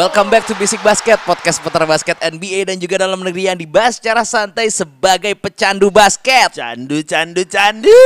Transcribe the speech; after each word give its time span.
Welcome 0.00 0.32
back 0.32 0.48
to 0.48 0.56
Basic 0.56 0.80
Basket, 0.80 1.20
podcast 1.28 1.60
putar 1.60 1.84
basket 1.84 2.16
NBA 2.24 2.72
dan 2.72 2.80
juga 2.80 3.04
dalam 3.04 3.20
negeri 3.20 3.52
yang 3.52 3.58
dibahas 3.60 4.00
secara 4.00 4.24
santai 4.24 4.72
sebagai 4.72 5.36
pecandu 5.36 5.92
basket. 5.92 6.56
Candu, 6.56 7.04
candu, 7.04 7.44
candu. 7.44 8.00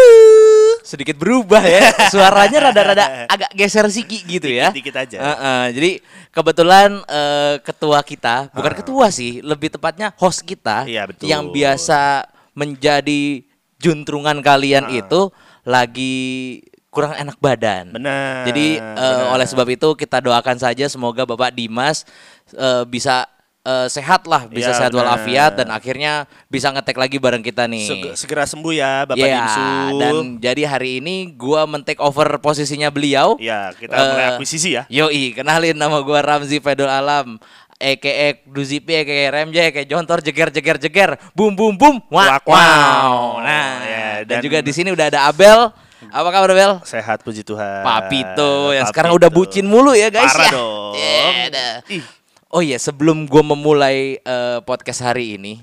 Sedikit 0.83 1.15
berubah 1.15 1.63
ya, 1.63 1.95
suaranya 2.11 2.67
rada-rada 2.67 3.31
agak 3.31 3.55
geser 3.55 3.87
siki 3.95 4.27
gitu 4.27 4.51
ya. 4.51 4.75
Dikit-dikit 4.75 4.95
aja. 5.07 5.19
Heeh, 5.23 5.65
jadi 5.71 5.91
kebetulan 6.35 6.99
eh, 7.07 7.63
ketua 7.63 8.03
kita, 8.03 8.51
bukan 8.51 8.75
ketua 8.75 9.15
sih, 9.15 9.39
lebih 9.39 9.79
tepatnya 9.79 10.11
host 10.19 10.43
kita 10.43 10.91
Iya, 10.91 11.07
betul. 11.07 11.31
yang 11.31 11.55
biasa 11.55 12.27
menjadi 12.59 13.47
juntrungan 13.79 14.43
kalian 14.43 14.91
itu 14.91 15.31
lagi 15.63 16.59
kurang 16.95 17.13
enak 17.13 17.35
badan. 17.37 17.91
Benar. 17.91 18.47
Jadi 18.47 18.79
benar. 18.79 19.35
oleh 19.35 19.45
sebab 19.45 19.67
itu 19.69 19.89
kita 19.93 20.23
doakan 20.23 20.57
saja 20.57 20.87
semoga 20.87 21.27
Bapak 21.27 21.51
Dimas 21.51 22.07
eh, 22.51 22.87
bisa 22.87 23.27
eh, 23.61 23.89
sehat 23.89 24.25
lah, 24.25 24.47
bisa 24.47 24.71
Iya, 24.71 24.79
sehat 24.79 24.93
walafiat 24.93 25.53
dan 25.57 25.69
akhirnya 25.69 26.13
bisa 26.47 26.69
ngetek 26.69 26.95
lagi 26.95 27.19
bareng 27.19 27.41
kita 27.41 27.67
nih. 27.67 27.85
Seg- 27.85 28.15
segera 28.17 28.45
sembuh 28.45 28.73
ya 28.73 29.03
Bapak 29.05 29.19
Iya, 29.19 29.35
Dimsu. 29.35 29.67
dan 29.99 30.15
jadi 30.39 30.63
hari 30.65 31.01
ini 31.01 31.35
gua 31.35 31.65
men-take 31.65 31.99
over 31.99 32.39
posisinya 32.39 32.89
beliau. 32.89 33.35
ya 33.37 33.75
kita 33.75 33.91
Eh, 33.91 34.07
mulai 34.07 34.27
akuisisi 34.33 34.71
ya. 34.73 34.87
Yoi, 34.87 35.35
kenalin 35.35 35.75
nama 35.75 35.99
gua 35.99 36.23
Ramzi 36.23 36.63
Fedul 36.63 36.87
Alam. 36.87 37.43
Eke 37.75 38.41
Duzipi, 38.47 38.95
Eke 38.95 39.29
Remje, 39.29 39.59
Eke 39.61 39.83
Jontor, 39.83 40.23
jeger 40.23 40.49
jeger 40.49 40.79
jeger, 40.79 41.11
bum 41.35 41.53
bum 41.53 41.75
bum, 41.75 41.99
wah, 42.07 42.39
wow. 42.47 43.43
Nah, 43.43 43.83
Ya, 43.83 44.07
dan, 44.23 44.39
dan- 44.39 44.43
juga 44.43 44.63
di 44.63 44.71
sini 44.71 44.89
udah 44.89 45.11
ada 45.11 45.27
Abel. 45.27 45.75
Apa 46.11 46.29
kabar 46.29 46.51
Abel? 46.51 46.73
Sehat 46.83 47.21
puji 47.21 47.41
Tuhan. 47.41 47.81
Papito 47.81 48.71
yang 48.71 48.83
Papito. 48.83 48.91
sekarang 48.91 49.13
udah 49.15 49.29
bucin 49.29 49.65
mulu 49.65 49.93
ya 49.93 50.09
guys 50.09 50.29
Parah 50.29 50.45
ya. 50.45 50.53
dong. 50.53 50.93
Ya, 50.95 51.47
dah. 51.49 51.75
Ih. 51.89 52.05
Oh 52.49 52.61
iya, 52.61 52.77
sebelum 52.77 53.25
gua 53.25 53.43
memulai 53.43 54.17
eh, 54.17 54.59
podcast 54.63 55.03
hari 55.03 55.35
ini, 55.35 55.63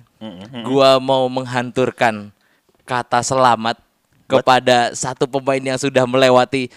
gua 0.62 0.97
mau 0.97 1.23
menghanturkan 1.25 2.30
kata 2.84 3.22
selamat 3.22 3.80
kepada 4.25 4.92
satu 4.92 5.23
pemain 5.25 5.59
yang 5.62 5.75
sudah 5.75 6.03
melewati 6.03 6.67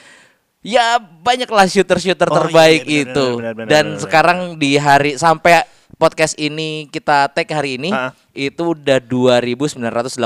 ya 0.60 0.96
banyaklah 0.98 1.66
shooter-shooter 1.66 2.26
Oh, 2.26 2.30
iya, 2.30 2.38
terbaik 2.40 2.82
iya, 2.84 3.02
itu. 3.04 3.26
Dan 3.66 3.94
sekarang 3.96 4.38
di 4.54 4.74
hari 4.74 5.14
sampai 5.14 5.66
podcast 5.94 6.34
ini 6.34 6.86
kita 6.88 7.26
tag 7.28 7.46
hari 7.48 7.76
ini 7.76 7.90
Ha. 7.90 8.10
itu 8.32 8.72
udah 8.72 8.98
2982 8.98 10.18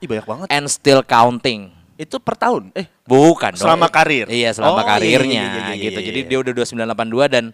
Ih 0.00 0.08
banyak 0.10 0.26
banget. 0.26 0.46
and 0.48 0.66
still 0.66 1.00
counting. 1.00 1.72
Itu 1.94 2.18
per 2.18 2.34
tahun. 2.34 2.74
Eh, 2.74 2.90
Bukan 3.04 3.54
dong. 3.54 3.62
Selama 3.62 3.86
karir? 3.86 4.26
Iya, 4.26 4.50
selama 4.50 4.78
Oh, 4.78 4.82
iya, 4.82 4.90
karirnya 4.90 5.30
iya, 5.30 5.44
iya, 5.46 5.64
iya, 5.70 5.84
gitu. 5.84 5.98
iya, 6.00 6.08
Jadi 6.10 6.20
iya. 6.20 6.28
dia 6.28 6.38
udah 6.40 6.52
2982 6.52 7.28
dan 7.30 7.44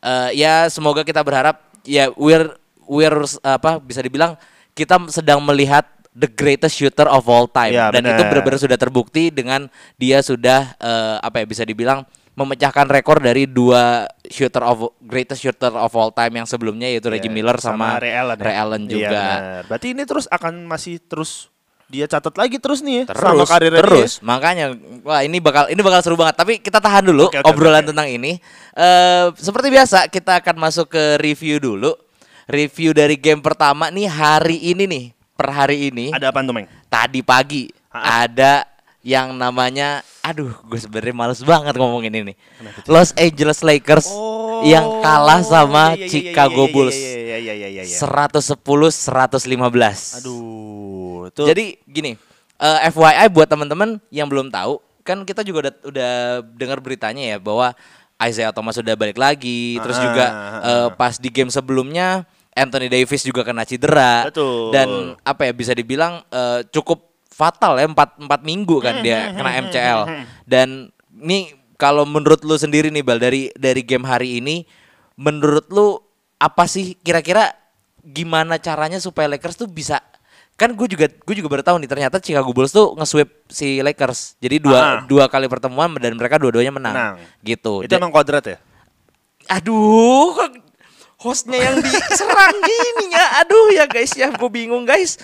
eh, 0.00 0.30
ya 0.34 0.54
semoga 0.66 1.02
kita 1.02 1.20
berharap 1.20 1.56
ya 1.84 2.08
we're 2.14 2.48
we're 2.84 3.20
apa 3.40 3.76
bisa 3.78 4.00
dibilang 4.00 4.34
kita 4.72 4.96
sedang 5.08 5.40
melihat 5.40 5.84
the 6.10 6.26
greatest 6.26 6.74
shooter 6.74 7.06
of 7.06 7.22
all 7.26 7.46
time 7.46 7.70
Ya, 7.70 7.88
dan 7.88 8.02
itu 8.02 8.16
benar. 8.16 8.30
benar-benar 8.32 8.58
sudah 8.58 8.74
terbukti 8.74 9.28
dengan 9.28 9.68
dia 9.94 10.20
sudah 10.20 10.74
eh, 10.74 11.16
apa 11.18 11.38
ya 11.38 11.46
bisa 11.46 11.62
dibilang 11.62 12.02
memecahkan 12.30 12.88
rekor 12.88 13.20
dari 13.20 13.44
dua 13.44 14.08
shooter 14.24 14.64
of 14.64 14.96
greatest 14.98 15.44
shooter 15.44 15.68
of 15.70 15.92
all 15.92 16.08
time 16.08 16.32
yang 16.32 16.48
sebelumnya 16.48 16.88
yaitu 16.88 17.12
Reggie 17.12 17.28
iya, 17.28 17.36
Miller 17.36 17.58
sama, 17.60 18.00
Ray 18.00 18.16
Allen. 18.16 18.38
ya? 18.38 18.44
Ray 18.44 18.56
Allen 18.56 18.82
Iya, 18.82 18.90
juga. 18.90 19.10
benar. 19.12 19.62
Berarti 19.68 19.86
ini 19.92 20.02
terus 20.08 20.24
akan 20.26 20.54
masih 20.64 20.98
terus 21.04 21.52
dia 21.90 22.06
catat 22.06 22.30
lagi 22.38 22.56
terus 22.62 22.86
nih 22.86 23.02
ya 23.02 23.04
terus 23.10 23.18
selama 23.18 23.44
karirnya 23.50 23.82
dia. 23.82 23.84
terus 23.84 24.12
makanya 24.22 24.64
wah 25.02 25.26
ini 25.26 25.42
bakal 25.42 25.66
ini 25.66 25.80
bakal 25.82 26.00
seru 26.06 26.14
banget 26.14 26.38
tapi 26.38 26.62
kita 26.62 26.78
tahan 26.78 27.10
dulu 27.10 27.26
Oke, 27.26 27.42
oke, 27.42 27.50
obrolan 27.50 27.82
oke. 27.82 27.90
tentang 27.90 28.06
ini 28.06 28.38
eh 28.78 29.26
seperti 29.34 29.74
biasa 29.74 30.06
kita 30.06 30.38
akan 30.38 30.56
masuk 30.62 30.86
ke 30.94 31.18
review 31.18 31.58
dulu 31.58 31.90
review 32.46 32.94
dari 32.94 33.18
game 33.18 33.42
pertama 33.42 33.90
nih 33.90 34.06
hari 34.06 34.70
ini 34.70 34.86
nih 34.86 35.04
per 35.34 35.50
hari 35.50 35.90
ini 35.90 36.14
Ada 36.14 36.30
apa 36.30 36.46
tuh, 36.46 36.54
Meng? 36.54 36.66
tadi 36.86 37.20
pagi 37.26 37.66
Ha-ha. 37.90 38.30
ada 38.30 38.62
yang 39.02 39.32
namanya 39.34 40.04
aduh 40.20 40.52
gue 40.62 40.78
sebenarnya 40.78 41.16
males 41.16 41.40
banget 41.42 41.74
ngomongin 41.74 42.12
ini 42.12 42.34
Los 42.84 43.16
Angeles 43.16 43.64
Lakers 43.64 44.12
yang 44.68 45.00
kalah 45.00 45.40
sama 45.40 45.96
iya, 45.96 45.96
iya, 45.96 46.04
iya, 46.04 46.08
Chicago 46.12 46.62
iya, 46.62 46.68
iya, 46.68 46.74
Bulls 46.76 46.98
Iya, 47.30 47.54
iya, 47.54 47.54
iya, 47.54 47.68
iya, 47.70 47.82
iya. 47.86 47.98
110 48.02 48.58
115 48.58 50.18
Aduh, 50.18 51.30
itu 51.30 51.42
jadi 51.46 51.64
gini, 51.86 52.18
eh, 52.58 52.78
FYI 52.90 53.30
buat 53.30 53.46
teman-teman 53.46 54.02
yang 54.10 54.26
belum 54.26 54.50
tahu, 54.50 54.82
kan 55.06 55.22
kita 55.22 55.46
juga 55.46 55.70
udah, 55.70 55.74
udah 55.86 56.12
dengar 56.58 56.82
beritanya 56.82 57.36
ya 57.36 57.38
bahwa 57.38 57.70
Isaiah 58.20 58.52
Thomas 58.52 58.76
sudah 58.76 58.98
balik 58.98 59.16
lagi, 59.16 59.78
terus 59.80 59.96
Ah, 59.96 60.02
juga 60.02 60.26
ah, 60.26 60.60
eh, 60.60 60.88
pas 60.98 61.14
di 61.16 61.30
game 61.30 61.48
sebelumnya 61.48 62.26
Anthony 62.50 62.90
Davis 62.90 63.22
juga 63.22 63.46
kena 63.46 63.62
cedera 63.62 64.26
Betul. 64.26 64.74
dan 64.74 65.14
apa 65.22 65.46
ya 65.46 65.52
bisa 65.54 65.72
dibilang 65.72 66.20
eh, 66.28 66.66
cukup 66.68 67.06
fatal 67.30 67.78
ya 67.80 67.88
empat 67.88 68.20
empat 68.20 68.40
minggu 68.44 68.82
kan 68.84 69.00
dia 69.00 69.32
kena 69.32 69.50
MCL 69.64 70.00
dan 70.44 70.92
ini 71.16 71.56
kalau 71.80 72.04
menurut 72.04 72.44
lu 72.44 72.60
sendiri 72.60 72.92
nih 72.92 73.00
Bal 73.00 73.16
dari 73.16 73.48
dari 73.56 73.80
game 73.80 74.04
hari 74.04 74.44
ini 74.44 74.68
menurut 75.16 75.64
lu 75.72 75.96
apa 76.40 76.64
sih 76.64 76.96
kira-kira 76.96 77.52
gimana 78.00 78.56
caranya 78.56 78.96
supaya 78.96 79.28
Lakers 79.28 79.54
tuh 79.54 79.68
bisa 79.68 80.00
kan 80.56 80.72
gue 80.72 80.88
juga 80.88 81.04
gue 81.06 81.34
juga 81.34 81.48
baru 81.48 81.60
tahu 81.62 81.76
nih 81.78 81.88
ternyata 81.88 82.16
Chicago 82.16 82.48
Bulls 82.50 82.68
tuh 82.70 82.92
nge-sweep 82.94 83.28
si 83.46 83.80
Lakers 83.80 84.36
jadi 84.36 84.56
dua 84.56 84.76
Ah. 84.76 84.98
dua 85.04 85.24
kali 85.26 85.44
pertemuan 85.46 85.92
dan 85.94 86.12
mereka 86.12 86.36
dua-duanya 86.36 86.68
menang, 86.70 86.92
Menang. 86.92 87.16
gitu 87.40 87.80
itu 87.80 87.92
emang 87.92 88.08
kuadrat 88.08 88.44
ya? 88.46 88.56
aduh 89.48 90.36
hostnya 91.16 91.60
yang 91.60 91.76
diserang 91.78 92.56
gini 92.68 93.12
ya 93.12 93.26
aduh 93.40 93.68
ya 93.70 93.84
guys 93.84 94.12
ya 94.14 94.28
gue 94.30 94.50
bingung 94.50 94.84
guys 94.84 95.20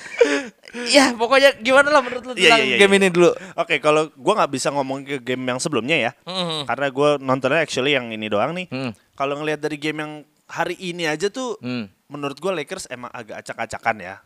ya 0.88 1.12
pokoknya 1.12 1.56
gimana 1.58 1.88
lah 1.88 2.00
menurut 2.00 2.22
lu 2.22 2.32
Iya, 2.32 2.52
tentang 2.52 2.60
iya, 2.60 2.68
iya, 2.68 2.78
game 2.78 2.92
iya. 2.92 3.00
ini 3.00 3.08
dulu 3.08 3.30
Oke, 3.56 3.74
kalau 3.78 4.12
gua 4.12 4.32
nggak 4.36 4.52
bisa 4.52 4.68
ngomong 4.68 4.98
ke 5.02 5.16
game 5.22 5.40
yang 5.46 5.56
sebelumnya 5.56 5.96
ya, 5.96 6.10
Mhm. 6.24 6.68
karena 6.68 6.86
gua 6.88 7.08
nontonnya 7.16 7.60
actually 7.60 7.92
yang 7.92 8.12
ini 8.12 8.28
doang 8.28 8.52
nih. 8.52 8.68
Hmm. 8.68 8.92
Kalau 9.16 9.40
ngelihat 9.40 9.56
dari 9.58 9.80
game 9.80 9.96
yang 9.96 10.12
hari 10.46 10.74
ini 10.76 11.04
aja 11.04 11.26
tuh, 11.26 11.58
Hmm. 11.58 11.90
menurut 12.06 12.38
gua 12.38 12.54
Lakers 12.54 12.86
emang 12.86 13.10
agak 13.10 13.42
acak-acakan 13.42 13.98
ya. 14.00 14.16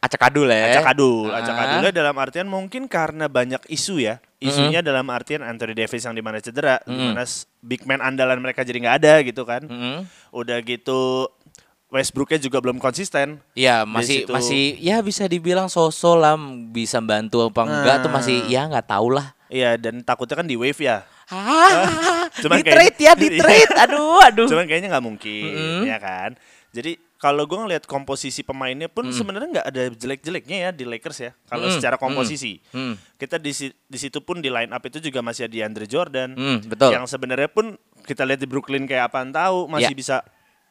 acak-adul 0.00 0.44
ya 0.46 0.68
Acak-adul, 0.68 1.32
Ah. 1.32 1.40
acak-adulnya 1.40 1.88
dalam 1.90 2.12
artian 2.14 2.44
mungkin 2.44 2.84
karena 2.84 3.24
banyak 3.24 3.64
isu 3.66 3.96
ya. 3.98 4.20
Isunya 4.36 4.84
dalam 4.84 5.08
artian 5.08 5.40
Anthony 5.40 5.72
Davis 5.72 6.04
yang 6.04 6.12
di 6.12 6.20
mana 6.20 6.36
cedera, 6.38 6.76
di 6.84 6.92
mana 6.92 7.24
s- 7.24 7.48
big 7.58 7.88
man 7.88 8.04
andalan 8.04 8.36
mereka 8.36 8.60
jadi 8.60 8.84
nggak 8.84 8.96
ada 9.00 9.24
gitu 9.24 9.42
kan. 9.42 9.64
Mhm. 9.64 10.04
Udah 10.30 10.60
gitu 10.60 11.32
Westbrooknya 11.88 12.36
juga 12.38 12.60
belum 12.60 12.76
konsisten. 12.76 13.40
Ya 13.54 13.80
Di 13.80 13.88
masih 13.88 14.18
masih 14.26 14.76
ya 14.76 15.00
bisa 15.00 15.24
dibilang 15.24 15.70
sosok 15.70 16.18
lah 16.18 16.36
bisa 16.68 16.98
bantu 16.98 17.46
apa 17.46 17.62
enggak 17.62 17.96
tuh 18.02 18.10
masih 18.10 18.36
Ah. 18.42 18.48
ya 18.50 18.62
nggak 18.68 18.86
tahu 18.86 19.08
lah. 19.08 19.32
Iya, 19.46 19.78
dan 19.78 20.02
takutnya 20.02 20.36
kan 20.36 20.44
di 20.44 20.58
wave 20.58 20.76
ya. 20.76 21.06
Ah, 21.28 22.28
Cuman 22.36 22.60
di 22.60 22.64
trade 22.66 22.98
ya 22.98 23.12
di 23.16 23.28
trade. 23.34 23.72
Aduh 23.88 24.20
aduh. 24.20 24.48
Cuman 24.48 24.64
kayaknya 24.64 24.92
nggak 24.92 25.04
mungkin, 25.04 25.52
Mm-mm. 25.52 25.82
ya 25.88 25.96
kan. 25.96 26.36
Jadi 26.74 26.96
kalau 27.16 27.48
gue 27.48 27.56
ngelihat 27.56 27.88
komposisi 27.88 28.44
pemainnya 28.44 28.84
pun 28.86 29.08
sebenarnya 29.08 29.48
nggak 29.48 29.66
ada 29.72 29.82
jelek-jeleknya 29.90 30.56
ya 30.58 30.70
di 30.70 30.84
Lakers 30.84 31.18
ya. 31.18 31.30
Kalau 31.46 31.64
Mm-mm. 31.64 31.76
secara 31.76 31.96
komposisi, 31.96 32.60
Hmm. 32.68 33.00
kita 33.16 33.38
di 33.38 33.54
di 33.64 33.98
situ 33.98 34.20
pun 34.20 34.44
di 34.44 34.52
line 34.52 34.68
up 34.68 34.82
itu 34.82 35.00
juga 35.00 35.24
masih 35.24 35.48
ada 35.48 35.56
Andre 35.64 35.86
Jordan, 35.86 36.36
Hmm, 36.36 36.58
betul. 36.66 36.92
yang 36.92 37.08
sebenarnya 37.08 37.48
pun 37.48 37.72
kita 38.04 38.22
lihat 38.22 38.38
di 38.38 38.48
Brooklyn 38.50 38.84
kayak 38.84 39.08
apaan 39.08 39.32
tahu 39.32 39.64
masih 39.66 39.94
Ya. 39.94 39.96
bisa 39.96 40.16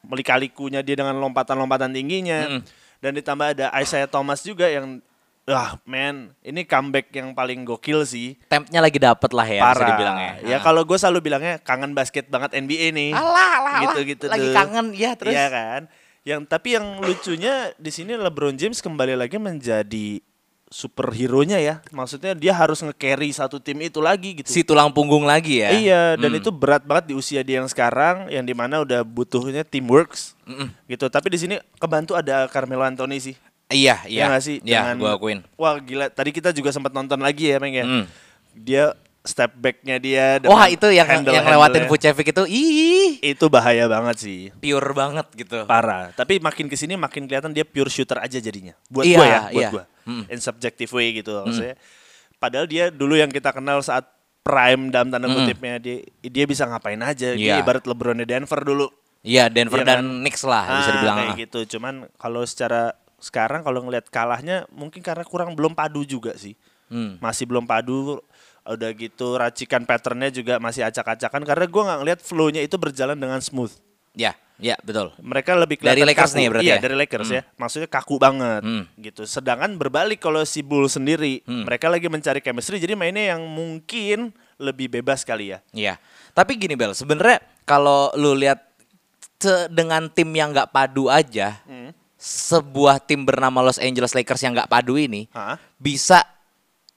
melikalikunya 0.04 0.80
dia 0.80 0.94
dengan 0.94 1.16
lompatan-lompatan 1.18 1.90
tingginya. 1.90 2.46
Mm-mm. 2.46 2.62
Dan 3.00 3.12
ditambah 3.14 3.46
ada 3.52 3.66
Isaiah 3.76 4.06
Thomas 4.06 4.40
juga 4.40 4.64
yang 4.64 5.00
Wah, 5.44 5.76
man, 5.84 6.32
ini 6.40 6.64
comeback 6.64 7.12
yang 7.12 7.30
paling 7.30 7.62
gokil 7.62 8.00
sih. 8.02 8.40
Tempnya 8.48 8.80
lagi 8.80 8.96
dapet 8.96 9.28
lah 9.28 9.44
ya 9.44 9.60
bisa 9.60 9.76
Parah. 9.76 9.88
dibilangnya. 9.92 10.32
Ya 10.42 10.56
Ah. 10.56 10.60
kalau 10.60 10.82
gue 10.82 10.96
selalu 10.96 11.20
bilangnya 11.22 11.60
kangen 11.60 11.92
basket 11.92 12.26
banget 12.26 12.56
NBA 12.56 12.88
nih. 12.90 13.12
Alah, 13.12 13.28
alah, 13.28 13.52
alah. 13.60 13.80
Gitu-gitu 13.84 14.24
Lagi 14.26 14.48
tuh. 14.48 14.54
kangen 14.54 14.86
ya 14.90 15.12
terus. 15.12 15.30
Iya 15.30 15.46
kan? 15.46 15.82
Yang 16.24 16.40
tapi 16.48 16.68
yang 16.72 16.86
lucunya 16.98 17.54
di 17.76 17.90
sini 17.90 18.16
LeBron 18.16 18.56
James 18.56 18.80
kembali 18.80 19.12
lagi 19.14 19.36
menjadi 19.36 20.24
superhero-nya 20.66 21.60
ya. 21.60 21.74
Maksudnya 21.90 22.32
dia 22.32 22.50
harus 22.50 22.80
nge-carry 22.80 23.30
satu 23.30 23.60
tim 23.60 23.78
itu 23.78 24.00
lagi 24.00 24.34
gitu. 24.34 24.48
Si 24.48 24.64
tulang 24.64 24.90
punggung 24.90 25.22
lagi 25.22 25.60
ya. 25.60 25.70
Iya, 25.70 26.02
dan 26.16 26.30
Hmm. 26.30 26.40
itu 26.40 26.50
berat 26.50 26.82
banget 26.82 27.12
di 27.12 27.14
usia 27.14 27.40
dia 27.40 27.60
yang 27.60 27.68
sekarang, 27.68 28.26
yang 28.26 28.42
di 28.42 28.52
mana 28.52 28.80
udah 28.80 29.00
butuhnya 29.02 29.62
teamworks, 29.62 30.34
gitu. 30.84 31.06
Tapi 31.06 31.28
di 31.28 31.38
sini 31.38 31.54
kebantu 31.76 32.16
ada 32.16 32.48
Carmelo 32.48 32.82
Anthony 32.82 33.22
sih. 33.22 33.36
Iya, 33.66 34.04
Iya 34.04 34.12
iya. 34.12 34.24
nggak 34.28 34.42
sih? 34.42 34.56
Iya, 34.60 34.80
Dengan- 34.84 34.98
gua 34.98 35.10
akuin. 35.16 35.40
Wah 35.56 35.76
gila, 35.78 36.06
tadi 36.08 36.30
kita 36.30 36.52
juga 36.52 36.68
sempat 36.68 36.92
nonton 36.92 37.16
lagi 37.18 37.48
ya, 37.48 37.56
Meng 37.56 37.74
ya. 37.74 37.84
Hmm. 37.84 38.04
Dia 38.52 38.92
step 39.20 39.56
back-nya 39.56 39.96
dia. 39.96 40.36
Wah, 40.44 40.68
itu 40.68 40.84
yang 40.86 41.00
yang 41.00 41.24
handle-handle-nya. 41.24 41.56
lewatin 41.56 41.84
Vucevic 41.88 42.28
itu 42.28 42.44
ih, 42.44 43.24
Itu 43.24 43.48
bahaya 43.48 43.88
banget 43.88 44.16
sih. 44.20 44.40
pure 44.54 44.92
banget 44.92 45.26
gitu. 45.32 45.64
Parah. 45.64 46.12
Tapi 46.12 46.38
makin 46.38 46.68
ke 46.68 46.76
sini 46.76 46.92
makin 46.94 47.24
kelihatan 47.24 47.50
dia 47.50 47.64
pure 47.64 47.88
shooter 47.88 48.20
aja 48.20 48.36
jadinya. 48.36 48.76
Buat 48.86 49.04
Iya, 49.08 49.16
gua 49.16 49.24
ya, 49.24 49.40
buat 49.48 49.54
iya. 49.56 49.68
gua. 49.72 49.84
Hmm. 50.04 50.24
In 50.28 50.38
subjective 50.38 50.92
way 50.92 51.16
gitu 51.16 51.32
maksudnya. 51.40 51.80
Padahal 52.36 52.68
dia 52.68 52.92
dulu 52.92 53.16
yang 53.16 53.32
kita 53.32 53.48
kenal 53.50 53.80
saat 53.80 54.04
prime 54.44 54.92
dalam 54.92 55.08
tanda 55.08 55.24
Hmm. 55.24 55.40
kutipnya 55.40 55.80
dia 55.80 56.04
dia 56.20 56.44
bisa 56.44 56.68
ngapain 56.68 57.00
aja. 57.00 57.32
Dia 57.32 57.56
Iya. 57.56 57.64
ibarat 57.64 57.80
LeBron 57.80 58.20
Denver 58.20 58.60
dulu. 58.60 58.92
Iya, 59.24 59.48
Denver 59.48 59.80
Iya 59.80 59.88
dan 59.88 59.98
kan? 60.04 60.20
Knicks 60.20 60.44
lah 60.44 60.64
bisa 60.68 60.84
Ah, 60.84 60.92
dibilang. 60.92 61.16
kayak 61.16 61.36
gitu. 61.48 61.60
Cuman 61.72 61.94
kalau 62.20 62.44
secara 62.44 62.92
sekarang 63.24 63.64
kalau 63.64 63.80
ngelihat 63.80 64.12
kalahnya 64.12 64.68
mungkin 64.68 65.00
karena 65.00 65.24
kurang 65.24 65.56
belum 65.56 65.72
padu 65.72 66.04
juga 66.04 66.36
sih. 66.36 66.52
Hmm. 66.92 67.16
Masih 67.18 67.48
belum 67.48 67.64
padu. 67.64 68.20
Udah 68.64 68.92
gitu 68.92 69.36
racikan 69.36 69.84
patternnya 69.84 70.28
juga 70.28 70.60
masih 70.60 70.84
acak-acakan 70.84 71.44
karena 71.44 71.64
gua 71.64 71.82
nggak 71.84 71.98
ngelihat 72.04 72.20
flow-nya 72.20 72.60
itu 72.60 72.76
berjalan 72.76 73.16
dengan 73.16 73.40
smooth. 73.40 73.72
Ya, 74.14 74.32
ya 74.56 74.76
betul. 74.80 75.10
Mereka 75.20 75.52
lebih 75.52 75.80
Dari 75.80 76.00
Lakers 76.00 76.32
kaku. 76.32 76.38
nih 76.38 76.46
berarti 76.48 76.64
Iya, 76.64 76.76
ya? 76.76 76.80
dari 76.80 76.96
Lakers 76.96 77.28
ya. 77.28 77.42
Maksudnya 77.56 77.88
kaku 77.88 78.16
banget 78.16 78.62
Hmm. 78.62 78.84
gitu. 78.96 79.24
Sedangkan 79.24 79.76
berbalik 79.76 80.16
kalau 80.16 80.44
si 80.44 80.64
Bulls 80.64 80.94
sendiri, 80.94 81.42
Hmm. 81.44 81.64
mereka 81.66 81.88
lagi 81.88 82.06
mencari 82.08 82.40
chemistry 82.40 82.78
jadi 82.78 82.94
mainnya 82.94 83.36
yang 83.36 83.42
mungkin 83.42 84.32
lebih 84.56 84.88
bebas 84.88 85.26
kali 85.26 85.50
ya. 85.50 85.58
Iya. 85.74 85.98
Tapi 86.32 86.56
gini 86.56 86.72
Bel, 86.72 86.94
sebenarnya 86.94 87.42
kalau 87.64 88.08
lu 88.14 88.32
lihat 88.32 88.64
dengan 89.68 90.08
tim 90.08 90.30
yang 90.30 90.56
nggak 90.56 90.72
padu 90.72 91.12
aja, 91.12 91.60
Hmm. 91.66 91.92
Sebuah 92.24 93.04
tim 93.04 93.28
bernama 93.28 93.60
Los 93.60 93.76
Angeles 93.76 94.16
Lakers 94.16 94.40
yang 94.40 94.56
nggak 94.56 94.72
padu 94.72 94.96
ini 94.96 95.28
Hah? 95.36 95.60
bisa 95.76 96.24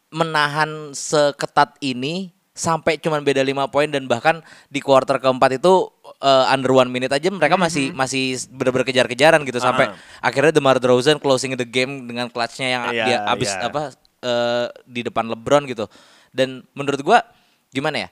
menahan 0.07 0.95
seketat 0.95 1.75
ini 1.83 2.31
sampai 2.55 2.95
cuman 2.97 3.21
beda 3.21 3.43
lima 3.43 3.67
poin 3.67 3.85
dan 3.85 4.07
bahkan 4.07 4.39
di 4.71 4.79
kuarter 4.79 5.19
keempat 5.19 5.59
itu 5.59 5.91
eh, 6.23 6.45
under 6.49 6.71
one 6.73 6.87
minute 6.89 7.11
aja 7.11 7.27
mereka 7.29 7.53
masih 7.53 7.91
masih 7.91 8.39
bener-bener 8.49 8.87
kejar-kejaran 8.87 9.43
gitu 9.43 9.59
sampai 9.59 9.91
Ah. 9.91 9.99
akhirnya 10.23 10.55
DeMar 10.57 10.79
DeRozan 10.81 11.19
closing 11.19 11.53
the 11.53 11.67
game 11.67 12.07
dengan 12.07 12.31
clutchnya 12.31 12.67
yang 12.71 12.83
Iya, 12.89 13.03
dia 13.05 13.17
abis 13.29 13.51
iya. 13.51 13.67
apa 13.67 13.81
eh, 14.23 14.65
di 14.87 15.05
depan 15.05 15.27
LeBron 15.27 15.67
gitu 15.69 15.85
dan 16.33 16.65
menurut 16.71 17.03
gua 17.03 17.19
gimana 17.69 18.07
ya 18.07 18.09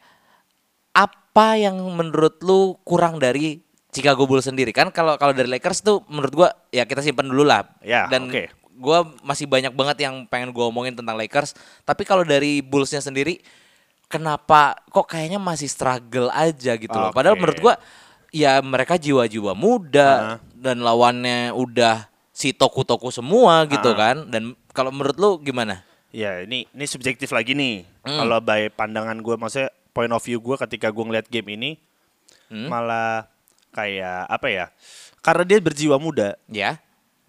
apa 0.93 1.57
yang 1.57 1.79
menurut 1.95 2.37
lu 2.45 2.77
kurang 2.85 3.17
dari 3.17 3.64
Chicago 3.95 4.27
Bulls 4.27 4.43
sendiri 4.43 4.69
kan 4.69 4.91
kalau 4.91 5.15
kalau 5.15 5.31
dari 5.31 5.47
Lakers 5.47 5.79
tuh 5.79 6.03
menurut 6.05 6.33
gua 6.35 6.49
ya 6.69 6.83
kita 6.83 6.99
simpan 6.99 7.25
dulu 7.25 7.41
lah 7.41 7.63
Ya, 7.79 8.05
dan 8.05 8.27
oke. 8.27 8.51
gua 8.75 9.07
masih 9.21 9.45
banyak 9.45 9.71
banget 9.71 10.03
yang 10.03 10.27
pengen 10.27 10.51
gua 10.51 10.67
omongin 10.67 10.91
tentang 10.91 11.15
Lakers 11.15 11.55
tapi 11.81 12.03
kalau 12.03 12.21
dari 12.21 12.59
Bullsnya 12.59 12.99
sendiri 12.99 13.39
kenapa 14.05 14.77
kok 14.87 15.07
kayaknya 15.07 15.37
masih 15.37 15.65
struggle 15.65 16.29
aja 16.29 16.75
gitu 16.75 16.93
loh 16.93 17.09
Oke. 17.09 17.15
padahal 17.15 17.35
menurut 17.35 17.57
gua 17.57 17.73
ya 18.29 18.59
mereka 18.59 18.95
jiwa-jiwa 18.95 19.55
muda 19.55 20.11
Ah. 20.11 20.37
dan 20.53 20.79
lawannya 20.79 21.49
udah 21.51 22.05
si 22.29 22.51
toku-toku 22.51 23.09
semua 23.09 23.63
gitu 23.65 23.89
Ah. 23.89 23.97
kan 24.11 24.15
dan 24.27 24.43
kalau 24.69 24.91
menurut 24.91 25.15
lu 25.15 25.31
gimana 25.39 25.81
Ya 26.09 26.39
ini 26.39 26.63
ini 26.71 26.85
subjektif 26.85 27.27
lagi 27.29 27.51
nih. 27.51 27.83
Hmm. 27.99 28.23
Kalau 28.23 28.39
by 28.39 28.71
pandangan 28.71 29.19
gue, 29.19 29.35
maksudnya 29.35 29.67
point 29.91 30.07
of 30.07 30.23
view 30.23 30.39
gue 30.39 30.55
ketika 30.57 30.87
gue 30.87 31.03
ngeliat 31.03 31.27
game 31.27 31.51
ini, 31.51 31.75
Hmm. 32.47 32.71
malah 32.71 33.27
kayak 33.75 34.31
apa 34.31 34.47
ya? 34.47 34.65
Karena 35.19 35.43
dia 35.43 35.59
berjiwa 35.59 35.99
muda, 35.99 36.39
ya 36.47 36.79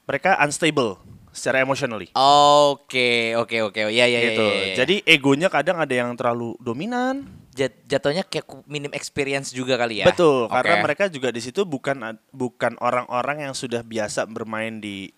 mereka 0.06 0.38
unstable 0.40 0.96
secara 1.34 1.60
emotionally. 1.60 2.08
Oke, 2.16 3.36
oke, 3.36 3.68
oke. 3.68 3.80
Ya, 3.92 4.06
ya, 4.06 4.06
ya, 4.08 4.20
gitu. 4.32 4.46
ya, 4.46 4.54
ya, 4.54 4.66
ya. 4.72 4.76
Jadi 4.80 4.94
egonya 5.04 5.52
kadang 5.52 5.76
ada 5.76 5.92
yang 5.92 6.16
terlalu 6.16 6.56
dominan. 6.62 7.28
Jat- 7.52 7.84
jatuhnya 7.84 8.24
kayak 8.24 8.46
minim 8.64 8.88
experience 8.96 9.52
juga 9.52 9.76
kali 9.76 10.00
ya. 10.00 10.06
Betul, 10.08 10.48
Oke. 10.48 10.56
karena 10.56 10.74
mereka 10.80 11.04
juga 11.12 11.28
di 11.28 11.40
situ 11.44 11.68
bukan 11.68 12.16
bukan 12.32 12.76
orang-orang 12.80 13.48
yang 13.48 13.54
sudah 13.56 13.84
biasa 13.84 14.24
bermain 14.28 14.80
di 14.80 15.12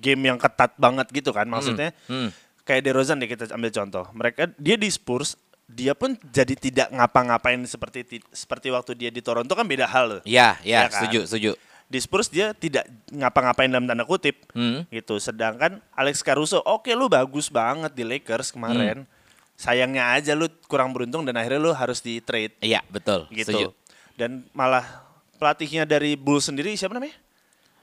game 0.00 0.32
yang 0.32 0.36
ketat 0.36 0.76
banget 0.76 1.08
gitu 1.12 1.32
kan. 1.32 1.48
Maksudnya 1.48 1.96
hmm. 2.08 2.28
kayak 2.68 2.84
DeRozan 2.84 3.20
deh 3.20 3.28
kita 3.28 3.52
ambil 3.52 3.72
contoh. 3.72 4.04
Mereka 4.12 4.52
dia 4.60 4.76
di 4.76 4.88
Spurs 4.92 5.36
dia 5.72 5.92
pun 5.92 6.12
jadi 6.28 6.52
tidak 6.52 6.88
ngapa-ngapain 6.88 7.58
seperti 7.64 8.00
ti- 8.04 8.26
seperti 8.28 8.68
waktu 8.68 8.92
dia 8.92 9.08
di 9.08 9.18
Toronto 9.18 9.50
kan 9.50 9.64
beda 9.64 9.84
hal 9.84 10.04
loh. 10.08 10.20
Ya, 10.22 10.60
ya, 10.60 10.84
Ya 10.84 10.88
kan? 10.88 11.00
setuju, 11.00 11.20
setuju. 11.24 11.50
Di 11.88 11.98
Spurs 11.98 12.28
dia 12.28 12.52
tidak 12.52 12.84
ngapa-ngapain 13.08 13.68
dalam 13.68 13.84
tanda 13.84 14.04
kutip 14.04 14.48
Hmm. 14.52 14.84
gitu. 14.88 15.16
Sedangkan 15.16 15.80
Alex 15.92 16.20
Caruso, 16.20 16.60
oke 16.60 16.88
lu 16.90 17.04
bagus 17.06 17.48
banget 17.48 17.92
di 17.92 18.00
Lakers 18.02 18.48
kemarin. 18.48 19.04
Hmm. 19.04 19.20
Sayangnya 19.54 20.12
aja 20.12 20.32
lu 20.32 20.48
kurang 20.64 20.90
beruntung 20.90 21.22
dan 21.22 21.34
akhirnya 21.34 21.60
lu 21.60 21.70
harus 21.70 22.00
di 22.00 22.18
trade 22.18 22.56
Iya, 22.58 22.80
betul. 22.86 23.28
gitu. 23.28 23.52
Setuju. 23.52 23.68
Dan 24.12 24.44
malah 24.52 25.04
pelatihnya 25.36 25.84
dari 25.84 26.16
Bulls 26.16 26.46
sendiri 26.46 26.72
siapa 26.72 26.92
namanya? 26.92 27.14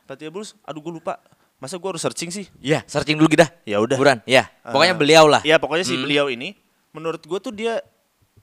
Pelatih 0.06 0.30
Bulls, 0.30 0.58
aduh 0.62 0.80
gue 0.80 0.94
lupa. 0.96 1.22
Masa 1.58 1.76
gue 1.76 1.86
harus 1.86 2.00
searching 2.00 2.32
sih? 2.32 2.48
Ya, 2.58 2.82
searching 2.86 3.14
dulu 3.14 3.28
kita. 3.28 3.46
Ya 3.62 3.78
udah. 3.78 3.94
Buran, 3.94 4.20
ya. 4.24 4.48
Pokoknya 4.64 4.96
Eh, 4.96 5.00
beliau 5.00 5.26
lah. 5.28 5.42
Iya 5.44 5.60
pokoknya 5.60 5.84
si 5.84 5.94
Hmm. 5.94 6.04
beliau 6.08 6.26
ini, 6.32 6.56
menurut 6.92 7.22
gue 7.22 7.40
tuh 7.40 7.52
dia 7.52 7.82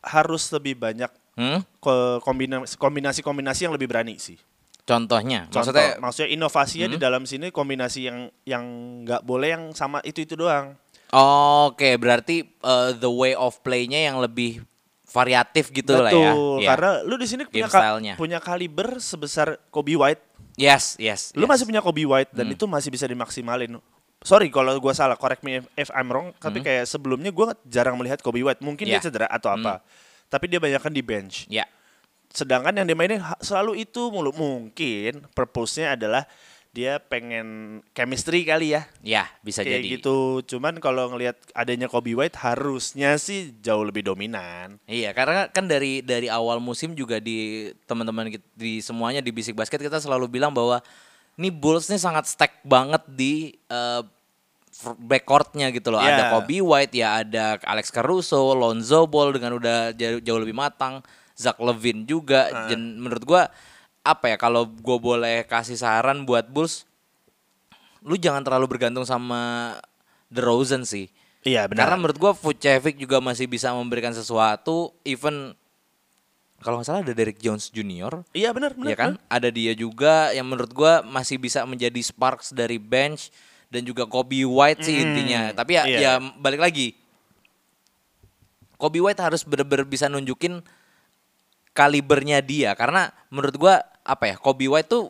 harus 0.00 0.46
lebih 0.50 0.76
banyak 0.76 1.10
Hmm? 1.36 1.60
ke 1.78 1.96
kombinasi 2.24 2.74
kombinasi 2.74 3.20
kombinasi 3.20 3.68
yang 3.68 3.76
lebih 3.76 3.86
berani 3.86 4.16
sih. 4.16 4.40
Contohnya, 4.82 5.44
Contoh, 5.46 5.68
maksudnya 5.68 5.88
Hmm? 5.92 6.00
maksudnya 6.00 6.30
inovasinya 6.30 6.88
di 6.88 6.96
dalam 6.96 7.22
sini 7.22 7.50
kombinasi 7.50 8.00
yang 8.02 8.18
yang 8.48 8.64
nggak 9.04 9.20
boleh 9.20 9.48
yang 9.50 9.64
sama 9.70 10.00
itu 10.00 10.22
itu 10.22 10.32
doang. 10.32 10.72
Oke, 11.12 11.94
berarti 11.96 12.40
uh, 12.62 12.90
the 12.92 13.06
way 13.06 13.32
of 13.32 13.60
play-nya 13.60 14.06
yang 14.06 14.16
lebih 14.16 14.64
variatif 15.06 15.70
gitu 15.70 15.92
lah 15.92 16.08
ya. 16.08 16.32
Betul. 16.32 16.56
Iya. 16.60 16.68
Karena 16.68 16.90
lu 17.04 17.14
di 17.14 17.26
sini 17.26 17.42
punya 17.44 17.68
ka- 17.68 18.00
punya 18.16 18.38
kaliber 18.38 18.96
sebesar 18.96 19.60
Kobe 19.68 19.92
White. 19.92 20.22
Yes, 20.56 20.96
yes. 20.96 21.30
Lu 21.32 21.44
yes. 21.44 21.50
masih 21.52 21.64
punya 21.64 21.80
Kobe 21.80 22.08
White 22.08 22.32
dan 22.32 22.48
Hmm. 22.48 22.54
itu 22.54 22.64
masih 22.64 22.88
bisa 22.88 23.04
dimaksimalin. 23.04 23.76
Sorry 24.26 24.50
kalau 24.50 24.74
gua 24.76 24.90
salah, 24.90 25.14
correct 25.14 25.46
me 25.46 25.62
if, 25.62 25.64
if 25.78 25.90
I'm 25.94 26.10
wrong. 26.10 26.34
Tapi 26.36 26.58
kayak 26.58 26.84
sebelumnya 26.84 27.30
gua 27.30 27.54
jarang 27.62 27.94
melihat 27.94 28.18
Kobe 28.18 28.42
White. 28.42 28.58
Mungkin 28.58 28.82
Hmm. 28.84 28.92
Ya. 28.92 28.98
dia 28.98 29.06
cedera 29.06 29.30
atau 29.30 29.54
apa. 29.54 29.86
Tapi 30.26 30.50
dia 30.50 30.58
banyak 30.58 30.82
kan 30.82 30.90
di 30.90 30.98
bench. 30.98 31.46
Ya. 31.46 31.62
Sedangkan 32.28 32.74
yang 32.74 32.84
dimainin 32.84 33.22
selalu 33.38 33.78
itu 33.80 34.10
mulu. 34.10 34.34
Mungkin 34.34 35.30
purpose-nya 35.30 35.94
adalah 35.94 36.26
dia 36.74 37.00
pengen 37.00 37.80
chemistry 37.94 38.44
kali 38.44 38.76
ya. 38.76 38.84
Ya, 39.00 39.24
bisa 39.40 39.64
Kayak 39.64 39.80
jadi. 39.80 39.88
gitu. 39.96 40.18
Cuman 40.44 40.76
kalau 40.76 41.08
ngelihat 41.08 41.38
adanya 41.54 41.88
Kobe 41.88 42.12
White 42.12 42.36
harusnya 42.36 43.16
sih 43.16 43.56
jauh 43.62 43.80
lebih 43.80 44.04
dominan. 44.04 44.76
Iya, 44.84 45.16
karena 45.16 45.48
kan 45.48 45.64
dari 45.64 46.04
dari 46.04 46.28
awal 46.28 46.60
musim 46.60 46.92
juga 46.92 47.16
di 47.16 47.70
teman-teman 47.88 48.28
di 48.52 48.84
semuanya 48.84 49.24
di 49.24 49.32
Bisik 49.32 49.56
Basket 49.56 49.80
kita 49.80 49.96
selalu 49.96 50.28
bilang 50.28 50.52
bahwa 50.52 50.84
nih 51.36 51.48
Bulls 51.48 51.88
nih 51.88 51.96
sangat 51.96 52.28
stack 52.28 52.60
banget 52.60 53.00
di 53.08 53.56
fr- 53.64 54.04
backcourtnya 54.84 55.72
gitu 55.72 55.88
loh. 55.92 56.00
Ada 56.00 56.28
Iya. 56.28 56.32
Kobe 56.36 56.58
White, 56.60 56.94
ya 56.94 57.08
ada 57.24 57.44
Alex 57.64 57.88
Caruso, 57.88 58.52
Lonzo 58.52 59.08
Ball 59.08 59.32
dengan 59.32 59.56
udah 59.56 59.96
jauh, 59.96 60.20
jauh 60.20 60.40
lebih 60.40 60.56
matang, 60.56 61.00
Zach 61.32 61.56
Levine 61.60 62.04
juga. 62.04 62.52
Ah. 62.52 62.68
Dan 62.68 63.00
menurut 63.00 63.24
gua 63.24 63.42
apa 64.06 64.30
ya 64.30 64.36
kalau 64.38 64.70
gue 64.70 64.98
boleh 65.02 65.42
kasih 65.50 65.74
saran 65.74 66.22
buat 66.22 66.46
Bulls, 66.46 66.86
lu 68.06 68.14
jangan 68.14 68.46
terlalu 68.46 68.70
bergantung 68.70 69.02
sama 69.02 69.74
DeRozan 70.30 70.86
sih. 70.86 71.10
Iya 71.42 71.66
benar. 71.66 71.86
Karena 71.86 71.96
menurut 71.98 72.18
gua 72.18 72.32
Vucevic 72.34 72.98
juga 73.00 73.18
masih 73.18 73.50
bisa 73.50 73.74
memberikan 73.74 74.14
sesuatu 74.14 74.94
even 75.02 75.54
kalau 76.60 76.80
nggak 76.80 76.88
salah 76.88 77.02
ada 77.04 77.12
Derek 77.12 77.36
Jones 77.36 77.68
Junior 77.68 78.24
iya 78.32 78.48
benar 78.50 78.72
benar. 78.72 78.88
ya 78.88 78.96
kan 78.96 79.12
ada 79.28 79.48
dia 79.52 79.76
juga 79.76 80.32
yang 80.32 80.48
menurut 80.48 80.72
gua 80.72 81.04
masih 81.04 81.36
bisa 81.36 81.62
menjadi 81.68 82.00
sparks 82.00 82.56
dari 82.56 82.80
bench 82.80 83.28
dan 83.66 83.82
juga 83.82 84.06
Kobe 84.06 84.42
White 84.42 84.82
sih 84.82 84.94
Hmm, 84.96 85.04
intinya 85.10 85.40
tapi 85.52 85.74
ya 85.74 85.82
iya. 85.84 85.98
ya 85.98 86.12
balik 86.38 86.60
lagi 86.60 86.94
Kobe 88.76 89.00
White 89.00 89.20
harus 89.20 89.42
bener-bener 89.42 89.88
bisa 89.88 90.06
nunjukin 90.06 90.60
kalibernya 91.72 92.40
dia 92.40 92.72
karena 92.72 93.08
menurut 93.28 93.56
gua 93.56 93.74
apa 94.02 94.32
ya 94.32 94.36
Kobe 94.36 94.68
White 94.68 94.88
tuh 94.88 95.04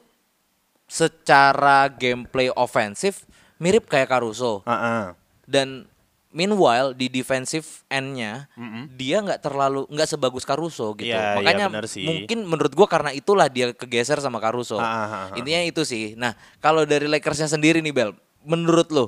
secara 0.87 1.91
gameplay 1.91 2.47
ofensif 2.55 3.27
mirip 3.59 3.91
kayak 3.91 4.07
Caruso 4.09 4.63
Heeh. 4.63 5.15
dan 5.45 5.91
meanwhile 6.31 6.93
di 6.93 7.09
defensive 7.09 7.65
end-nya 7.89 8.47
dia 8.93 9.19
nggak 9.19 9.41
terlalu 9.41 9.89
nggak 9.89 10.05
sebagus 10.07 10.45
Caruso 10.45 10.93
gitu. 10.95 11.11
Iya, 11.11 11.17
iya, 11.17 11.37
Makanya 11.41 11.67
sih. 11.89 12.05
mungkin 12.05 12.45
menurut 12.45 12.77
gua 12.77 12.87
karena 12.87 13.11
itulah 13.11 13.49
dia 13.49 13.73
kegeser 13.73 14.21
sama 14.21 14.37
Caruso. 14.39 14.77
Ah. 14.77 15.33
Intinya 15.33 15.65
itu 15.65 15.81
sih. 15.83 16.13
Nah, 16.13 16.37
kalau 16.61 16.85
dari 16.85 17.09
Lakersnya 17.09 17.49
sendiri 17.49 17.81
nih 17.81 17.89
Bel, 17.89 18.13
menurut 18.47 18.89
lo 18.89 19.07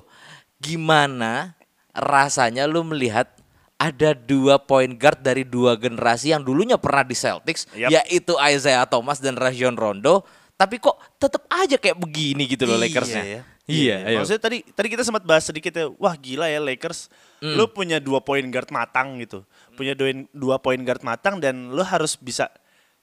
gimana 0.59 1.55
rasanya 1.95 2.67
lu 2.67 2.83
melihat 2.83 3.31
ada 3.79 4.11
dua 4.11 4.59
point 4.59 4.91
guard 4.91 5.23
dari 5.23 5.47
dua 5.47 5.79
generasi 5.79 6.35
yang 6.35 6.43
dulunya 6.43 6.75
pernah 6.75 7.07
di 7.07 7.15
Celtics, 7.15 7.71
Yap. 7.79 7.95
yaitu 7.95 8.35
Isaiah 8.35 8.83
Thomas 8.91 9.23
dan 9.23 9.39
Rajon 9.39 9.79
Rondo, 9.79 10.27
tapi 10.59 10.83
kok 10.83 10.99
tetap 11.15 11.47
aja 11.47 11.79
kayak 11.79 11.95
begini 11.95 12.51
gitu 12.51 12.67
loh 12.67 12.75
Lakersnya. 12.75 13.23
ya. 13.23 13.41
Iya, 13.69 13.97
ayo. 14.03 14.17
Maksudnya 14.19 14.43
tadi 14.43 14.59
tadi 14.67 14.89
kita 14.91 15.07
sempat 15.07 15.23
bahas 15.23 15.47
sedikit 15.47 15.71
ya, 15.71 15.87
wah 15.95 16.19
gila 16.19 16.51
ya 16.51 16.59
Lakers, 16.59 17.07
Hmm. 17.39 17.55
lu 17.55 17.71
punya 17.71 18.03
dua 18.03 18.19
point 18.19 18.43
guard 18.51 18.67
matang 18.75 19.15
gitu, 19.23 19.47
punya 19.79 19.95
dua, 19.95 20.11
dua 20.35 20.57
point 20.59 20.83
guard 20.83 21.07
matang 21.07 21.39
dan 21.39 21.71
lu 21.71 21.85
harus 21.87 22.19
bisa 22.19 22.51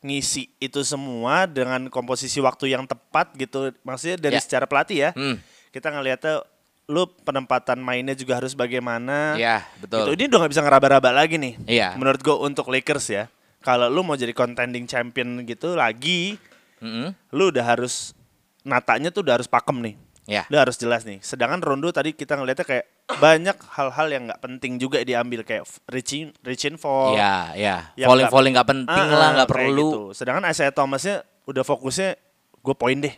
ngisi 0.03 0.51
itu 0.59 0.83
semua 0.83 1.47
dengan 1.47 1.87
komposisi 1.87 2.43
waktu 2.43 2.75
yang 2.75 2.83
tepat 2.83 3.31
gitu, 3.39 3.71
maksudnya 3.81 4.19
dari 4.19 4.35
Ya. 4.35 4.43
secara 4.43 4.67
pelatih 4.67 4.97
ya, 4.99 5.09
Hmm. 5.15 5.39
Kita 5.75 5.91
ngelihatnya 5.91 6.39
lu 6.85 7.03
penempatan 7.19 7.75
mainnya 7.77 8.13
juga 8.13 8.39
harus 8.39 8.53
bagaimana. 8.53 9.35
Iya, 9.35 9.67
betul. 9.75 10.07
Gitu. 10.07 10.11
Ini 10.15 10.23
udah 10.29 10.37
nggak 10.39 10.51
bisa 10.53 10.63
ngeraba-raba 10.63 11.09
lagi 11.11 11.35
nih. 11.35 11.53
Iya. 11.67 11.99
Menurut 11.99 12.21
gue 12.21 12.31
untuk 12.31 12.69
Lakers 12.69 13.05
ya, 13.09 13.23
kalau 13.59 13.89
lu 13.89 13.99
mau 13.99 14.13
jadi 14.13 14.31
contending 14.31 14.85
champion 14.85 15.43
gitu 15.43 15.73
lagi, 15.73 16.37
Mm-mm. 16.79 17.11
lu 17.33 17.49
udah 17.49 17.65
harus 17.67 18.15
natanya 18.61 19.09
tuh 19.09 19.25
udah 19.25 19.35
harus 19.35 19.49
pakem 19.49 19.81
nih. 19.81 19.95
Ya. 20.25 20.45
Udah 20.47 20.65
harus 20.65 20.77
jelas 20.77 21.03
nih. 21.03 21.21
Sedangkan 21.21 21.57
Rondo 21.59 21.89
tadi 21.89 22.09
kita 22.09 22.33
ngeliatnya 22.33 22.63
kayak 22.63 22.85
banyak 23.17 23.57
hal-hal 23.67 24.07
yang 24.07 24.23
nggak 24.25 24.41
penting 24.41 24.77
juga 24.77 25.01
diambil 25.01 25.41
kayak 25.41 25.65
reaching 25.85 26.33
reaching 26.41 26.77
for 26.77 27.13
Iya, 27.13 27.53
iya. 27.53 27.75
Falling 27.99 28.25
nggak- 28.25 28.33
falling 28.33 28.53
nggak 28.53 28.69
penting 28.71 29.05
Ah, 29.05 29.13
lah, 29.13 29.29
nggak 29.37 29.49
perlu. 29.49 29.85
gitu. 29.85 30.01
Sedangkan 30.13 30.45
Isaiah 30.49 30.69
Thomasnya 30.69 31.21
udah 31.45 31.61
fokusnya 31.61 32.17
gue 32.57 32.73
poin 32.73 32.97
deh. 32.97 33.13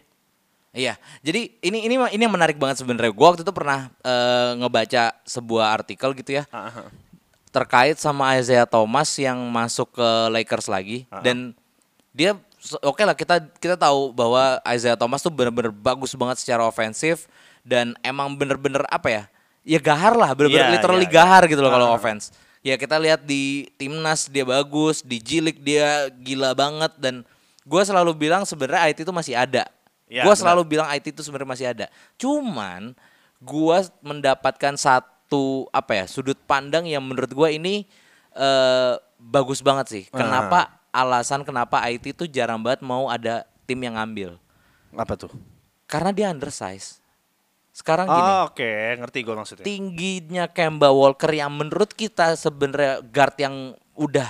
Iya, 0.77 0.93
jadi 1.25 1.49
ini 1.65 1.89
ini 1.89 1.95
ini 1.97 2.21
yang 2.21 2.29
menarik 2.29 2.61
banget 2.61 2.85
sebenarnya. 2.85 3.09
Gua 3.09 3.33
waktu 3.33 3.41
itu 3.41 3.49
pernah 3.49 3.89
eh, 4.05 4.51
ngebaca 4.61 5.17
sebuah 5.25 5.73
artikel 5.73 6.13
gitu 6.13 6.37
ya 6.37 6.45
Ah, 6.53 6.85
terkait 7.49 7.97
sama 7.97 8.37
Isaiah 8.37 8.69
Thomas 8.69 9.09
yang 9.17 9.41
masuk 9.49 9.97
ke 9.97 10.09
Lakers 10.29 10.69
lagi 10.69 11.09
Ah. 11.09 11.25
dan 11.25 11.57
dia 12.13 12.37
oke 12.85 13.01
lah 13.01 13.17
kita 13.17 13.41
kita 13.57 13.73
tahu 13.73 14.13
bahwa 14.13 14.61
Isaiah 14.69 14.93
Thomas 14.93 15.25
tuh 15.25 15.33
bener-bener 15.33 15.73
bagus 15.73 16.13
banget 16.13 16.45
secara 16.45 16.61
ofensif 16.61 17.25
dan 17.65 17.97
emang 18.05 18.37
bener-bener 18.37 18.85
apa 18.87 19.09
ya? 19.09 19.23
Ya 19.67 19.81
gahar 19.81 20.15
lah, 20.15 20.31
bener-bener 20.31 20.71
Iya, 20.71 20.75
literally 20.79 21.03
iya, 21.03 21.11
iya. 21.11 21.17
gahar 21.19 21.43
gitu 21.49 21.59
loh 21.59 21.67
kalau 21.67 21.89
Ah. 21.91 21.97
offense. 21.97 22.29
Ya 22.61 22.75
kita 22.75 23.01
lihat 23.01 23.23
di 23.23 23.65
timnas 23.75 24.27
dia 24.27 24.43
bagus, 24.43 25.01
di 25.01 25.17
Jilik 25.17 25.57
dia 25.59 26.07
gila 26.13 26.53
banget 26.53 26.93
dan 27.01 27.25
gua 27.63 27.81
selalu 27.81 28.13
bilang 28.13 28.43
sebenarnya 28.43 28.87
IT 28.87 29.01
itu 29.01 29.11
masih 29.11 29.33
ada. 29.33 29.65
Gua 30.07 30.33
benar. 30.33 30.39
selalu 30.39 30.61
bilang 30.63 30.87
IT 30.89 31.11
itu 31.11 31.21
sebenarnya 31.21 31.51
masih 31.51 31.67
ada. 31.67 31.85
Cuman 32.15 32.95
gua 33.37 33.83
mendapatkan 33.99 34.73
satu 34.79 35.67
apa 35.75 35.99
ya 35.99 36.05
sudut 36.07 36.39
pandang 36.47 36.87
yang 36.87 37.03
menurut 37.03 37.29
gua 37.35 37.51
ini 37.51 37.83
eh, 38.33 38.93
bagus 39.19 39.59
banget 39.59 39.85
sih. 39.91 40.03
Kenapa 40.09 40.79
alasan 40.95 41.43
kenapa 41.43 41.83
IT 41.91 42.15
itu 42.15 42.25
jarang 42.25 42.63
banget 42.63 42.81
mau 42.81 43.11
ada 43.11 43.43
tim 43.67 43.77
yang 43.83 43.99
ngambil? 43.99 44.39
Apa 44.95 45.13
tuh? 45.19 45.31
Karena 45.85 46.15
dia 46.15 46.31
undersize. 46.31 47.03
Sekarang 47.77 48.09
gini, 48.09 48.17
Oh, 48.25 48.49
oke, 48.49 48.71
ngerti 48.97 49.21
gue 49.21 49.35
maksudnya. 49.37 49.65
tingginya 49.69 50.49
Kemba 50.49 50.89
Walker 50.89 51.29
yang 51.29 51.53
menurut 51.53 51.93
kita 51.93 52.33
sebenarnya 52.33 53.05
guard 53.05 53.37
yang 53.37 53.77
udah 53.93 54.25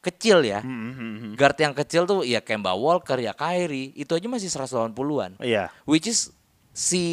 kecil 0.00 0.40
ya. 0.42 0.60
Hmm, 0.60 1.36
Guard 1.36 1.56
yang 1.56 1.72
kecil 1.72 2.04
tuh 2.04 2.24
ya 2.24 2.40
Kemba 2.40 2.72
Walker 2.72 3.16
ya 3.16 3.32
Kyrie, 3.32 3.92
itu 3.94 4.10
aja 4.10 4.26
masih 4.26 4.48
180-an. 4.48 5.36
Iya. 5.38 5.68
Which 5.84 6.08
is 6.08 6.32
si 6.72 7.04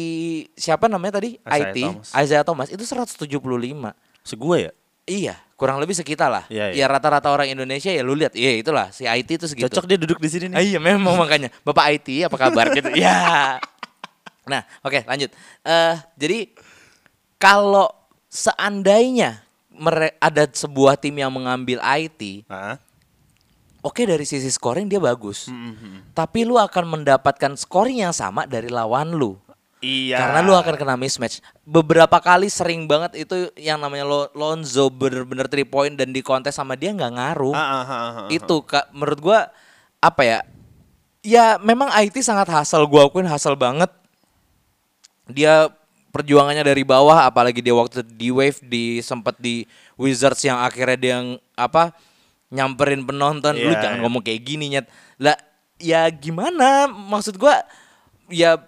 siapa 0.54 0.88
namanya 0.88 1.20
tadi? 1.20 1.36
Isaiah 1.40 1.68
IT 1.68 1.78
Thomas. 1.78 2.08
Isaiah 2.14 2.44
Thomas 2.44 2.68
itu 2.68 2.82
175. 2.82 3.28
Segue 4.24 4.58
ya? 4.58 4.72
Iya, 5.08 5.34
kurang 5.56 5.80
lebih 5.80 5.96
sekitar 5.96 6.28
lah. 6.28 6.44
Iya, 6.48 6.76
iya. 6.76 6.84
Ya 6.84 6.86
rata-rata 6.86 7.28
orang 7.28 7.48
Indonesia 7.48 7.88
ya 7.88 8.04
lu 8.04 8.12
lihat, 8.12 8.36
iya 8.36 8.60
itulah 8.60 8.92
si 8.92 9.04
IT 9.04 9.40
itu 9.40 9.46
segitu. 9.48 9.64
Cocok 9.64 9.88
dia 9.88 9.96
duduk 9.96 10.20
di 10.20 10.28
sini 10.28 10.52
Ah, 10.52 10.60
nih. 10.60 10.76
iya 10.76 10.78
memang 10.80 11.16
makanya. 11.16 11.48
Bapak 11.64 11.96
IT 11.96 12.28
apa 12.28 12.36
kabar 12.36 12.68
gitu. 12.76 12.92
Ya. 12.92 13.56
Nah, 14.44 14.64
oke 14.80 15.04
lanjut. 15.04 15.32
Eh 15.64 15.94
jadi 16.16 16.52
kalau 17.36 17.88
seandainya 18.28 19.40
ada 20.18 20.44
sebuah 20.50 20.98
tim 20.98 21.14
yang 21.16 21.30
mengambil 21.30 21.78
IT, 21.80 22.44
Hah? 22.50 22.76
oke 23.80 24.02
dari 24.04 24.26
sisi 24.26 24.50
scoring 24.50 24.90
dia 24.90 24.98
bagus. 24.98 25.46
Hmm, 25.46 26.04
Tapi 26.12 26.44
lu 26.44 26.58
akan 26.58 26.98
mendapatkan 26.98 27.54
scoring 27.54 28.02
yang 28.04 28.14
sama 28.14 28.44
dari 28.44 28.68
lawan 28.68 29.14
lu. 29.14 29.38
Iya. 29.78 30.18
Karena 30.18 30.38
lu 30.42 30.52
akan 30.58 30.74
kena 30.74 30.98
mismatch. 30.98 31.38
Beberapa 31.62 32.18
kali 32.18 32.50
sering 32.50 32.90
banget 32.90 33.14
itu 33.14 33.46
yang 33.54 33.78
namanya 33.78 34.02
Lo- 34.02 34.30
Lonzo 34.34 34.90
bener-bener 34.90 35.46
3 35.46 35.62
point 35.70 35.94
dan 35.94 36.10
di 36.10 36.18
kontes 36.18 36.58
sama 36.58 36.74
dia 36.74 36.90
nggak 36.90 37.12
ngaruh. 37.14 37.54
Ah, 37.54 37.62
ah, 37.62 37.84
ah, 37.86 37.94
ah. 37.94 38.26
itu 38.26 38.58
kak 38.66 38.90
menurut 38.90 39.18
gua 39.22 39.38
apa 40.02 40.22
ya 40.26 40.38
ya 41.22 41.58
memang 41.62 41.90
IT 42.02 42.18
sangat 42.22 42.50
hasil 42.50 42.82
gua 42.90 43.06
akuin 43.06 43.26
hasil 43.26 43.54
banget 43.54 43.90
dia 45.30 45.68
perjuangannya 46.18 46.66
dari 46.66 46.82
bawah 46.82 47.30
apalagi 47.30 47.62
dia 47.62 47.70
waktu 47.70 48.02
di 48.02 48.34
wave 48.34 48.58
di 48.66 48.98
sempat 48.98 49.38
di 49.38 49.62
Wizards 49.94 50.42
yang 50.42 50.58
akhirnya 50.58 50.98
dia 50.98 51.12
yang 51.22 51.38
apa 51.54 51.94
nyamperin 52.50 53.06
penonton. 53.06 53.54
Lu 53.54 53.70
Iya, 53.70 53.78
jangan 53.86 53.98
ngomong 54.02 54.22
kayak 54.26 54.42
gini 54.42 54.74
nyet. 54.74 54.86
Lah 55.22 55.38
ya 55.78 56.10
gimana? 56.10 56.90
Maksud 56.90 57.38
gua 57.38 57.62
ya 58.26 58.58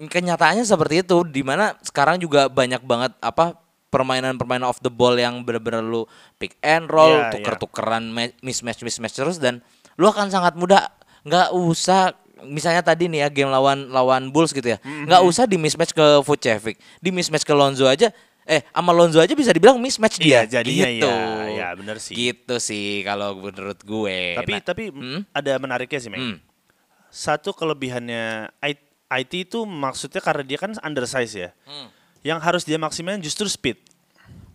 kenyataannya 0.00 0.64
seperti 0.66 1.06
itu. 1.06 1.22
Di 1.28 1.42
mana 1.44 1.76
sekarang 1.84 2.18
juga 2.18 2.48
banyak 2.50 2.82
banget 2.82 3.12
apa 3.20 3.54
permainan-permainan 3.90 4.66
off 4.66 4.78
the 4.80 4.90
ball 4.92 5.18
yang 5.18 5.42
bener-bener 5.42 5.82
lu 5.82 6.06
pick 6.38 6.54
and 6.62 6.86
roll 6.86 7.10
Iya, 7.10 7.34
tuker-tukeran 7.34 8.06
ma- 8.06 8.34
mismatch 8.40 8.86
mismatch 8.86 9.18
terus 9.18 9.36
dan 9.42 9.60
lu 9.98 10.06
akan 10.08 10.30
sangat 10.30 10.54
mudah. 10.56 10.88
Nggak 11.20 11.52
usah 11.52 12.16
misalnya 12.42 12.80
tadi 12.80 13.06
nih 13.06 13.20
ya 13.20 13.28
game 13.28 13.48
lawan 13.48 13.88
lawan 13.88 14.28
Bulls 14.28 14.50
gitu 14.50 14.66
ya 14.66 14.78
nggak 14.80 15.22
usah 15.22 15.44
di 15.44 15.54
mismatch 15.54 15.90
ke 15.90 16.04
Vucevic 16.20 16.76
di 16.96 17.10
mismatch 17.10 17.42
ke 17.42 17.50
Lonzo 17.50 17.84
aja 17.84 18.08
eh 18.42 18.64
sama 18.66 18.90
Lonzo 18.90 19.16
aja 19.16 19.30
bisa 19.30 19.50
dibilang 19.50 19.76
mismatch 19.76 20.16
dia 20.16 20.42
Iya, 20.42 20.58
jadinya 20.58 20.88
gitu 20.88 21.06
iya. 21.06 21.46
Iya, 21.46 21.68
bener 21.74 21.96
sih. 21.96 22.14
gitu 22.14 22.56
sih 22.56 23.02
kalau 23.02 23.36
menurut 23.36 23.78
gue 23.78 24.18
Tapi 24.36 24.50
Nah, 24.50 24.60
tapi 24.60 24.82
hmm? 24.88 25.20
ada 25.30 25.52
menariknya 25.56 25.98
sih, 25.98 26.08
Meng. 26.08 26.20
Hmm. 26.20 26.38
Satu 27.06 27.50
kelebihannya 27.50 28.48
IT 29.10 29.32
itu 29.44 29.62
maksudnya 29.62 30.18
karena 30.18 30.42
dia 30.42 30.56
kan 30.56 30.70
undersize 30.80 31.34
ya. 31.34 31.50
Hmm. 31.62 31.90
Yang 32.22 32.38
harus 32.40 32.62
dia 32.62 32.76
maksimalin 32.76 33.18
justru 33.18 33.46
speed. 33.46 33.78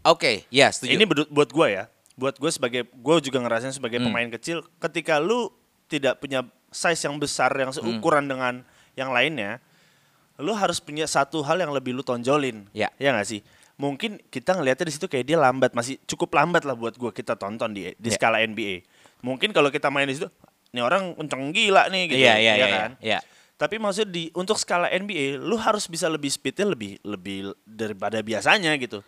oke 0.01 0.45
ya 0.49 0.69
setuju 0.69 0.91
Ini 0.91 1.03
buat 1.03 1.27
buat 1.29 1.49
gue 1.49 1.67
ya. 1.71 1.83
Buat 2.15 2.35
gue 2.37 2.47
sebagai 2.49 2.81
gue 2.85 3.15
juga 3.21 3.37
ngerasain 3.39 3.71
sebagai 3.71 3.97
Hmm. 3.97 4.07
pemain 4.07 4.29
kecil 4.29 4.59
ketika 4.79 5.17
lu 5.17 5.51
tidak 5.85 6.17
punya 6.17 6.41
size 6.75 7.07
yang 7.07 7.15
besar 7.15 7.55
yang 7.55 7.71
Hmm. 7.71 7.79
seukuran 7.79 8.27
dengan 8.27 8.59
yang 8.93 9.15
lainnya, 9.15 9.63
lu 10.35 10.51
harus 10.51 10.83
punya 10.83 11.07
satu 11.07 11.39
hal 11.41 11.55
yang 11.57 11.71
lebih 11.71 11.95
lu 11.95 12.03
tonjolin. 12.03 12.67
Ya. 12.75 12.91
Ya 12.99 13.15
nggak 13.15 13.27
sih? 13.27 13.39
Mungkin 13.75 14.19
kita 14.27 14.55
ngelihatnya 14.55 14.87
di 14.87 14.93
situ 14.93 15.07
kayak 15.07 15.25
dia 15.25 15.35
lambat, 15.35 15.71
masih 15.71 15.99
cukup 16.03 16.35
lambat 16.35 16.63
lah 16.63 16.75
buat 16.75 16.95
gue 16.95 17.11
kita 17.11 17.35
tonton 17.35 17.71
di 17.71 17.91
di 17.95 18.09
Ya. 18.11 18.15
skala 18.15 18.39
NBA. 18.39 18.83
Mungkin 19.19 19.51
kalau 19.51 19.67
kita 19.67 19.87
main 19.87 20.07
di 20.07 20.15
situ, 20.15 20.27
ini 20.71 20.79
orang 20.79 21.15
kenceng 21.15 21.51
gila 21.51 21.87
nih 21.87 22.03
gitu. 22.07 22.19
iya 22.19 22.35
iya 22.35 22.53
ya 22.53 22.55
iya 22.55 22.67
kan? 22.71 22.91
iya. 22.99 23.19
Tapi 23.55 23.79
maksudnya 23.79 24.11
di 24.11 24.23
untuk 24.35 24.59
skala 24.59 24.91
NBA, 24.91 25.39
lu 25.39 25.55
harus 25.55 25.87
bisa 25.87 26.11
lebih 26.11 26.27
speednya 26.27 26.67
lebih 26.67 26.99
lebih 27.03 27.55
daripada 27.63 28.19
biasanya 28.19 28.75
gitu. 28.75 28.99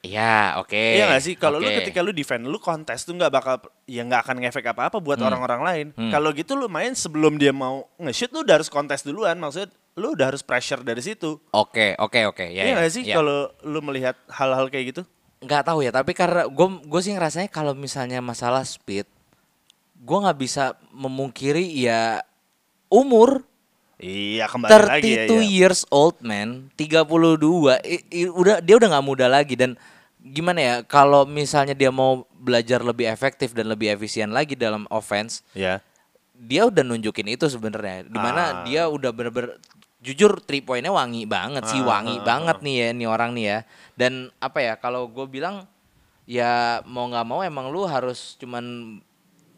Iya, 0.00 0.56
oke. 0.56 0.96
Iya 0.96 1.12
gak 1.12 1.20
sih? 1.20 1.34
Kalau 1.36 1.60
lu 1.60 1.68
Oke. 1.68 1.84
ketika 1.84 2.00
lu 2.00 2.08
defend, 2.16 2.48
lu 2.48 2.56
kontes 2.56 3.04
tuh 3.04 3.12
nggak 3.12 3.28
bakal 3.28 3.60
ya 3.84 4.00
nggak 4.00 4.24
akan 4.24 4.36
ngefek 4.40 4.72
apa-apa 4.72 4.96
buat 4.96 5.20
orang-orang 5.20 5.60
lain. 5.60 5.86
Hmm. 5.92 6.08
Kalau 6.08 6.32
gitu 6.32 6.56
lu 6.56 6.72
main 6.72 6.96
sebelum 6.96 7.36
dia 7.36 7.52
mau 7.52 7.84
nge-shoot 8.00 8.32
lu 8.32 8.40
udah 8.40 8.64
harus 8.64 8.72
kontes 8.72 9.04
duluan. 9.04 9.36
Maksudnya 9.36 9.68
lu 10.00 10.16
udah 10.16 10.32
harus 10.32 10.40
pressure 10.40 10.80
dari 10.80 11.04
situ. 11.04 11.36
Oke, 11.52 12.00
oke, 12.00 12.32
oke. 12.32 12.44
Ya, 12.48 12.64
Iya 12.64 12.72
ya, 12.72 12.74
nggak 12.80 12.92
sih? 12.96 13.02
ya. 13.04 13.20
Kalau 13.20 13.52
lu 13.60 13.84
melihat 13.84 14.16
hal-hal 14.32 14.72
kayak 14.72 14.96
gitu? 14.96 15.02
nggak 15.40 15.72
tahu 15.72 15.80
ya, 15.80 15.88
tapi 15.88 16.12
karena 16.12 16.44
gue 16.52 16.68
gue 16.84 17.00
sih 17.00 17.16
ngerasanya 17.16 17.48
kalau 17.48 17.72
misalnya 17.72 18.20
masalah 18.20 18.60
speed, 18.60 19.08
gue 19.96 20.18
nggak 20.20 20.36
bisa 20.36 20.76
memungkiri 20.92 21.64
ya 21.80 22.20
umur 22.92 23.40
Iya 24.00 24.48
kembali 24.48 24.70
lagi 24.72 25.10
ya. 25.12 25.24
32 25.28 25.36
ya. 25.36 25.44
years 25.44 25.80
old 25.88 26.16
man, 26.20 26.72
32, 26.74 27.76
i- 27.84 28.04
i- 28.24 28.32
udah 28.32 28.58
dia 28.58 28.74
udah 28.74 28.88
nggak 28.88 29.06
muda 29.06 29.28
lagi 29.28 29.54
dan 29.54 29.76
gimana 30.18 30.58
ya 30.58 30.74
kalau 30.82 31.24
misalnya 31.24 31.72
dia 31.72 31.88
mau 31.88 32.24
belajar 32.32 32.80
lebih 32.80 33.04
efektif 33.06 33.52
dan 33.52 33.68
lebih 33.68 33.92
efisien 33.92 34.32
lagi 34.32 34.56
dalam 34.56 34.88
offense, 34.88 35.44
Ya. 35.52 35.84
dia 36.32 36.64
udah 36.64 36.80
nunjukin 36.80 37.28
itu 37.28 37.44
sebenarnya 37.44 38.04
di 38.04 38.16
mana 38.16 38.42
Ah. 38.42 38.50
dia 38.64 38.88
udah 38.88 39.12
bener-bener 39.12 39.60
jujur 40.00 40.40
three 40.40 40.64
pointnya 40.64 40.88
wangi 40.88 41.28
banget 41.28 41.68
sih 41.68 41.84
Ah, 41.84 41.92
wangi 41.92 42.16
ah, 42.16 42.24
banget 42.24 42.64
nih 42.64 42.74
ya 42.74 42.88
nih 42.96 43.04
orang 43.06 43.30
nih 43.36 43.44
ya 43.46 43.58
dan 43.94 44.12
apa 44.40 44.58
ya 44.58 44.72
kalau 44.74 45.04
gue 45.04 45.28
bilang 45.28 45.68
ya 46.24 46.80
mau 46.88 47.04
nggak 47.04 47.26
mau 47.26 47.44
emang 47.44 47.68
lu 47.68 47.84
harus 47.84 48.32
cuman 48.40 48.96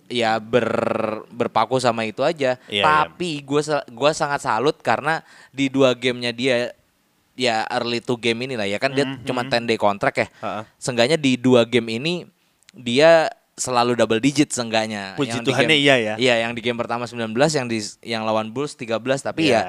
ya 0.06 0.36
ber 0.38 0.66
berpaku 1.28 1.76
sama 1.76 2.02
itu 2.02 2.20
aja 2.20 2.56
Iya, 2.66 2.82
tapi 2.82 3.40
gue 3.40 3.60
gua 3.90 4.10
sangat 4.10 4.40
salut 4.40 4.78
karena 4.78 5.20
di 5.48 5.66
dua 5.66 5.92
gamenya 5.92 6.30
dia 6.30 6.56
ya 7.32 7.64
early 7.68 7.98
to 7.98 8.14
game 8.14 8.44
ini 8.44 8.54
lah 8.54 8.64
ya 8.64 8.76
kan 8.76 8.92
dia 8.92 9.04
Mhm. 9.04 9.24
cuma 9.24 9.42
10 9.42 9.64
day 9.64 9.76
kontrak 9.76 10.14
ya. 10.14 10.26
Ha-ha. 10.40 10.68
Seenggaknya 10.76 11.16
di 11.16 11.34
dua 11.34 11.64
game 11.64 11.96
ini 11.96 12.28
dia 12.70 13.28
selalu 13.52 13.96
double 13.96 14.18
digit 14.18 14.48
seenggaknya. 14.48 15.16
Puji 15.16 15.40
Yang 15.40 15.44
Tuhannya 15.48 15.76
game- 15.76 15.84
iya 15.84 15.96
ya. 15.96 16.14
Iya, 16.16 16.34
yang 16.44 16.52
di 16.52 16.60
game 16.60 16.76
pertama 16.76 17.04
19, 17.04 17.32
yang 17.52 17.66
di 17.66 17.78
yang 18.02 18.22
lawan 18.24 18.48
Bulls 18.48 18.76
13 18.76 19.20
tapi 19.20 19.48
Iya. 19.48 19.60
ya 19.60 19.62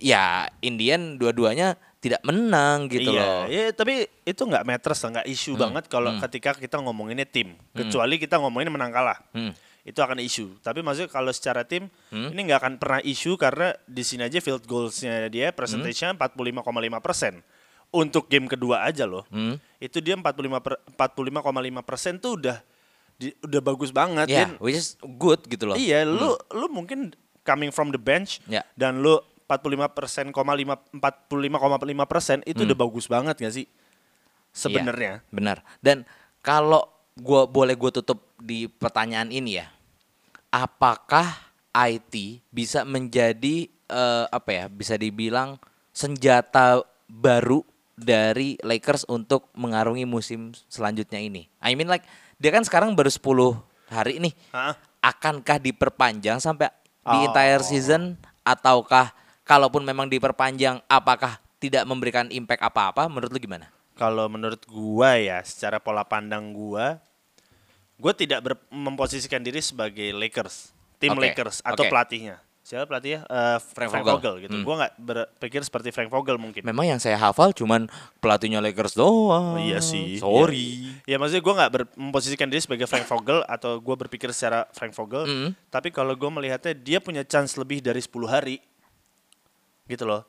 ya 0.00 0.22
Indian 0.60 1.14
dua-duanya 1.14 1.74
tidak 2.00 2.24
menang 2.24 2.88
gitu 2.88 3.12
iya, 3.12 3.20
loh. 3.20 3.42
iya, 3.44 3.68
tapi 3.70 4.08
itu 4.24 4.40
nggak 4.40 4.64
matters, 4.64 5.04
nggak 5.04 5.28
isu 5.28 5.52
banget 5.54 5.84
kalau 5.86 6.16
ketika 6.18 6.56
kita 6.56 6.80
ngomonginnya 6.80 7.28
tim. 7.28 7.52
Kecuali 7.70 8.16
kita 8.16 8.40
ngomongin 8.40 8.72
menang 8.72 8.88
kalah. 8.88 9.20
Hmm. 9.30 9.52
Itu 9.82 9.98
akan 9.98 10.18
isu. 10.18 10.58
Tapi 10.58 10.80
maksudnya 10.80 11.08
kalau 11.08 11.30
secara 11.30 11.62
tim 11.62 11.88
ini 12.10 12.40
nggak 12.42 12.58
akan 12.58 12.74
pernah 12.76 13.00
isu 13.00 13.34
karena 13.34 13.72
di 13.82 14.00
sini 14.00 14.22
aja 14.22 14.38
field 14.38 14.64
goalsnya 14.64 15.26
dia 15.26 15.50
percentage-nya 15.50 16.12
45,5 16.14 16.62
persen. 16.98 17.40
Untuk 17.88 18.26
game 18.26 18.46
kedua 18.46 18.84
aja 18.84 19.02
loh. 19.02 19.26
Hmm. 19.28 19.58
Itu 19.76 19.98
dia 19.98 20.14
45 20.14 20.22
per, 20.60 20.78
45,5 20.94 21.42
persen 21.82 22.16
tuh 22.16 22.36
udah 22.36 22.62
di- 23.16 23.34
udah 23.40 23.60
bagus 23.60 23.90
banget. 23.90 24.26
Ya, 24.26 24.46
Dan 24.46 24.56
which 24.58 24.76
is 24.76 24.94
good 25.16 25.42
gitu 25.44 25.66
loh. 25.66 25.74
Iya, 25.74 26.04
lu 26.04 26.38
lu 26.50 26.68
mungkin 26.68 27.10
coming 27.42 27.68
from 27.68 27.88
the 27.88 27.98
bench 27.98 28.38
Ya. 28.46 28.62
dan 28.74 29.00
lu 29.00 29.18
45 29.44 29.90
persen, 29.90 30.30
45,5 30.30 30.78
persen 32.06 32.38
itu 32.44 32.62
Hmm. 32.62 32.68
udah 32.70 32.78
bagus 32.78 33.06
banget 33.06 33.34
gak 33.38 33.50
sih? 33.52 33.66
Sebenarnya. 34.50 35.20
Iya, 35.20 35.30
benar. 35.30 35.56
Dan 35.78 36.06
kalau 36.40 36.86
gua 37.20 37.44
boleh 37.44 37.76
gue 37.76 37.90
tutup 38.00 38.24
di 38.40 38.66
pertanyaan 38.66 39.28
ini 39.28 39.60
ya. 39.60 39.68
Apakah 40.50 41.52
IT 41.70 42.42
bisa 42.50 42.82
menjadi 42.82 43.68
eh, 43.68 44.26
apa 44.32 44.50
ya? 44.50 44.64
Bisa 44.66 44.96
dibilang 44.96 45.60
senjata 45.92 46.82
baru 47.06 47.62
dari 47.94 48.56
Lakers 48.64 49.04
untuk 49.06 49.52
mengarungi 49.52 50.08
musim 50.08 50.56
selanjutnya 50.72 51.20
ini. 51.20 51.46
I 51.60 51.76
mean 51.76 51.86
like 51.86 52.08
dia 52.40 52.48
kan 52.48 52.64
sekarang 52.64 52.96
baru 52.96 53.12
10 53.12 53.60
hari 53.92 54.16
nih. 54.18 54.34
Hah? 54.56 54.74
Akankah 55.04 55.60
diperpanjang 55.60 56.40
sampai 56.40 56.72
di 57.00 57.16
Oh. 57.16 57.24
entire 57.28 57.64
season 57.64 58.16
ataukah 58.44 59.12
kalaupun 59.44 59.80
memang 59.84 60.08
diperpanjang 60.08 60.84
apakah 60.84 61.40
tidak 61.60 61.84
memberikan 61.84 62.28
impact 62.32 62.60
apa-apa 62.64 63.08
menurut 63.08 63.32
lu 63.32 63.40
gimana? 63.40 63.68
Kalau 63.96 64.28
menurut 64.32 64.64
gua 64.64 65.20
ya, 65.20 65.44
secara 65.44 65.76
pola 65.76 66.04
pandang 66.08 66.56
gua, 66.56 66.96
gua 68.00 68.16
tidak 68.16 68.40
ber- 68.40 68.64
memposisikan 68.68 69.38
diri 69.38 69.60
sebagai 69.60 70.10
Lakers, 70.10 70.72
tim 70.96 71.12
Oke, 71.12 71.30
Lakers 71.30 71.60
atau 71.60 71.84
oke. 71.84 71.92
pelatihnya. 71.92 72.40
Siapa 72.60 72.86
pelatihnya? 72.86 73.26
Eh, 73.26 73.58
Frank, 73.74 73.90
Frank 73.90 74.04
Vogel. 74.06 74.14
Vogel. 74.14 74.34
gitu. 74.46 74.54
Hmm. 74.56 74.64
Gua 74.64 74.74
nggak 74.78 74.92
berpikir 74.96 75.60
seperti 75.66 75.90
Frank 75.90 76.06
Vogel 76.06 76.38
mungkin. 76.38 76.62
Memang 76.62 76.86
yang 76.86 77.00
saya 77.02 77.18
hafal 77.18 77.50
cuman 77.50 77.90
pelatihnya 78.22 78.62
Lakers 78.62 78.94
doang. 78.94 79.56
Oh, 79.56 79.58
iya 79.58 79.82
sih. 79.82 80.22
Sorry. 80.22 80.94
Ya, 81.02 81.14
ya 81.14 81.16
maksudnya 81.18 81.42
gue 81.42 81.54
nggak 81.56 81.70
memposisikan 81.98 82.46
diri 82.46 82.62
sebagai 82.62 82.86
Frank 82.86 83.10
Vogel 83.10 83.42
atau 83.44 83.82
gue 83.82 83.96
berpikir 84.06 84.30
secara 84.30 84.70
Frank 84.70 84.94
Vogel. 84.94 85.26
Mm. 85.26 85.50
Tapi 85.66 85.90
kalau 85.90 86.14
gue 86.14 86.30
melihatnya 86.30 86.70
dia 86.72 87.02
punya 87.02 87.26
chance 87.26 87.58
lebih 87.58 87.82
dari 87.82 87.98
10 87.98 88.06
hari, 88.30 88.62
gitu 89.90 90.06
loh. 90.06 90.22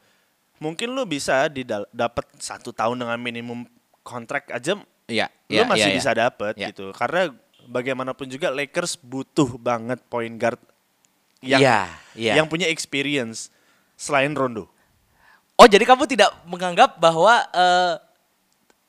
Mungkin 0.57 0.93
lu 0.93 1.05
bisa 1.05 1.45
dapat 1.91 2.25
satu 2.37 2.73
tahun 2.73 3.05
dengan 3.05 3.17
minimum 3.21 3.65
kontrak 4.01 4.49
aja, 4.49 4.77
Iya, 5.05 5.27
lu 5.49 5.61
iya, 5.61 5.65
masih 5.67 5.89
iya, 5.91 5.97
bisa 5.97 6.11
iya. 6.13 6.19
dapet 6.25 6.53
Iya. 6.57 6.67
gitu. 6.73 6.89
Karena 6.95 7.29
bagaimanapun 7.65 8.25
juga 8.25 8.49
Lakers 8.49 8.97
butuh 8.97 9.55
banget 9.55 9.99
point 10.05 10.33
guard 10.33 10.59
yang 11.39 11.57
Iya, 11.57 11.81
iya. 12.13 12.33
yang 12.35 12.45
punya 12.45 12.65
experience 12.65 13.49
selain 13.93 14.31
Rondo. 14.31 14.69
Oh, 15.55 15.65
jadi 15.65 15.81
kamu 15.83 16.05
tidak 16.05 16.29
menganggap 16.43 16.95
bahwa 16.95 17.33
eh, 17.47 17.93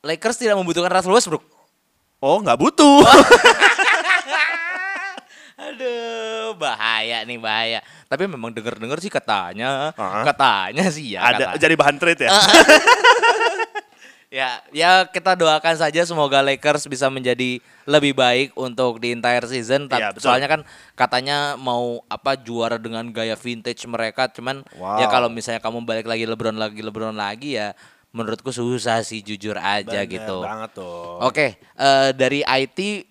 Lakers 0.03 0.37
tidak 0.37 0.55
membutuhkan 0.55 0.89
Russell 0.89 1.13
Westbrook? 1.13 1.45
Oh 2.17 2.39
nggak 2.39 2.55
butuh. 2.55 3.01
Aduh, 5.55 6.53
bahaya 6.55 7.21
nih 7.23 7.37
bahaya. 7.37 7.79
Tapi 8.05 8.25
memang 8.25 8.49
denger-denger 8.49 8.99
sih 8.99 9.07
katanya, 9.07 9.93
Ah. 9.93 10.25
katanya 10.25 10.89
sih 10.89 11.13
ya. 11.13 11.23
Ada 11.23 11.45
kata- 11.47 11.61
jadi 11.61 11.75
bahan 11.77 11.97
trade 11.97 12.21
ya. 12.21 12.31
Ya, 14.33 14.65
ya 14.73 15.05
kita 15.05 15.37
doakan 15.37 15.77
saja 15.77 16.01
semoga 16.01 16.41
Lakers 16.41 16.89
bisa 16.89 17.05
menjadi 17.05 17.61
lebih 17.85 18.17
baik 18.17 18.57
untuk 18.57 18.97
di 18.97 19.13
entire 19.13 19.45
season. 19.45 19.85
Ta- 19.85 20.01
Iya, 20.01 20.09
betul. 20.09 20.25
Soalnya 20.25 20.49
kan 20.49 20.61
katanya 20.97 21.53
mau 21.53 22.01
apa 22.09 22.33
juara 22.33 22.81
dengan 22.81 23.05
gaya 23.13 23.37
vintage 23.37 23.85
mereka, 23.85 24.25
cuman 24.25 24.65
Wow. 24.73 24.97
ya 24.97 25.05
kalau 25.05 25.29
misalnya 25.29 25.61
kamu 25.61 25.85
balik 25.85 26.09
lagi 26.09 26.25
LeBron 26.25 26.57
lagi 26.57 26.81
LeBron 26.81 27.13
lagi 27.13 27.55
ya 27.55 27.77
menurutku 28.09 28.49
susah 28.49 29.05
sih 29.05 29.21
jujur 29.21 29.53
aja 29.53 30.01
Bener 30.01 30.09
gitu. 30.09 30.41
banget 30.41 30.69
tuh. 30.73 31.21
Oke, 31.21 31.61
eh, 31.61 32.09
dari 32.17 32.41
IT 32.41 33.05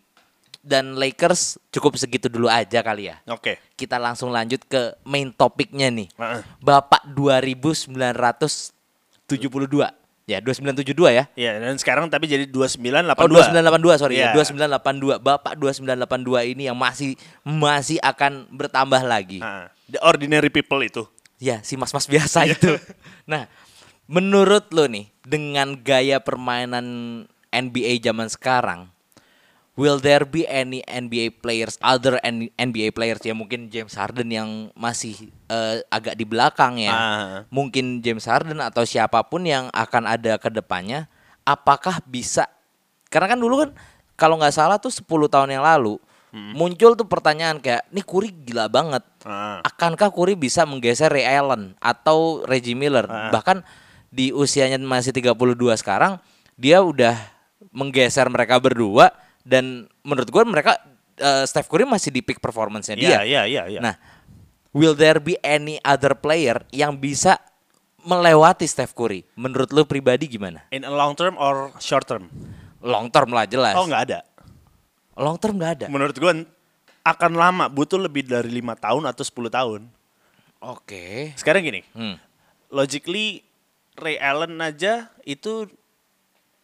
dan 0.59 0.99
Lakers 0.99 1.55
cukup 1.71 1.95
segitu 1.95 2.27
dulu 2.27 2.51
aja 2.51 2.83
kali 2.83 3.11
ya. 3.11 3.23
Oke. 3.31 3.63
Kita 3.79 3.95
langsung 3.95 4.31
lanjut 4.31 4.63
ke 4.67 4.99
main 5.07 5.31
topiknya 5.31 5.87
nih. 5.87 6.11
Heeh. 6.19 6.43
Bapak 6.59 7.07
2972. 7.07 10.02
Ya, 10.33 10.39
2972 10.41 11.13
ya. 11.13 11.25
Iya, 11.35 11.53
dan 11.61 11.75
sekarang 11.81 12.07
tapi 12.13 12.29
jadi 12.29 12.45
2982. 12.49 13.19
Oh 13.19 13.29
2982 13.29 14.01
sorry 14.01 14.15
Iya. 14.21 14.33
ya 14.33 14.37
2982 14.37 15.19
Bapak 15.19 15.53
2982 15.59 16.53
ini 16.53 16.63
yang 16.69 16.77
masih 16.79 17.17
masih 17.43 17.99
akan 18.05 18.47
bertambah 18.53 19.03
lagi 19.03 19.41
Nah, 19.41 19.73
the 19.89 19.99
ordinary 20.05 20.53
people 20.53 20.81
itu. 20.85 21.09
Ya 21.43 21.59
si 21.67 21.75
mas-mas 21.75 22.07
biasa 22.07 22.47
itu 22.47 22.77
Nah 23.31 23.51
menurut 24.07 24.71
lo 24.71 24.87
nih 24.87 25.11
Dengan 25.27 25.75
gaya 25.81 26.23
permainan 26.23 26.87
NBA 27.51 27.99
zaman 28.05 28.29
sekarang 28.29 28.92
Will 29.73 29.97
there 29.97 30.29
be 30.29 30.45
any 30.45 30.85
NBA 30.85 31.41
players 31.41 31.81
Other 31.81 32.21
NBA 32.55 32.93
players 32.93 33.25
ya 33.25 33.33
Mungkin 33.33 33.73
James 33.73 33.97
Harden 33.97 34.29
yang 34.29 34.49
masih 34.77 35.33
eh, 35.49 35.81
agak 35.89 36.13
di 36.13 36.29
belakang 36.29 36.77
ya 36.77 36.93
Ah. 36.93 37.37
Mungkin 37.49 38.05
James 38.05 38.29
Harden 38.29 38.61
atau 38.61 38.85
siapa 38.85 39.25
pun 39.25 39.41
yang 39.43 39.73
akan 39.73 40.05
ada 40.05 40.37
ke 40.37 40.53
depannya 40.53 41.09
Apakah 41.43 42.05
bisa 42.05 42.45
Karena 43.09 43.33
kan 43.33 43.41
dulu 43.41 43.65
kan 43.65 43.71
Kalau 44.13 44.37
nggak 44.37 44.53
salah 44.53 44.77
tuh 44.77 44.93
10 44.93 45.09
tahun 45.27 45.57
yang 45.57 45.65
lalu 45.65 45.97
Muncul 46.33 46.97
tuh 46.97 47.05
pertanyaan 47.05 47.61
kayak 47.61 47.85
Nih 47.93 48.05
Curry 48.05 48.33
gila 48.33 48.65
banget 48.69 49.05
Ah. 49.23 49.63
akankah 49.63 50.11
Curry 50.11 50.35
bisa 50.35 50.67
menggeser 50.67 51.07
Ray 51.07 51.23
Allen 51.23 51.77
atau 51.79 52.43
Reggie 52.45 52.75
Miller? 52.75 53.05
Ah. 53.07 53.31
Bahkan 53.31 53.63
di 54.11 54.35
usianya 54.35 54.77
masih 54.77 55.15
32 55.15 55.33
sekarang, 55.79 56.19
dia 56.59 56.83
udah 56.83 57.15
menggeser 57.71 58.27
mereka 58.27 58.59
berdua 58.59 59.15
dan 59.43 59.87
menurut 60.03 60.31
gue 60.31 60.43
mereka 60.47 60.79
eh, 61.19 61.45
Steph 61.45 61.67
Curry 61.67 61.87
masih 61.87 62.11
di 62.11 62.23
peak 62.23 62.39
performance-nya 62.39 62.97
dia. 62.99 63.09
Iya, 63.09 63.21
iya, 63.23 63.43
iya, 63.47 63.63
iya. 63.69 63.81
Nah, 63.83 63.95
will 64.71 64.95
there 64.95 65.19
be 65.19 65.37
any 65.43 65.79
other 65.83 66.15
player 66.15 66.63
yang 66.71 66.97
bisa 66.97 67.39
melewati 68.03 68.67
Steph 68.67 68.95
Curry? 68.95 69.23
Menurut 69.35 69.71
lu 69.71 69.87
pribadi 69.87 70.27
gimana? 70.27 70.67
In 70.75 70.83
a 70.83 70.93
long 70.93 71.15
term 71.15 71.39
or 71.39 71.71
short 71.79 72.07
term? 72.07 72.27
Long 72.83 73.07
term 73.11 73.31
lah 73.31 73.47
jelas. 73.47 73.79
Oh, 73.79 73.87
nggak 73.87 74.03
ada. 74.11 74.21
Long 75.15 75.39
term 75.39 75.55
nggak 75.61 75.73
ada. 75.83 75.87
Menurut 75.87 76.17
gue 76.19 76.33
akan 77.03 77.33
lama, 77.35 77.67
butuh 77.67 77.99
lebih 77.99 78.27
dari 78.27 78.51
lima 78.51 78.79
tahun 78.79 79.07
atau 79.11 79.27
10 79.27 79.51
tahun. 79.51 79.81
Oke. 80.63 81.35
Sekarang 81.35 81.67
gini, 81.67 81.83
Hmm. 81.95 82.15
logically 82.71 83.43
Ray 83.99 84.17
Allen 84.23 84.57
aja 84.63 85.11
itu 85.27 85.67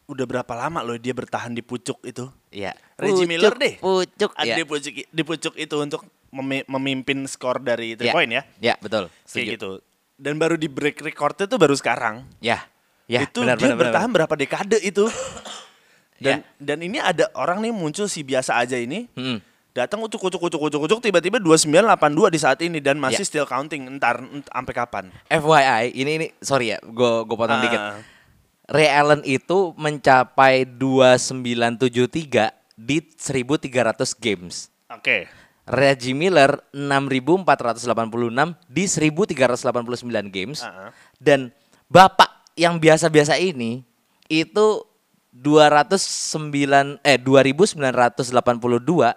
udah 0.09 0.25
berapa 0.25 0.53
lama 0.57 0.81
loh 0.81 0.97
dia 0.97 1.13
bertahan 1.13 1.53
di 1.53 1.61
pucuk 1.61 2.01
itu? 2.07 2.31
Ya. 2.51 2.73
Reggie 2.97 3.25
Pucuk, 3.25 3.29
Miller 3.29 3.55
deh. 3.55 3.75
Pucuk. 3.77 4.31
Ada 4.33 4.47
ya. 4.47 4.57
di 4.57 4.65
pucuk 4.65 4.95
di 5.05 5.23
pucuk 5.23 5.55
itu 5.55 5.77
untuk 5.77 6.03
memi- 6.29 6.65
memimpin 6.67 7.25
skor 7.25 7.59
dari 7.59 7.93
three 7.93 8.09
Ya. 8.09 8.15
point 8.15 8.31
ya. 8.31 8.43
Ya, 8.59 8.75
betul. 8.79 9.09
Kayak 9.09 9.27
Setuju. 9.27 9.51
gitu. 9.53 9.71
Dan 10.15 10.35
baru 10.37 10.55
di 10.55 10.67
break 10.67 11.01
recordnya 11.01 11.45
tuh 11.45 11.57
baru 11.57 11.73
sekarang. 11.73 12.27
Ya. 12.39 12.65
Ya, 13.05 13.23
itu 13.23 13.41
benar, 13.41 13.57
dia 13.57 13.65
benar, 13.65 13.75
benar, 13.75 13.83
bertahan 13.89 14.11
berapa 14.11 14.35
dekade 14.35 14.79
itu. 14.79 15.09
Dan 16.19 16.43
Ya. 16.43 16.51
dan 16.59 16.79
ini 16.81 16.99
ada 16.99 17.31
orang 17.33 17.63
nih 17.63 17.71
muncul 17.71 18.05
si 18.05 18.21
biasa 18.21 18.59
aja 18.59 18.75
ini. 18.75 19.07
Hmm. 19.15 19.39
Datang 19.71 20.03
ucuk 20.03 20.19
ucuk 20.19 20.43
ucuk 20.43 20.59
ucuk 20.61 20.83
ucuk 20.83 20.99
tiba-tiba 20.99 21.39
2982 21.39 21.87
di 22.29 22.37
saat 22.37 22.59
ini 22.59 22.83
dan 22.83 22.99
masih 22.99 23.23
Ya. 23.23 23.29
still 23.29 23.47
counting 23.47 23.87
entar 23.87 24.19
ent- 24.19 24.45
sampai 24.45 24.75
kapan. 24.75 25.05
FYI, 25.25 25.95
ini 25.95 26.11
ini 26.13 26.27
sorry 26.39 26.75
ya, 26.75 26.83
gue 26.83 27.11
gue 27.23 27.37
potong 27.39 27.55
Ah. 27.55 27.63
dikit. 27.63 27.81
Ray 28.69 28.93
Allen 28.93 29.25
itu 29.25 29.73
mencapai 29.81 30.69
2973 30.69 32.53
di 32.77 33.01
1300 33.01 34.13
games. 34.21 34.69
Oke. 34.93 35.25
Reggie 35.69 36.17
Miller 36.17 36.65
6486 36.77 37.89
di 38.69 38.85
1389 38.85 40.29
games. 40.29 40.61
Ah. 40.65 40.93
Dan 41.17 41.49
Bapak 41.89 42.45
yang 42.61 42.77
biasa-biasa 42.77 43.41
ini 43.41 43.81
itu 44.29 44.85
209 45.33 47.01
eh 47.01 47.17
2982 47.17 49.17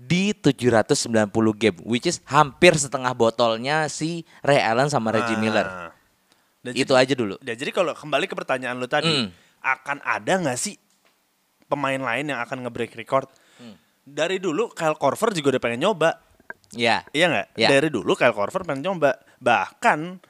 di 0.00 0.32
790 0.34 1.30
game 1.54 1.78
which 1.86 2.10
is 2.10 2.18
hampir 2.26 2.74
setengah 2.74 3.14
botolnya 3.14 3.86
si 3.86 4.26
Ray 4.42 4.58
Allen 4.58 4.90
sama 4.90 5.14
Reggie 5.14 5.38
Ah. 5.38 5.42
Miller. 5.42 5.66
Dan 6.60 6.72
itu 6.76 6.92
jadi- 6.92 7.02
aja 7.02 7.14
dulu. 7.16 7.34
Ya, 7.40 7.54
jadi 7.56 7.70
kalau 7.70 7.92
kembali 7.92 8.24
ke 8.24 8.36
pertanyaan 8.36 8.76
lu 8.76 8.84
tadi, 8.84 9.08
Hmm. 9.08 9.32
akan 9.60 9.98
ada 10.00 10.32
nggak 10.38 10.56
sih 10.56 10.76
pemain 11.66 11.96
lain 11.96 12.28
yang 12.28 12.40
akan 12.40 12.64
nge-break 12.64 12.92
record? 12.94 13.28
Hmm. 13.56 13.76
Dari 14.02 14.36
dulu 14.36 14.68
Kyle 14.70 14.96
Korver 14.96 15.32
juga 15.32 15.56
udah 15.56 15.62
pengen 15.62 15.80
nyoba. 15.82 16.20
Ya. 16.72 17.02
Iya 17.10 17.26
nggak? 17.28 17.46
Ya. 17.56 17.68
Dari 17.68 17.88
dulu 17.88 18.12
Kyle 18.12 18.34
Korver 18.34 18.62
pengen 18.62 18.84
nyoba. 18.84 19.16
Bahkan 19.40 20.20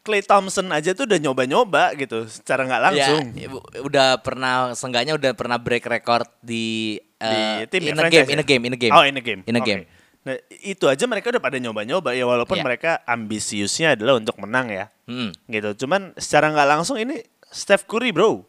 Clay 0.00 0.24
Thompson 0.24 0.72
aja 0.72 0.96
tuh 0.96 1.04
udah 1.04 1.20
nyoba-nyoba 1.20 1.92
gitu, 1.92 2.24
secara 2.24 2.64
nggak 2.64 2.82
langsung. 2.82 3.24
Ya, 3.36 3.46
ibu- 3.46 3.60
udah 3.84 4.16
pernah 4.24 4.72
seenggaknya 4.72 5.12
udah 5.12 5.36
pernah 5.36 5.60
break 5.60 5.84
record 5.84 6.24
di, 6.40 6.96
Di 6.96 7.20
eh, 7.20 7.68
tim 7.68 7.84
ya, 7.84 7.92
in 7.92 7.94
a 7.94 8.00
franchise 8.00 8.24
game, 8.24 8.28
ya? 8.28 8.32
in 8.32 8.40
a 8.40 8.46
game, 8.48 8.62
in 8.64 8.72
a 8.72 8.80
game. 8.80 8.92
Oh, 8.96 9.04
in 9.04 9.16
a 9.16 9.20
game. 9.20 9.40
In 9.44 9.54
a 9.54 9.60
game. 9.60 9.84
Nah, 10.20 10.36
itu 10.60 10.84
aja 10.84 11.04
mereka 11.08 11.32
udah 11.32 11.40
pada 11.40 11.56
nyoba-nyoba 11.56 12.12
ya 12.12 12.28
walaupun 12.28 12.56
Ya. 12.56 12.62
mereka 12.62 12.90
ambisiusnya 13.04 13.96
adalah 13.96 14.16
untuk 14.16 14.36
menang 14.36 14.68
ya. 14.68 14.92
Mm, 15.08 15.32
Gitu. 15.48 15.68
Cuman 15.84 16.12
secara 16.14 16.52
nggak 16.52 16.68
langsung 16.68 16.96
ini 16.96 17.20
Steph 17.48 17.84
Curry, 17.84 18.12
Bro. 18.12 18.44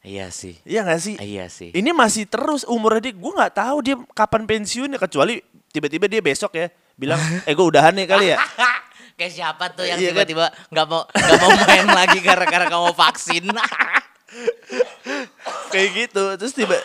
iya 0.00 0.28
sih. 0.30 0.54
Iya 0.62 0.84
nggak 0.84 1.00
sih? 1.00 1.14
Iya 1.18 1.44
sih. 1.48 1.72
Ini 1.72 1.90
masih 1.90 2.28
terus 2.28 2.62
umurnya 2.62 3.02
dia, 3.02 3.10
gue 3.10 3.32
nggak 3.34 3.52
tahu 3.56 3.76
dia 3.82 3.96
kapan 4.12 4.44
pensiun 4.44 4.88
ya 4.88 4.96
kecuali 4.96 5.40
tiba-tiba 5.68 6.06
dia 6.06 6.20
besok 6.20 6.54
ya 6.54 6.70
bilang, 6.94 7.18
eh 7.42 7.50
gue 7.50 7.66
udahan 7.66 7.90
nih 7.90 8.06
kali 8.06 8.30
ya. 8.30 8.38
Kayak 9.18 9.32
siapa 9.32 9.72
tuh 9.72 9.82
yang 9.82 9.96
Iya 9.96 10.12
kan? 10.12 10.28
tiba-tiba 10.28 10.44
nggak 10.70 10.86
mau 10.86 11.02
nggak 11.08 11.38
mau 11.40 11.50
main 11.58 11.86
lagi 11.90 12.18
gara-gara 12.20 12.64
kamu 12.68 12.92
vaksin? 12.92 13.44
Kayak 15.72 15.88
gitu. 15.96 16.24
Terus 16.36 16.52
tiba 16.54 16.76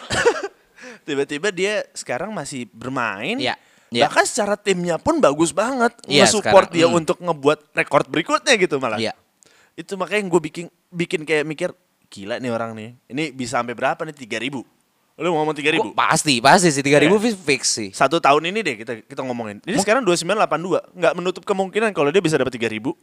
tiba-tiba 1.07 1.47
dia 1.51 1.73
sekarang 1.93 2.31
masih 2.31 2.67
bermain. 2.71 3.37
Iya, 3.37 3.55
iya. 3.91 4.07
Bahkan 4.07 4.23
secara 4.25 4.55
timnya 4.57 4.95
pun 4.97 5.19
bagus 5.21 5.51
banget. 5.53 5.93
Iya, 6.07 6.25
Nge-support 6.25 6.71
sekarang, 6.71 6.75
dia 6.75 6.87
hmm. 6.87 6.99
untuk 7.03 7.17
ngebuat 7.21 7.59
rekor 7.75 8.01
berikutnya 8.07 8.53
gitu 8.57 8.79
malah. 8.79 8.97
Iya. 8.97 9.13
Itu 9.77 9.99
makanya 9.99 10.25
gue 10.31 10.41
bikin 10.41 10.65
bikin 10.89 11.21
kayak 11.27 11.45
mikir 11.45 11.69
gila 12.09 12.39
nih 12.39 12.51
orang 12.51 12.71
nih. 12.73 12.89
Ini 13.11 13.23
bisa 13.35 13.59
sampai 13.61 13.75
berapa 13.75 14.01
nih? 14.01 14.15
3000. 14.15 14.63
Lu 15.21 15.29
ngomong 15.37 15.53
3000? 15.53 15.77
Gua- 15.77 15.93
pasti, 15.93 16.41
pasti 16.41 16.73
sih 16.73 16.81
3000 16.81 17.05
ribu 17.05 17.19
Iya. 17.21 17.35
fix 17.37 17.61
sih. 17.77 17.89
Satu 17.93 18.17
tahun 18.17 18.49
ini 18.49 18.59
deh 18.63 18.75
kita 18.79 19.03
kita 19.05 19.21
ngomongin. 19.21 19.61
Ini 19.61 19.77
sekarang 19.83 20.01
2982. 20.07 20.81
Nggak 20.97 21.13
menutup 21.13 21.43
kemungkinan 21.45 21.93
kalau 21.93 22.09
dia 22.09 22.23
bisa 22.23 22.39
dapat 22.39 22.55
3000. 22.55 22.95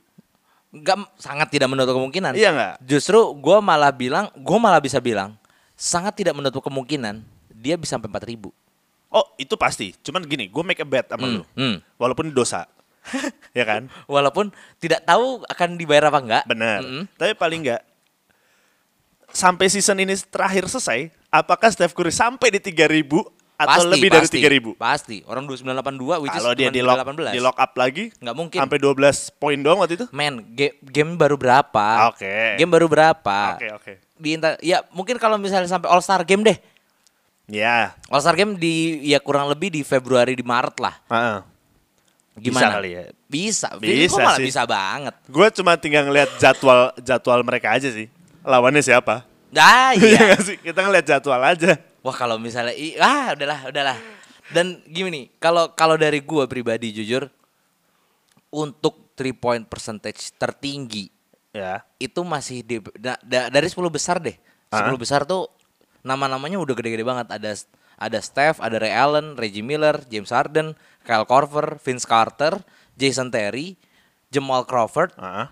Nggak 0.74 0.96
sangat 1.16 1.48
tidak 1.52 1.68
menutup 1.70 1.94
kemungkinan. 1.94 2.32
Iya 2.32 2.50
nggak? 2.52 2.74
Justru 2.84 3.36
gue 3.38 3.58
malah 3.60 3.92
bilang, 3.94 4.28
gue 4.34 4.58
malah 4.60 4.82
bisa 4.82 4.98
bilang 4.98 5.38
sangat 5.78 6.18
tidak 6.18 6.34
menutup 6.34 6.58
kemungkinan 6.66 7.22
dia 7.54 7.78
bisa 7.78 7.94
sampai 7.94 8.10
4000 8.10 8.50
Oh 9.08 9.24
itu 9.34 9.54
pasti. 9.54 9.96
Cuman 9.98 10.20
gini, 10.22 10.46
gue 10.46 10.62
make 10.62 10.78
a 10.78 10.84
bet 10.84 11.08
sama 11.08 11.24
Hmm, 11.24 11.34
lu. 11.34 11.44
hmm. 11.54 11.76
Walaupun 11.96 12.28
dosa. 12.30 12.68
ya 13.56 13.64
kan? 13.64 13.88
Walaupun 14.04 14.52
tidak 14.76 15.00
tahu 15.02 15.40
akan 15.44 15.68
dibayar 15.74 16.08
apa 16.08 16.18
enggak. 16.20 16.44
Benar. 16.44 16.80
Mm-mm. 16.80 17.04
Tapi 17.14 17.32
paling 17.32 17.60
nggak 17.64 17.82
sampai 19.28 19.68
season 19.68 19.98
ini 19.98 20.16
terakhir 20.22 20.64
selesai, 20.66 21.08
apakah 21.28 21.68
Steph 21.68 21.92
Curry 21.92 22.10
sampai 22.10 22.48
di 22.50 22.60
3000 22.60 23.04
atau 23.58 23.80
Pasti, 23.80 23.90
lebih 23.90 24.08
pasti, 24.08 24.38
dari 24.38 24.58
3000? 24.62 24.78
Pasti. 24.78 25.16
Orang 25.24 25.44
2982 25.44 26.22
which 26.22 26.30
Kalau 26.30 26.52
dia 26.54 26.70
di 26.70 26.78
lock, 26.78 26.98
18. 27.02 27.34
di 27.34 27.40
lock 27.42 27.58
up 27.58 27.72
lagi, 27.74 28.04
Nggak 28.14 28.36
mungkin. 28.36 28.58
Sampai 28.60 28.78
12 28.78 29.34
poin 29.34 29.58
doang 29.58 29.78
waktu 29.80 29.94
itu? 29.98 30.06
Men, 30.10 30.44
ge- 30.52 30.78
game 30.80 31.16
baru 31.16 31.34
berapa? 31.34 31.86
Oke. 32.08 32.54
Game 32.56 32.70
baru 32.70 32.86
berapa? 32.86 33.38
Oke, 33.56 33.68
oke. 33.72 33.92
Di 34.14 34.28
inter- 34.34 34.60
ya 34.60 34.84
mungkin 34.90 35.16
kalau 35.16 35.36
misalnya 35.36 35.66
sampai 35.66 35.88
All 35.88 36.00
Star 36.00 36.22
game 36.22 36.44
deh. 36.44 36.58
Ya. 37.48 37.96
All 38.06 38.20
Star 38.20 38.36
game 38.36 38.54
di 38.54 39.00
ya 39.02 39.18
kurang 39.18 39.48
lebih 39.48 39.72
di 39.72 39.80
Februari 39.80 40.36
di 40.36 40.44
Maret 40.44 40.76
lah. 40.78 40.94
Heeh. 41.08 41.38
Gimana? 42.38 42.60
Bisa 42.60 42.76
kali 42.76 42.90
ya. 42.92 43.02
Bisa. 43.26 43.68
Bisa 43.76 44.12
Gua 44.12 44.18
malah 44.22 44.38
sih. 44.38 44.46
bisa 44.46 44.62
banget. 44.62 45.14
Gue 45.26 45.48
cuma 45.50 45.72
tinggal 45.74 46.06
ngeliat 46.06 46.30
jadwal 46.36 46.92
jadwal 46.98 47.40
mereka 47.42 47.74
aja 47.74 47.88
sih. 47.88 48.06
Lawannya 48.44 48.78
siapa? 48.78 49.24
Ah, 49.50 49.90
Iya 49.98 50.36
iya. 50.36 50.38
Kita 50.38 50.80
ngeliat 50.80 51.02
jadwal 51.04 51.40
aja. 51.42 51.74
Wah 51.98 52.14
kalau 52.14 52.36
misalnya 52.36 52.72
i- 52.72 52.94
ah 52.94 53.32
udahlah 53.32 53.60
udahlah. 53.66 53.98
Dan 54.48 54.80
gini 54.84 55.08
nih, 55.10 55.24
kalau 55.36 55.72
kalau 55.72 55.96
dari 55.96 56.20
gua 56.20 56.44
pribadi 56.44 56.92
jujur 56.92 57.26
untuk 58.48 59.12
three 59.12 59.34
point 59.34 59.64
percentage 59.64 60.32
tertinggi 60.34 61.10
Ya. 61.50 61.82
itu 61.98 62.20
masih 62.22 62.62
di, 62.62 62.76
da- 62.94 63.18
da- 63.20 63.48
dari 63.50 63.66
10 63.66 63.88
besar 63.88 64.20
deh. 64.20 64.36
10 64.70 64.94
Ah. 64.94 64.94
besar 64.94 65.24
tuh 65.24 65.48
nama-namanya 66.02 66.58
udah 66.60 66.74
gede-gede 66.74 67.04
banget. 67.06 67.28
Ada 67.30 67.66
ada 67.98 68.18
Steph, 68.22 68.62
ada 68.62 68.78
Ray 68.78 68.94
Allen, 68.94 69.34
Reggie 69.34 69.66
Miller, 69.66 69.98
James 70.06 70.30
Harden, 70.30 70.78
Kyle 71.02 71.26
Korver, 71.26 71.82
Vince 71.82 72.06
Carter, 72.06 72.62
Jason 72.94 73.28
Terry, 73.28 73.74
Jamal 74.30 74.62
Crawford, 74.62 75.12
Heeh. 75.18 75.46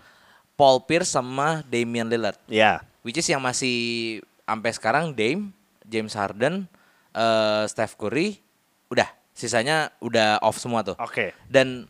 Paul 0.55 0.87
Pierce 0.87 1.11
sama 1.11 1.61
Damian 1.67 2.07
Lillard. 2.07 2.39
Ya. 2.47 2.81
Which 3.03 3.19
is 3.19 3.27
yang 3.27 3.43
masih 3.43 4.19
sampai 4.47 4.71
sekarang 4.73 5.11
Dame, 5.11 5.51
James 5.83 6.15
Harden, 6.15 6.65
eh, 7.11 7.63
Steph 7.67 7.99
Curry, 7.99 8.39
udah 8.87 9.07
sisanya 9.35 9.91
udah 9.99 10.39
off 10.41 10.57
semua 10.57 10.81
tuh. 10.81 10.95
Oke. 10.97 11.35
Dan 11.45 11.85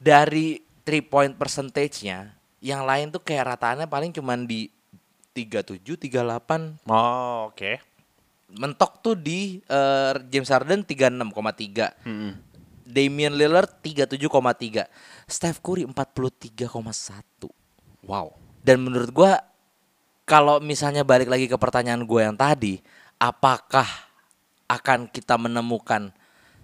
dari 0.00 0.60
three 0.82 1.04
point 1.04 1.32
percentage-nya, 1.36 2.32
yang 2.64 2.82
lain 2.82 3.12
tuh 3.12 3.22
kayak 3.22 3.56
rataannya 3.56 3.86
paling 3.86 4.10
cuman 4.10 4.48
di 4.48 4.72
37, 5.36 5.84
38. 5.84 6.88
Oh, 6.88 7.52
oke. 7.52 7.72
Mentok 8.56 9.04
tuh 9.04 9.12
di 9.12 9.60
eh, 9.60 10.12
James 10.32 10.48
Harden 10.48 10.80
36,3. 10.80 12.08
Mm-mm. 12.08 12.32
Damian 12.86 13.34
Lillard 13.36 13.68
37,3. 13.84 14.88
Steph 15.28 15.60
Curry 15.60 15.84
43,1. 15.84 16.72
Wow. 18.08 18.32
Dan 18.64 18.86
menurut 18.86 19.10
gua 19.12 19.42
kalau 20.26 20.58
misalnya 20.58 21.06
balik 21.06 21.30
lagi 21.30 21.46
ke 21.46 21.54
pertanyaan 21.54 22.02
gue 22.02 22.20
yang 22.20 22.34
tadi, 22.34 22.82
apakah 23.16 23.86
akan 24.66 25.06
kita 25.06 25.38
menemukan 25.38 26.10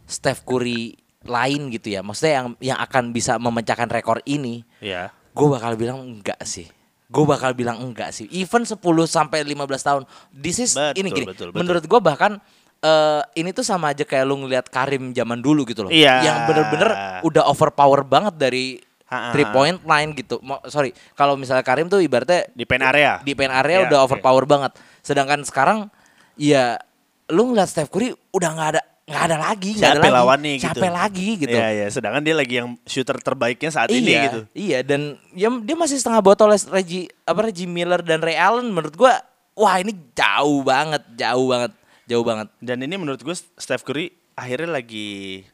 Steph 0.02 0.42
Curry 0.42 0.98
lain 1.22 1.70
gitu 1.70 1.94
ya? 1.94 2.02
Maksudnya 2.02 2.34
yang 2.42 2.48
yang 2.58 2.78
akan 2.82 3.14
bisa 3.14 3.38
memecahkan 3.38 3.86
rekor 3.86 4.18
ini? 4.26 4.66
Ya. 4.82 5.14
Gue 5.30 5.46
bakal 5.46 5.78
bilang 5.78 6.02
enggak 6.02 6.42
sih. 6.42 6.66
Gue 7.12 7.24
bakal 7.28 7.52
bilang 7.52 7.76
enggak 7.78 8.10
sih. 8.10 8.24
Even 8.32 8.64
10 8.64 8.80
sampai 9.04 9.44
15 9.44 9.52
tahun. 9.78 10.02
This 10.32 10.58
is 10.58 10.72
Betul, 10.72 10.96
ini 10.96 11.08
gini. 11.12 11.26
betul, 11.28 11.52
betul. 11.52 11.58
Menurut 11.60 11.84
gue 11.84 12.00
bahkan 12.00 12.40
eh, 12.80 13.20
ini 13.36 13.52
tuh 13.52 13.62
sama 13.62 13.92
aja 13.92 14.02
kayak 14.02 14.24
lu 14.24 14.40
ngeliat 14.40 14.66
Karim 14.66 15.12
zaman 15.12 15.38
dulu 15.38 15.62
gitu 15.62 15.84
loh. 15.84 15.92
Iya. 15.92 16.24
Yang 16.24 16.36
bener-bener 16.48 16.90
udah 17.22 17.42
overpower 17.46 18.02
banget 18.02 18.34
dari 18.34 18.80
Ha-ha. 19.06 19.28
three 19.30 19.44
point 19.46 19.76
line 19.78 20.16
gitu. 20.16 20.40
Mo- 20.40 20.64
sorry, 20.66 20.90
kalau 21.12 21.36
misalnya 21.36 21.60
Karim 21.60 21.86
tuh 21.86 22.00
ibaratnya 22.00 22.48
Di 22.50 22.64
pen 22.64 22.80
area. 22.80 23.20
di 23.20 23.36
pen 23.36 23.52
area 23.52 23.84
Iya, 23.84 23.86
udah 23.86 23.98
overpower 24.02 24.48
banget. 24.48 24.72
Sedangkan 24.98 25.44
sekarang 25.44 25.92
ya 26.34 26.80
lu 27.28 27.52
ngeliat 27.52 27.68
Steph 27.68 27.88
Curry 27.88 28.08
udah 28.30 28.50
nggak 28.50 28.68
ada 28.72 28.82
nggak 29.12 29.24
ada 29.28 29.36
lagi, 29.36 29.70
nggak 29.76 29.84
ada 29.84 30.00
Siapa 30.00 30.08
lagi. 30.08 30.16
lawannya 30.16 30.52
gitu. 30.56 30.64
Siapa 30.64 30.88
lagi 30.88 31.28
gitu. 31.36 31.56
Iya, 31.56 31.68
iya. 31.68 31.86
Sedangkan 31.92 32.22
dia 32.24 32.34
lagi 32.34 32.54
yang 32.64 32.68
shooter 32.88 33.16
terbaiknya 33.20 33.70
saat 33.70 33.92
ini 33.92 34.08
iya, 34.08 34.22
gitu. 34.24 34.40
Iya, 34.56 34.78
dan 34.80 35.20
ya, 35.36 35.52
dia 35.52 35.76
masih 35.76 36.00
setengah 36.00 36.24
botol 36.24 36.48
Reggie 36.48 37.12
apa 37.28 37.40
Reggie 37.44 37.68
Miller 37.68 38.00
dan 38.00 38.24
Ray 38.24 38.40
Allen 38.40 38.72
menurut 38.72 38.96
gua 38.96 39.20
wah 39.52 39.76
ini 39.76 39.92
jauh 40.16 40.64
banget, 40.64 41.02
jauh 41.12 41.46
banget, 41.48 41.72
jauh 42.08 42.24
banget. 42.24 42.48
Dan 42.58 42.80
ini 42.80 42.94
menurut 42.96 43.20
gue 43.20 43.36
Steph 43.36 43.84
Curry 43.84 44.12
akhirnya 44.32 44.80
lagi 44.80 45.44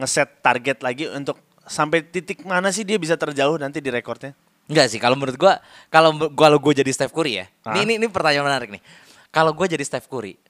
ngeset 0.00 0.40
target 0.40 0.80
lagi 0.80 1.10
untuk 1.12 1.36
sampai 1.68 2.00
titik 2.00 2.48
mana 2.48 2.72
sih 2.72 2.88
dia 2.88 2.96
bisa 2.96 3.20
terjauh 3.20 3.60
nanti 3.60 3.84
di 3.84 3.92
rekornya. 3.92 4.32
Enggak 4.68 4.92
sih, 4.92 5.00
kalau 5.00 5.16
menurut 5.16 5.36
gua 5.36 5.60
kalau 5.88 6.16
kalau 6.32 6.56
gue 6.60 6.72
jadi 6.84 6.90
Steph 6.92 7.12
Curry 7.12 7.44
ya. 7.44 7.46
Hah? 7.64 7.76
Ini, 7.76 7.84
ini 7.84 7.92
ini 8.00 8.06
pertanyaan 8.08 8.48
menarik 8.48 8.68
nih. 8.72 8.82
Kalau 9.28 9.52
gue 9.52 9.66
jadi 9.68 9.84
Steph 9.84 10.08
Curry, 10.08 10.40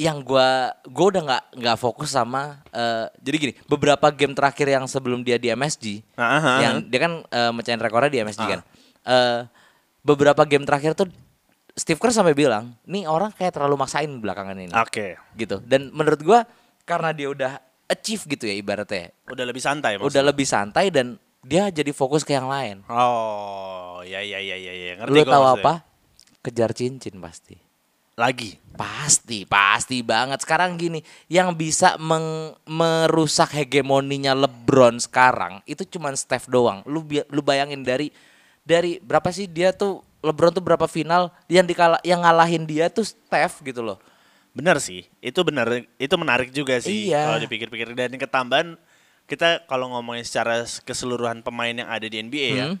yang 0.00 0.24
gua 0.24 0.72
gue 0.80 1.06
udah 1.10 1.22
nggak 1.22 1.44
nggak 1.60 1.76
fokus 1.76 2.08
sama 2.10 2.64
eh, 2.70 3.04
jadi 3.20 3.36
gini, 3.36 3.52
beberapa 3.66 4.08
game 4.08 4.32
terakhir 4.32 4.66
yang 4.66 4.84
sebelum 4.84 5.20
dia 5.20 5.36
di 5.36 5.48
MSG, 5.48 6.00
Ah, 6.16 6.24
ah, 6.24 6.40
ah. 6.40 6.58
yang 6.58 6.74
dia 6.82 7.00
kan 7.00 7.12
eh, 7.22 7.52
mecahin 7.52 7.76
rekornya 7.76 8.08
di 8.08 8.18
MSG 8.18 8.40
Ah. 8.40 8.48
kan. 8.48 8.60
Eh, 9.02 9.40
beberapa 10.00 10.42
game 10.44 10.64
terakhir 10.64 10.94
tuh 10.94 11.12
Steve 11.70 11.96
Kerr 11.96 12.10
sampai 12.10 12.32
bilang, 12.32 12.74
nih 12.82 13.04
orang 13.04 13.30
kayak 13.30 13.52
terlalu 13.52 13.76
maksain 13.78 14.10
belakangan 14.10 14.56
ini. 14.56 14.72
Oke. 14.74 15.20
Gitu. 15.34 15.60
Dan 15.62 15.92
menurut 15.92 16.20
gua 16.20 16.48
karena 16.82 17.12
dia 17.12 17.28
udah 17.28 17.52
achieve 17.86 18.24
gitu 18.26 18.44
ya 18.44 18.54
ibaratnya. 18.54 19.12
Udah 19.26 19.44
lebih 19.44 19.60
santai 19.60 19.94
Udah 19.94 20.02
maksudnya. 20.02 20.24
lebih 20.26 20.46
santai 20.46 20.86
dan 20.88 21.06
dia 21.40 21.68
jadi 21.68 21.88
fokus 21.90 22.20
ke 22.20 22.32
yang 22.32 22.48
lain. 22.48 22.82
Oh, 22.88 24.02
ya 24.02 24.20
ya 24.20 24.40
ya 24.40 24.56
ya 24.56 24.72
ya. 24.72 24.92
Ngerti 24.98 25.12
Lu 25.12 25.22
tahu 25.22 25.44
maksudnya. 25.46 25.62
apa? 25.62 25.72
Kejar 26.40 26.70
cincin 26.72 27.16
pasti. 27.16 27.56
Lagi. 28.20 28.60
Pasti, 28.76 29.48
pasti 29.48 30.04
banget. 30.04 30.44
Sekarang 30.44 30.76
gini, 30.76 31.00
yang 31.28 31.56
bisa 31.56 31.96
meng- 31.96 32.56
merusak 32.68 33.52
hegemoninya 33.56 34.36
LeBron 34.36 35.00
sekarang 35.00 35.64
itu 35.64 35.84
cuman 35.84 36.12
Steph 36.16 36.48
doang. 36.48 36.84
Lu 36.84 37.04
lu 37.28 37.40
bayangin 37.40 37.80
dari 37.80 38.12
dari 38.64 39.00
berapa 39.00 39.28
sih 39.32 39.48
dia 39.48 39.72
tuh 39.72 40.04
LeBron 40.20 40.52
tuh 40.52 40.64
berapa 40.64 40.84
final 40.84 41.32
yang 41.48 41.64
dikala 41.64 41.96
yang 42.04 42.20
ngalahin 42.20 42.68
dia 42.68 42.92
tuh 42.92 43.04
Steph 43.08 43.64
gitu 43.64 43.80
loh. 43.80 43.96
Bener 44.52 44.76
sih. 44.80 45.08
Itu 45.20 45.44
bener. 45.44 45.88
Itu 45.96 46.16
menarik 46.20 46.52
juga 46.52 46.76
sih. 46.80 47.12
Iya. 47.12 47.24
Kalau 47.24 47.40
dipikir-pikir 47.40 47.92
dan 47.96 48.12
ketambahan 48.16 48.80
kita 49.28 49.64
kalau 49.70 49.92
ngomongin 49.94 50.26
secara 50.26 50.64
keseluruhan 50.82 51.40
pemain 51.44 51.72
yang 51.72 51.88
ada 51.88 52.04
di 52.08 52.16
NBA 52.16 52.48
ya. 52.56 52.66
Hmm. 52.72 52.76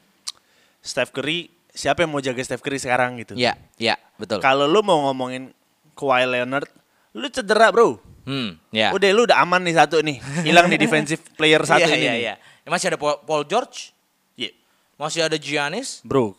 Steph 0.80 1.12
Curry, 1.12 1.52
siapa 1.72 2.02
yang 2.02 2.10
mau 2.10 2.18
jaga 2.18 2.40
Steph 2.40 2.60
Curry 2.60 2.76
sekarang 2.76 3.18
gitu. 3.18 3.34
Ya, 3.34 3.54
ya, 3.76 3.94
betul. 4.16 4.38
Kalau 4.38 4.66
lu 4.66 4.80
mau 4.80 5.06
ngomongin 5.06 5.54
Kawhi 5.94 6.24
Leonard, 6.24 6.68
lu 7.12 7.26
cedera 7.28 7.70
bro. 7.70 7.98
Hmm, 8.24 8.60
ya. 8.70 8.92
Udah 8.92 9.08
lu 9.10 9.24
udah 9.24 9.40
aman 9.40 9.60
nih 9.60 9.74
satu 9.74 10.00
nih. 10.00 10.20
Hilang 10.42 10.68
nih 10.68 10.78
defensive 10.84 11.20
player 11.34 11.62
satu 11.62 11.82
Iya, 11.82 11.96
ini. 11.96 12.04
iya, 12.04 12.14
iya. 12.14 12.34
Masih 12.64 12.92
ada 12.92 12.98
Paul, 13.00 13.42
George, 13.44 13.90
Iya. 14.36 14.54
masih 14.94 15.26
ada 15.26 15.34
Giannis. 15.34 16.04
Bro, 16.04 16.36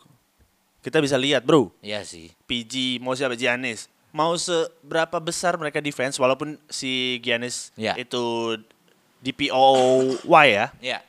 kita 0.79 0.97
bisa 0.97 1.19
lihat 1.19 1.43
bro. 1.43 1.73
Iya 1.81 2.05
sih. 2.05 2.31
PG, 2.45 2.99
mau 2.99 3.11
siapa 3.11 3.35
Giannis. 3.35 3.91
Mau 4.11 4.35
seberapa 4.35 5.19
besar 5.19 5.55
mereka 5.55 5.79
defense 5.79 6.15
walaupun 6.15 6.59
si 6.67 7.19
Giannis 7.19 7.71
Ya. 7.75 7.95
itu 7.95 8.55
DPOY 9.21 10.45
ya. 10.47 10.67
Iya. 10.79 10.99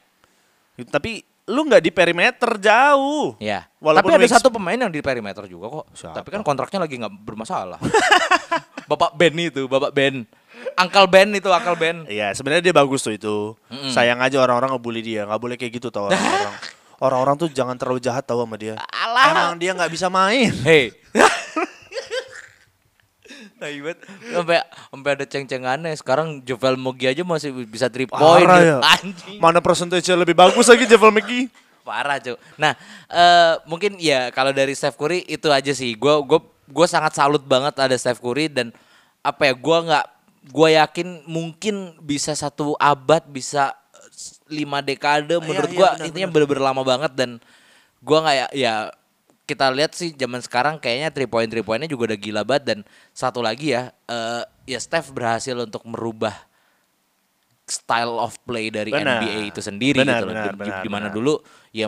Tapi 0.88 1.22
lu 1.50 1.66
nggak 1.66 1.82
di 1.82 1.90
perimeter 1.90 2.50
jauh. 2.62 3.34
Iya. 3.42 3.66
Walaupun 3.82 4.14
Tapi 4.14 4.22
ada 4.22 4.38
satu 4.38 4.54
pemain 4.54 4.78
yang 4.78 4.92
di 4.92 5.02
perimeter 5.02 5.50
juga 5.50 5.82
kok. 5.82 5.86
Siapa? 5.96 6.22
Tapi 6.22 6.28
kan 6.30 6.42
kontraknya 6.46 6.86
lagi 6.86 6.94
nggak 7.02 7.14
bermasalah. 7.26 7.78
Bapak 8.90 9.18
Ben 9.18 9.34
itu, 9.34 9.66
Bapak 9.66 9.90
Ben. 9.90 10.22
Angkal 10.78 11.10
Ben 11.10 11.34
itu, 11.34 11.50
Angkal 11.50 11.74
Ben. 11.74 12.06
Iya, 12.06 12.30
sebenarnya 12.38 12.70
dia 12.70 12.74
bagus 12.76 13.02
tuh 13.02 13.14
itu. 13.14 13.58
Sayang 13.90 14.22
aja 14.22 14.38
orang-orang 14.38 14.78
ngebully 14.78 15.02
dia. 15.02 15.26
Nggak 15.26 15.40
boleh 15.42 15.56
kayak 15.58 15.72
gitu 15.82 15.90
tau 15.90 16.06
orang-orang. 16.10 16.54
Orang-orang 17.02 17.34
tuh 17.34 17.50
jangan 17.50 17.74
terlalu 17.74 17.98
jahat 17.98 18.22
tau 18.22 18.46
sama 18.46 18.54
dia. 18.54 18.78
Alah. 18.78 19.34
Emang 19.34 19.58
dia 19.58 19.74
nggak 19.74 19.90
bisa 19.90 20.06
main. 20.06 20.54
Hei. 20.62 20.94
Iya 23.68 23.94
sampai 24.34 24.58
sampai 24.64 25.10
ada 25.14 25.24
ceng-cengannya. 25.28 25.92
Sekarang 25.94 26.42
Jovel 26.42 26.74
Mogi 26.80 27.06
aja 27.06 27.22
masih 27.22 27.52
bisa 27.68 27.86
three 27.92 28.08
point. 28.08 28.46
Parah 28.46 28.60
ya. 28.62 28.76
Anjing. 28.82 29.38
Mana 29.38 29.62
persentase 29.62 30.14
lebih 30.16 30.34
bagus 30.34 30.66
lagi 30.66 30.88
Javel 30.88 31.14
McGee. 31.14 31.46
Parah, 31.82 32.22
Cuk. 32.22 32.38
Nah, 32.54 32.78
eh 33.10 33.54
mungkin 33.66 33.98
ya 33.98 34.30
kalau 34.30 34.54
dari 34.54 34.70
Steph 34.72 34.94
Curry 34.94 35.26
itu 35.26 35.50
aja 35.50 35.74
sih. 35.74 35.98
Gua 35.98 36.22
gua 36.22 36.38
gua 36.70 36.86
sangat 36.86 37.18
salut 37.18 37.42
banget 37.42 37.74
ada 37.78 37.94
Steph 37.98 38.22
Curry 38.22 38.46
dan 38.46 38.70
apa 39.22 39.50
ya? 39.50 39.54
Gua 39.58 39.82
nggak 39.82 40.06
gua 40.54 40.68
yakin 40.70 41.26
mungkin 41.26 41.98
bisa 42.02 42.38
satu 42.38 42.78
abad 42.78 43.22
bisa 43.26 43.74
lima 44.46 44.78
dekade 44.78 45.38
menurut 45.42 45.70
iya, 45.70 45.78
gua 45.78 45.88
benar, 45.96 46.06
intinya 46.06 46.28
bener-bener 46.30 46.62
lama 46.62 46.82
banget 46.86 47.12
dan 47.18 47.30
gua 47.98 48.18
nggak 48.26 48.36
ya 48.36 48.46
ya 48.54 48.74
kita 49.42 49.68
lihat 49.68 49.92
sih 49.92 50.10
zaman 50.10 50.38
sekarang 50.38 50.78
kayaknya 50.78 51.10
three 51.10 51.26
point 51.26 51.46
three 51.46 51.60
pointnya 51.60 51.86
juga 51.86 52.08
udah 52.08 52.18
gila 52.18 52.42
banget 52.42 52.64
dan 52.64 52.78
satu 53.10 53.38
lagi 53.38 53.72
ya 53.72 53.90
eh 54.06 54.42
ya 54.66 54.78
Steph 54.78 55.10
berhasil 55.10 55.54
untuk 55.54 55.82
merubah 55.82 56.32
style 57.64 58.18
of 58.18 58.36
play 58.42 58.68
dari 58.68 58.90
Benar. 58.90 59.22
NBA 59.22 59.48
itu 59.48 59.60
sendiri 59.60 59.98
Benar, 59.98 60.18
gitu 60.18 60.24
loh. 60.24 60.34
benar, 60.34 60.44
Di- 60.46 60.58
benar, 60.58 60.80
di 60.80 60.90
mana 60.90 61.06
benar. 61.08 61.16
dulu 61.16 61.34
ya 61.70 61.86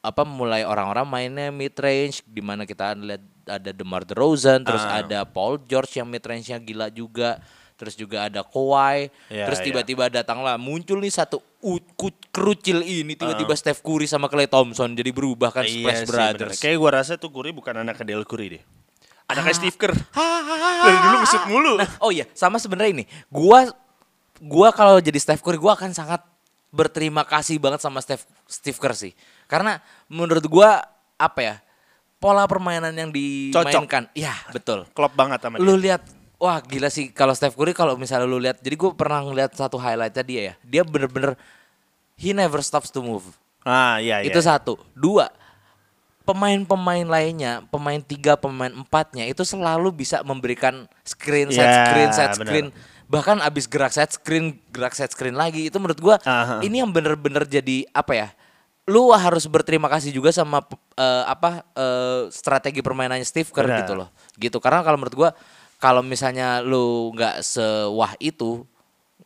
apa 0.00 0.22
mulai 0.22 0.62
orang-orang 0.62 1.02
mainnya 1.04 1.48
mid 1.50 1.74
range 1.74 2.22
di 2.22 2.38
mana 2.38 2.62
kita 2.62 2.94
lihat 2.94 3.22
ada 3.44 3.70
DeMar 3.70 4.02
DeRozan 4.02 4.62
terus 4.62 4.82
Ah. 4.82 5.02
ada 5.02 5.22
Paul 5.22 5.58
George 5.60 5.94
yang 5.94 6.06
mid 6.06 6.22
range-nya 6.22 6.58
gila 6.58 6.86
juga 6.88 7.42
terus 7.76 7.92
juga 7.92 8.24
ada 8.24 8.40
Kawhi 8.40 9.10
Ya, 9.28 9.44
terus 9.44 9.60
ya. 9.60 9.64
tiba-tiba 9.64 10.08
datanglah 10.08 10.56
muncul 10.56 10.96
nih 10.96 11.12
satu 11.12 11.42
kerucil 12.30 12.80
ini 12.80 13.18
tiba-tiba 13.18 13.52
Ah. 13.52 13.58
Steph 13.58 13.82
Curry 13.82 14.06
sama 14.06 14.30
Klay 14.30 14.46
Thompson 14.46 14.94
jadi 14.94 15.10
berubah 15.10 15.50
kan 15.50 15.66
Iya 15.66 15.82
Splash 15.82 15.98
sih, 15.98 16.08
Brothers 16.08 16.54
bener. 16.54 16.62
Kayak 16.62 16.76
gua 16.78 16.90
rasa 17.02 17.12
tuh 17.18 17.30
Curry 17.30 17.50
bukan 17.50 17.74
anak 17.74 17.98
Del 18.02 18.22
Curry 18.22 18.58
deh. 18.58 18.62
Anaknya 19.26 19.54
Steve 19.58 19.74
Kerr. 19.74 19.90
Dari 20.86 20.98
dulu 21.02 21.16
ngesut 21.18 21.44
mulu. 21.50 21.72
Nah, 21.82 21.90
oh 21.98 22.14
iya, 22.14 22.30
sama 22.30 22.62
sebenarnya 22.62 23.02
ini. 23.02 23.04
Gua 23.26 23.66
gua 24.38 24.70
kalau 24.70 25.02
jadi 25.02 25.18
Steph 25.18 25.42
Curry 25.42 25.58
gua 25.58 25.74
akan 25.74 25.90
sangat 25.90 26.22
berterima 26.70 27.26
kasih 27.26 27.58
banget 27.58 27.82
sama 27.82 27.98
Steph 27.98 28.22
Steve 28.46 28.78
Kerr 28.78 28.94
sih. 28.94 29.12
Karena 29.50 29.82
menurut 30.06 30.46
gua 30.46 30.78
apa 31.18 31.40
ya? 31.42 31.56
Pola 32.16 32.46
permainan 32.48 32.94
yang 32.94 33.10
dimainkan. 33.10 34.08
Iya, 34.14 34.32
betul. 34.48 34.88
Klop 34.94 35.12
banget 35.12 35.42
sama 35.42 35.58
Lu 35.58 35.74
dia. 35.76 35.98
lihat 35.98 36.02
Wah 36.36 36.60
gila 36.60 36.92
sih 36.92 37.16
kalau 37.16 37.32
Steph 37.32 37.56
Curry 37.56 37.72
kalau 37.72 37.96
misalnya 37.96 38.28
lu 38.28 38.36
lihat 38.36 38.60
jadi 38.60 38.76
gue 38.76 38.92
pernah 38.92 39.24
ngeliat 39.24 39.56
satu 39.56 39.80
highlightnya 39.80 40.20
dia 40.20 40.40
ya 40.52 40.54
dia 40.60 40.82
bener-bener 40.84 41.32
he 42.16 42.32
never 42.32 42.64
stops 42.64 42.88
to 42.90 43.04
move. 43.04 43.24
Ah, 43.62 44.00
iya 44.00 44.24
iya. 44.24 44.32
itu 44.32 44.40
satu. 44.40 44.80
Dua 44.96 45.28
pemain-pemain 46.26 47.06
lainnya 47.06 47.62
pemain 47.70 48.02
tiga 48.02 48.34
pemain 48.34 48.74
empatnya 48.74 49.30
itu 49.30 49.46
selalu 49.46 49.94
bisa 49.94 50.26
memberikan 50.26 50.90
screen 51.06 51.54
set 51.54 51.62
Ya, 51.62 51.86
screen 51.86 52.10
set 52.10 52.30
screen. 52.34 52.66
Bahkan 53.06 53.38
abis 53.38 53.70
gerak 53.70 53.94
set 53.94 54.10
screen 54.18 54.58
gerak 54.74 54.98
set 54.98 55.14
screen 55.14 55.38
lagi. 55.38 55.70
Itu 55.70 55.78
menurut 55.78 56.00
gua 56.02 56.16
Aha. 56.26 56.58
ini 56.66 56.82
yang 56.82 56.90
bener-bener 56.90 57.46
jadi 57.46 57.86
apa 57.94 58.12
ya 58.16 58.28
lu 58.86 59.10
harus 59.10 59.42
berterima 59.50 59.90
kasih 59.90 60.14
juga 60.14 60.30
sama 60.30 60.62
eh, 60.94 61.24
apa 61.26 61.62
eh, 61.74 62.30
strategi 62.30 62.82
permainannya 62.82 63.26
Steve 63.26 63.50
Kerr 63.50 63.66
gitu 63.82 63.94
loh. 63.94 64.10
Gitu. 64.38 64.58
Karena 64.58 64.82
kalau 64.82 64.98
menurut 64.98 65.14
gua 65.14 65.30
kalau 65.78 66.02
misalnya 66.02 66.62
lu 66.62 67.14
nggak 67.14 67.42
sewah 67.42 68.14
itu 68.18 68.66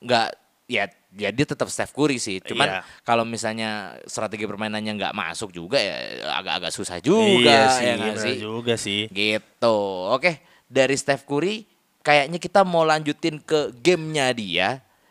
nggak 0.01 0.29
ya 0.69 0.89
ya 1.17 1.35
dia 1.35 1.43
tetap 1.43 1.67
Steph 1.67 1.91
Curry 1.91 2.23
sih 2.23 2.39
cuman 2.39 2.69
Iya. 2.71 2.81
kalau 3.03 3.27
misalnya 3.27 3.99
strategi 4.07 4.47
permainannya 4.47 4.95
nggak 4.95 5.15
masuk 5.17 5.51
juga 5.51 5.83
ya 5.83 5.99
agak-agak 6.39 6.71
susah 6.71 7.03
juga 7.03 7.35
iya 7.43 7.63
sih, 7.75 7.85
ya 7.87 7.95
bener 7.99 8.17
sih 8.19 8.37
juga 8.39 8.75
sih. 8.79 9.01
gitu 9.11 9.77
oke 10.07 10.39
dari 10.71 10.95
Steph 10.95 11.27
Curry 11.27 11.67
kayaknya 12.01 12.39
kita 12.39 12.63
mau 12.63 12.87
lanjutin 12.87 13.43
ke 13.43 13.75
gamenya 13.83 14.31
dia 14.31 14.69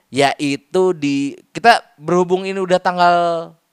yaitu 0.10 0.96
di 0.96 1.36
kita 1.52 1.84
berhubung 2.00 2.48
ini 2.48 2.58
udah 2.58 2.80
tanggal 2.80 3.16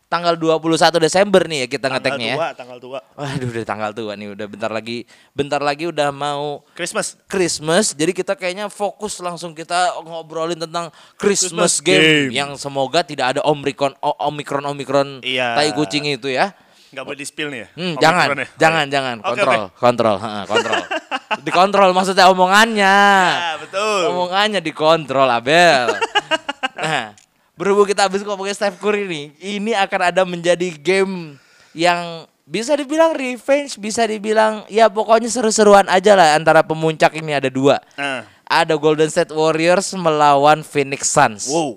tanggal 0.07 0.35
21 0.35 0.63
Desember 1.01 1.43
nih 1.45 1.59
ya 1.59 1.69
kita 1.69 1.83
Tanggal 1.85 1.99
ngeteknya 1.99 2.27
ya 2.27 2.37
tua, 2.37 2.49
tanggal 2.55 2.79
tua. 2.79 2.99
Waduh 3.13 3.49
udah 3.49 3.65
tanggal 3.65 3.91
tua 3.91 4.13
nih 4.15 4.29
udah 4.33 4.47
bentar 4.47 4.71
lagi 4.71 5.03
bentar 5.33 5.59
lagi 5.59 5.85
udah 5.85 6.09
mau 6.09 6.63
Christmas. 6.73 7.19
Christmas 7.27 7.91
jadi 7.91 8.13
kita 8.13 8.33
kayaknya 8.33 8.67
fokus 8.67 9.19
langsung 9.19 9.51
kita 9.51 9.77
ngobrolin 10.01 10.57
tentang 10.57 10.95
Christmas, 11.17 11.51
Christmas 11.51 11.73
game, 11.83 12.31
game. 12.31 12.31
yang 12.33 12.51
semoga 12.55 13.03
tidak 13.03 13.35
ada 13.35 13.41
omikron 13.43 13.99
o- 13.99 14.19
omikron 14.25 14.63
omikron 14.65 15.09
Iya. 15.21 15.55
tai 15.55 15.71
kucing 15.73 16.07
itu 16.07 16.29
ya. 16.29 16.55
Nggak 16.87 17.03
boleh 17.03 17.19
di 17.19 17.27
spill 17.27 17.49
nih 17.51 17.61
ya? 17.61 17.69
Hmm, 17.69 17.83
Omicron 17.91 18.01
jangan, 18.01 18.27
ya? 18.31 18.47
jangan, 18.57 18.87
jangan, 18.87 19.17
Oke, 19.19 19.27
kontrol, 19.29 19.59
oke. 19.59 19.75
kontrol, 19.77 20.17
ha, 20.17 20.31
kontrol, 20.47 20.83
dikontrol 21.45 21.91
maksudnya 21.91 22.31
omongannya, 22.31 22.99
Ya, 23.35 23.53
betul. 23.59 24.01
omongannya 24.15 24.61
dikontrol, 24.63 25.27
Abel. 25.29 25.91
nah, 26.79 27.11
berhubung 27.57 27.89
kita 27.89 28.05
habis 28.07 28.21
ngomongin 28.23 28.53
Steph 28.53 28.79
Curry 28.79 29.09
nih, 29.09 29.25
ini 29.41 29.73
akan 29.73 30.01
ada 30.13 30.23
menjadi 30.29 30.71
game 30.77 31.41
yang 31.73 32.29
bisa 32.47 32.79
dibilang 32.79 33.17
revenge, 33.17 33.75
bisa 33.81 34.07
dibilang 34.07 34.63
ya 34.71 34.87
pokoknya 34.87 35.27
seru-seruan 35.27 35.89
aja 35.91 36.15
lah 36.15 36.39
antara 36.39 36.63
pemuncak 36.63 37.17
ini 37.19 37.35
ada 37.35 37.51
dua. 37.51 37.83
Nah, 37.99 38.23
Ada 38.47 38.79
Golden 38.79 39.11
State 39.11 39.35
Warriors 39.35 39.91
melawan 39.99 40.63
Phoenix 40.63 41.11
Suns 41.11 41.51
wow. 41.51 41.75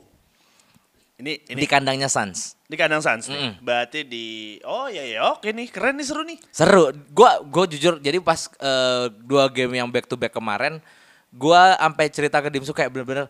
Ini 1.20 1.52
ini 1.52 1.60
di 1.60 1.68
kandangnya 1.68 2.08
Suns. 2.08 2.56
di 2.70 2.78
kandang 2.80 3.04
Suns 3.04 3.28
nih. 3.28 3.42
Mm. 3.42 3.54
Berarti 3.60 4.00
di 4.08 4.56
Oh 4.64 4.88
iya 4.88 5.04
iya 5.04 5.20
oke 5.36 5.50
nih, 5.52 5.68
keren 5.68 6.00
nih 6.00 6.06
seru 6.08 6.24
nih. 6.24 6.40
Seru. 6.48 6.96
Gua 7.12 7.44
gua 7.44 7.68
jujur 7.68 8.00
jadi 8.00 8.22
pas 8.24 8.48
eh, 8.62 9.12
dua 9.26 9.52
game 9.52 9.82
yang 9.82 9.90
back 9.92 10.08
to 10.08 10.16
back 10.16 10.32
kemarin, 10.32 10.80
gua 11.34 11.76
sampai 11.76 12.08
cerita 12.08 12.40
ke 12.40 12.48
Dimsu 12.48 12.72
kayak 12.72 12.94
bener-bener 12.94 13.28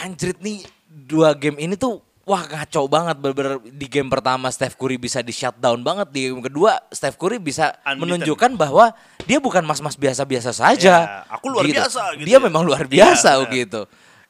anjrit 0.00 0.38
nih 0.38 0.64
dua 0.86 1.32
game 1.32 1.56
ini 1.58 1.74
tuh 1.74 1.98
wah 2.22 2.42
kacau 2.42 2.86
banget 2.86 3.16
bener-bener 3.16 3.58
di 3.64 3.86
game 3.86 4.06
pertama 4.06 4.46
Steph 4.48 4.74
Curry 4.74 4.96
bisa 4.96 5.18
di 5.18 5.30
shutdown 5.30 5.80
banget 5.80 6.08
di 6.08 6.26
game 6.26 6.38
kedua 6.40 6.78
Steph 6.88 7.14
Curry 7.14 7.36
bisa 7.36 7.74
Unbeaten. 7.80 7.98
menunjukkan 7.98 8.50
bahwa 8.54 8.94
dia 9.22 9.38
bukan 9.38 9.62
mas-mas 9.62 9.94
biasa-biasa 9.94 10.50
saja. 10.52 10.94
Ya, 11.00 11.26
aku 11.26 11.48
luar 11.48 11.64
biasa 11.64 12.14
gitu 12.14 12.26
Dia 12.26 12.38
ya. 12.38 12.40
memang 12.40 12.62
luar 12.62 12.84
Iya, 12.84 12.92
biasa 13.10 13.30
benar. 13.40 13.50
gitu. 13.52 13.80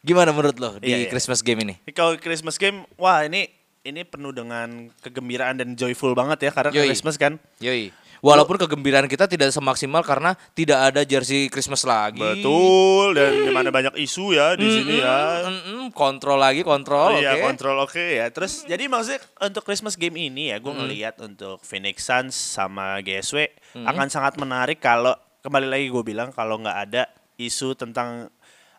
Gimana 0.01 0.31
menurut 0.31 0.57
lo 0.57 0.71
di 0.77 0.89
Iya, 0.89 0.97
iya. 1.05 1.09
Christmas 1.09 1.41
game 1.41 1.61
ini? 1.61 1.75
Kalau 1.93 2.17
Christmas 2.17 2.57
game, 2.57 2.89
wah 2.97 3.21
ini 3.21 3.53
ini 3.81 4.01
penuh 4.03 4.29
dengan 4.31 4.89
kegembiraan 5.01 5.57
dan 5.57 5.73
joyful 5.73 6.13
banget 6.13 6.49
ya 6.49 6.51
karena 6.53 6.73
Yoi. 6.75 6.89
Christmas 6.89 7.17
kan. 7.17 7.37
Yoi. 7.59 7.93
Walaupun 8.21 8.61
kegembiraan 8.61 9.09
kita 9.09 9.25
tidak 9.25 9.49
semaksimal 9.49 10.05
karena 10.05 10.37
tidak 10.53 10.93
ada 10.93 11.01
jersey 11.09 11.49
Christmas 11.49 11.85
lagi. 11.89 12.21
Betul 12.21 13.17
dan 13.17 13.33
di 13.33 13.51
mana 13.53 13.73
banyak 13.73 13.97
isu 13.97 14.37
ya 14.37 14.53
di 14.61 14.69
sini 14.69 15.01
ya. 15.01 15.49
Mm-mm, 15.49 15.89
kontrol 15.97 16.37
lagi, 16.37 16.61
kontrol. 16.61 17.17
iya 17.17 17.41
oke. 17.41 17.49
kontrol 17.49 17.77
oke 17.81 18.05
ya. 18.21 18.29
Terus 18.29 18.69
jadi 18.69 18.85
maksudnya 18.93 19.25
untuk 19.41 19.65
Christmas 19.65 19.97
game 19.97 20.21
ini 20.21 20.53
ya 20.53 20.61
gue 20.61 20.69
ngelihat 20.73 21.17
untuk 21.25 21.65
Phoenix 21.65 22.05
Suns 22.05 22.37
sama 22.37 23.01
GSW 23.01 23.49
akan 23.89 24.07
sangat 24.13 24.37
menarik 24.37 24.85
kalau 24.85 25.17
kembali 25.41 25.67
lagi 25.67 25.87
gue 25.89 26.05
bilang 26.05 26.29
kalau 26.37 26.61
nggak 26.61 26.79
ada 26.89 27.09
isu 27.41 27.73
tentang 27.73 28.29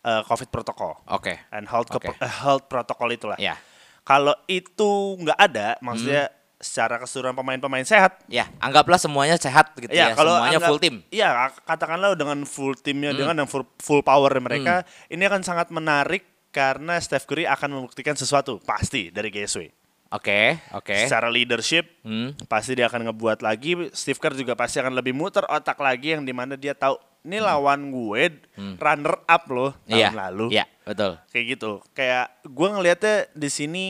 uh, 0.05 0.21
COVID 0.25 0.49
protokol 0.53 1.01
Oke. 1.09 1.41
and 1.49 1.65
health 1.65 1.89
Oke. 1.89 2.13
uh, 2.13 2.33
health 2.45 2.69
protokol 2.69 3.09
itulah. 3.09 3.37
Ya. 3.41 3.57
Kalau 4.01 4.33
itu 4.49 5.17
nggak 5.21 5.37
ada, 5.37 5.77
maksudnya 5.81 6.29
secara 6.61 6.95
keseluruhan 6.95 7.33
pemain-pemain 7.33 7.81
sehat. 7.81 8.21
Ya, 8.25 8.47
anggaplah 8.57 8.95
semuanya 8.95 9.35
sehat 9.35 9.73
gitu 9.75 9.89
ya. 9.89 10.13
semuanya 10.13 10.55
anggap- 10.55 10.69
full 10.69 10.79
tim. 10.79 10.95
Hmm. 10.99 11.09
Iya, 11.09 11.27
katakanlah 11.59 12.13
dengan 12.13 12.45
full 12.45 12.73
timnya 12.75 13.11
dengan 13.11 13.33
yang 13.35 13.49
full, 13.49 13.65
full 13.75 13.99
power 13.99 14.29
mereka, 14.37 14.81
ini 15.07 15.21
akan 15.21 15.41
sangat 15.41 15.67
menarik 15.69 16.21
karena 16.49 16.95
Steph 16.95 17.25
Curry 17.25 17.43
akan 17.43 17.69
membuktikan 17.73 18.13
sesuatu 18.13 18.59
pasti 18.59 19.09
dari 19.09 19.27
GSW. 19.27 19.67
Oke, 20.11 20.59
oke. 20.71 20.91
Secara 21.01 21.27
leadership 21.27 21.87
Hmm. 22.01 22.35
pasti 22.45 22.75
dia 22.75 22.85
akan 22.85 23.07
ngebuat 23.07 23.39
lagi. 23.39 23.89
Steve 23.91 24.19
Kerr 24.19 24.35
juga 24.35 24.53
pasti 24.53 24.77
akan 24.77 24.91
lebih 24.91 25.11
muter 25.11 25.41
otak 25.45 25.79
lagi 25.79 26.11
yang 26.11 26.21
di 26.21 26.31
mana 26.31 26.53
dia 26.53 26.75
tahu 26.75 26.99
ini 27.21 27.39
lawan 27.39 27.87
gue 27.87 28.43
runner 28.75 29.15
up 29.23 29.43
loh 29.47 29.71
tahun 29.81 29.87
Hmm. 29.87 29.95
Iya. 29.95 30.09
lalu. 30.11 30.45
Iya, 30.51 30.65
betul. 30.83 31.11
Kayak 31.31 31.45
gitu. 31.49 31.71
Kayak 31.93 32.25
gue 32.43 32.67
ngelihatnya 32.69 33.15
di 33.31 33.47
sini 33.47 33.85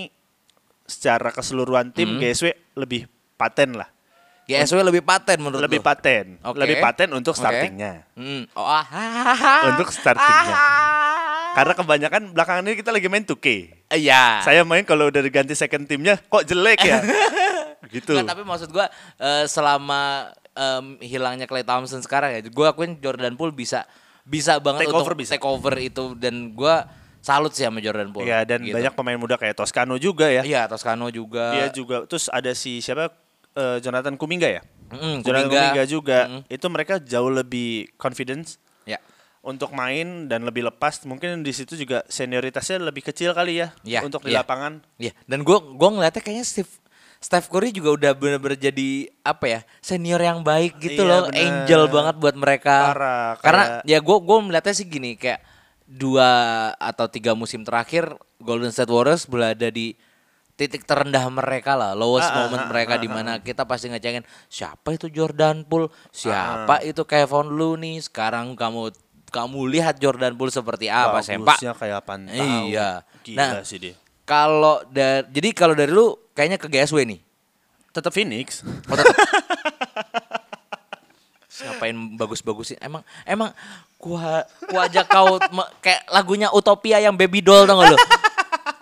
secara 0.92 1.32
keseluruhan 1.32 1.96
tim 1.96 2.12
Hmm. 2.12 2.20
GSW 2.20 2.52
lebih 2.76 3.08
paten 3.40 3.80
lah. 3.80 3.88
GSW 4.44 4.84
lebih 4.84 5.00
paten 5.00 5.40
menurut 5.40 5.64
lebih 5.64 5.80
paten. 5.80 6.36
Oke. 6.44 6.60
Lebih 6.60 6.84
paten 6.84 7.08
untuk 7.16 7.32
startingnya. 7.32 8.04
Hmm. 8.20 8.44
Oh, 8.52 8.68
ah. 8.68 8.84
Untuk 9.72 9.88
startingnya. 9.90 10.56
Karena 11.52 11.74
kebanyakan 11.74 12.22
belakangan 12.32 12.64
ini 12.64 12.76
kita 12.76 12.92
lagi 12.92 13.08
main 13.08 13.24
2K. 13.24 13.48
Iya. 13.96 14.44
Saya 14.44 14.68
main 14.68 14.84
kalau 14.84 15.08
udah 15.08 15.24
diganti 15.24 15.56
second 15.56 15.88
timnya 15.88 16.20
kok 16.20 16.44
jelek 16.44 16.84
ya. 16.84 17.00
gitu. 17.96 18.12
Nggak, 18.16 18.28
tapi 18.28 18.44
maksud 18.44 18.70
gua 18.72 18.88
eh, 19.18 19.46
selama 19.48 20.32
em, 20.52 21.00
hilangnya 21.00 21.48
Clay 21.48 21.64
Thompson 21.64 22.00
sekarang 22.00 22.36
ya, 22.36 22.40
gua 22.52 22.72
akuin 22.72 23.00
Jordan 23.00 23.36
Poole 23.36 23.52
bisa 23.52 23.84
bisa 24.22 24.60
banget 24.60 24.88
Take 24.88 24.94
untuk 24.94 25.04
over 25.04 25.16
bisa. 25.16 25.32
take 25.34 25.48
over 25.48 25.74
itu 25.76 26.16
dan 26.16 26.52
gua 26.52 26.88
salut 27.22 27.54
sih 27.54 27.64
sama 27.64 27.78
Jordan 27.80 28.10
Poole. 28.10 28.26
Iya 28.26 28.44
dan 28.44 28.60
gitu. 28.62 28.74
banyak 28.74 28.92
pemain 28.92 29.16
muda 29.16 29.38
kayak 29.38 29.56
Toscano 29.56 29.96
juga 29.96 30.28
ya. 30.28 30.42
Iya, 30.42 30.66
Toscano 30.66 31.08
juga. 31.08 31.54
Dia 31.54 31.68
juga 31.70 32.04
terus 32.04 32.28
ada 32.28 32.52
si 32.52 32.82
siapa 32.82 33.14
eh, 33.52 33.78
Jonathan 33.80 34.18
Kuminga 34.18 34.50
ya. 34.50 34.62
Mm, 34.90 35.22
Jonathan 35.22 35.48
Kuminga. 35.48 35.62
Kuminga 35.70 35.84
juga. 35.86 36.18
Mm. 36.28 36.42
Itu 36.50 36.66
mereka 36.68 36.94
jauh 36.98 37.30
lebih 37.30 37.70
confidence 37.96 38.58
Ya. 38.84 38.98
untuk 39.40 39.72
main 39.72 40.26
dan 40.26 40.42
lebih 40.42 40.66
lepas. 40.66 41.00
Mungkin 41.04 41.42
di 41.42 41.52
situ 41.52 41.78
juga 41.78 42.02
senioritasnya 42.06 42.82
lebih 42.82 43.06
kecil 43.06 43.32
kali 43.32 43.62
ya 43.62 43.70
Iya, 43.82 44.02
untuk 44.02 44.26
di 44.26 44.34
iya. 44.34 44.42
lapangan. 44.42 44.82
Iya, 44.98 45.14
dan 45.26 45.42
gua 45.42 45.62
gua 45.62 45.90
ngeliatnya 45.94 46.20
kayaknya 46.20 46.44
Steve 46.44 46.72
Steph 47.22 47.48
Curry 47.48 47.70
juga 47.70 47.94
udah 47.94 48.12
bener-bener 48.18 48.58
jadi 48.58 48.90
apa 49.22 49.46
ya 49.46 49.60
senior 49.78 50.18
yang 50.18 50.42
baik 50.42 50.82
gitu 50.82 51.06
Iya, 51.06 51.10
loh, 51.14 51.22
bener. 51.30 51.38
angel 51.38 51.84
banget 51.88 52.16
buat 52.18 52.34
mereka. 52.34 52.76
Parah, 52.90 53.32
Karena 53.38 53.64
kayak- 53.78 53.84
ya 53.86 53.98
gua 54.02 54.18
gua 54.18 54.38
melihatnya 54.42 54.74
sih 54.74 54.90
gini 54.90 55.14
kayak 55.14 55.38
dua 55.92 56.30
atau 56.80 57.12
tiga 57.12 57.36
musim 57.36 57.68
terakhir 57.68 58.16
Golden 58.40 58.72
State 58.72 58.88
Warriors 58.88 59.28
berada 59.28 59.68
di 59.68 59.92
titik 60.56 60.86
terendah 60.88 61.26
mereka 61.28 61.74
lah, 61.74 61.92
lowest 61.98 62.30
Ah, 62.30 62.32
ah, 62.32 62.40
moment 62.46 62.64
ah, 62.64 62.70
mereka 62.70 62.94
ah, 62.96 63.02
di 63.02 63.10
mana 63.10 63.32
kita 63.42 63.66
pasti 63.66 63.90
ngecengin 63.90 64.22
siapa 64.46 64.94
itu 64.94 65.10
Jordan 65.10 65.66
Poole, 65.66 65.90
siapa 66.14 66.80
itu 66.86 67.02
Kevin 67.04 67.50
Looney. 67.52 67.98
Sekarang 68.00 68.54
kamu 68.54 68.94
kamu 69.34 69.60
lihat 69.68 69.98
Jordan 69.98 70.38
Poole 70.38 70.54
seperti 70.54 70.88
apa, 70.88 71.20
sempak. 71.26 71.58
Kayak 71.60 72.06
pantau. 72.06 72.36
Iya. 72.70 73.02
Gila 73.26 73.38
Nah, 73.38 73.50
sih 73.66 73.82
dia. 73.82 73.96
Kalau 74.22 74.86
dari 74.86 75.26
jadi 75.34 75.50
kalau 75.52 75.74
dari 75.74 75.90
lu 75.90 76.14
kayaknya 76.38 76.62
ke 76.62 76.70
GSW 76.70 77.04
nih. 77.10 77.20
Tetap 77.92 78.14
Phoenix. 78.16 78.64
Oh, 78.88 78.96
tetep. 78.96 79.12
Ngapain 81.62 81.96
bagus-bagusin? 82.18 82.78
Emang 82.82 83.06
emang 83.24 83.54
gua 84.02 84.46
gua 84.66 84.90
ajak 84.90 85.06
kau 85.08 85.38
kayak 85.80 86.02
lagunya 86.10 86.50
Utopia 86.50 86.98
yang 86.98 87.14
Baby 87.14 87.42
Doll 87.42 87.70
tau 87.70 87.80
gak 87.82 87.94
lu? 87.94 88.00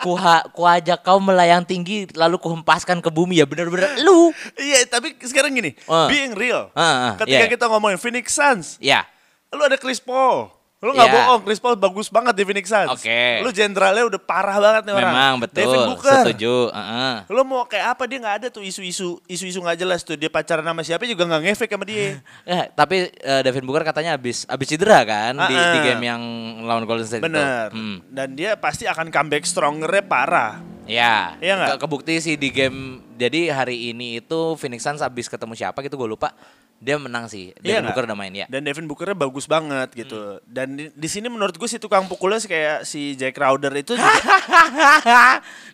Kuha, 0.00 0.48
ku 0.56 0.64
ajak 0.64 1.04
kau 1.04 1.20
melayang 1.20 1.60
tinggi 1.60 2.08
lalu 2.16 2.40
kuhempaskan 2.40 3.04
ke 3.04 3.12
bumi 3.12 3.36
ya 3.36 3.44
bener-bener 3.44 4.00
lu. 4.00 4.32
Iya, 4.56 4.88
tapi 4.88 5.12
sekarang 5.20 5.52
gini, 5.52 5.76
Ah. 5.84 6.08
being 6.08 6.32
real. 6.32 6.72
Ah, 6.72 6.80
ah, 6.80 7.12
ketika 7.20 7.44
iya. 7.44 7.52
kita 7.52 7.68
ngomongin 7.68 8.00
Phoenix 8.00 8.32
Suns, 8.32 8.80
Ya. 8.80 9.04
lu 9.52 9.60
ada 9.60 9.76
Chris 9.76 10.00
Paul. 10.00 10.48
Lu 10.80 10.90
nggak 10.90 11.06
Iya. 11.06 11.16
bohong, 11.20 11.40
Chris 11.44 11.60
Paul 11.60 11.76
bagus 11.76 12.08
banget 12.08 12.32
di 12.32 12.42
Phoenix 12.42 12.66
Suns. 12.66 12.88
Oke. 12.90 13.44
Lu 13.44 13.48
jenderalnya 13.50 14.00
udah 14.02 14.16
parah 14.16 14.56
banget 14.56 14.82
nih 14.82 14.94
orang. 14.94 15.12
Memang 15.12 15.34
betul. 15.38 15.60
Devin 15.62 15.80
Booker. 15.86 16.24
Setuju. 16.24 16.54
Heeh. 16.70 17.14
Lu 17.28 17.42
mau 17.42 17.62
kayak 17.62 17.86
apa 17.90 18.02
dia 18.04 18.18
nggak 18.18 18.36
ada 18.38 18.46
tuh 18.48 18.60
isu-isu 18.60 19.20
isu-isu 19.24 19.60
nggak 19.60 19.76
jelas 19.76 20.00
tuh 20.00 20.16
dia 20.16 20.26
pacaran 20.26 20.64
sama 20.64 20.80
siapa 20.80 21.04
juga 21.04 21.28
nggak 21.28 21.42
ngefek 21.44 21.68
sama 21.68 21.84
dia. 21.84 22.24
Eh, 22.48 22.64
tapi 22.72 23.12
eh, 23.12 23.40
Devin 23.42 23.62
Booker 23.62 23.84
katanya 23.84 24.16
habis 24.16 24.42
habis 24.44 24.66
cedera 24.66 25.04
kan 25.04 25.36
di, 25.38 25.52
Ah, 25.52 25.68
di 25.70 25.78
ah. 25.78 25.84
game 25.84 26.02
yang 26.02 26.22
lawan 26.64 26.82
Golden 26.82 27.04
State 27.04 27.20
itu. 27.20 27.28
Bener. 27.28 27.68
Hmm. 27.70 28.00
Dan 28.06 28.32
dia 28.32 28.56
pasti 28.56 28.84
akan 28.84 29.12
comeback 29.12 29.44
strongernya 29.44 30.00
parah. 30.02 30.64
Ya, 30.84 31.36
Iya 31.38 31.54
nggak? 31.54 31.68
ke- 31.70 31.80
kebukti 31.82 32.18
sih 32.18 32.34
di 32.34 32.48
game. 32.48 33.04
Jadi 33.14 33.46
hari 33.46 33.92
ini 33.92 34.18
itu 34.18 34.56
Phoenix 34.56 34.80
Suns 34.80 34.98
habis 34.98 35.28
ketemu 35.28 35.52
siapa 35.52 35.84
gitu 35.84 35.94
gue 35.94 36.08
lupa. 36.08 36.32
Dia 36.80 36.96
menang 36.96 37.28
sih. 37.28 37.52
Iya 37.54 37.60
Devin 37.60 37.76
nggak? 37.78 37.92
Booker 37.92 38.04
udah 38.08 38.16
main 38.16 38.32
ya. 38.32 38.46
Dan 38.48 38.64
Devin 38.64 38.88
Bookernya 38.88 39.12
bagus 39.14 39.44
banget 39.44 39.92
gitu. 39.92 40.16
Hmm. 40.34 40.44
Dan 40.44 40.66
di, 40.74 40.84
di 40.88 41.08
sini 41.08 41.28
menurut 41.28 41.52
gue 41.52 41.68
si 41.68 41.76
tukang 41.76 42.08
pukulnya 42.08 42.40
sih 42.40 42.48
kayak 42.48 42.82
si 42.82 43.14
Jack 43.14 43.36
Crowder 43.36 43.68
itu 43.74 43.92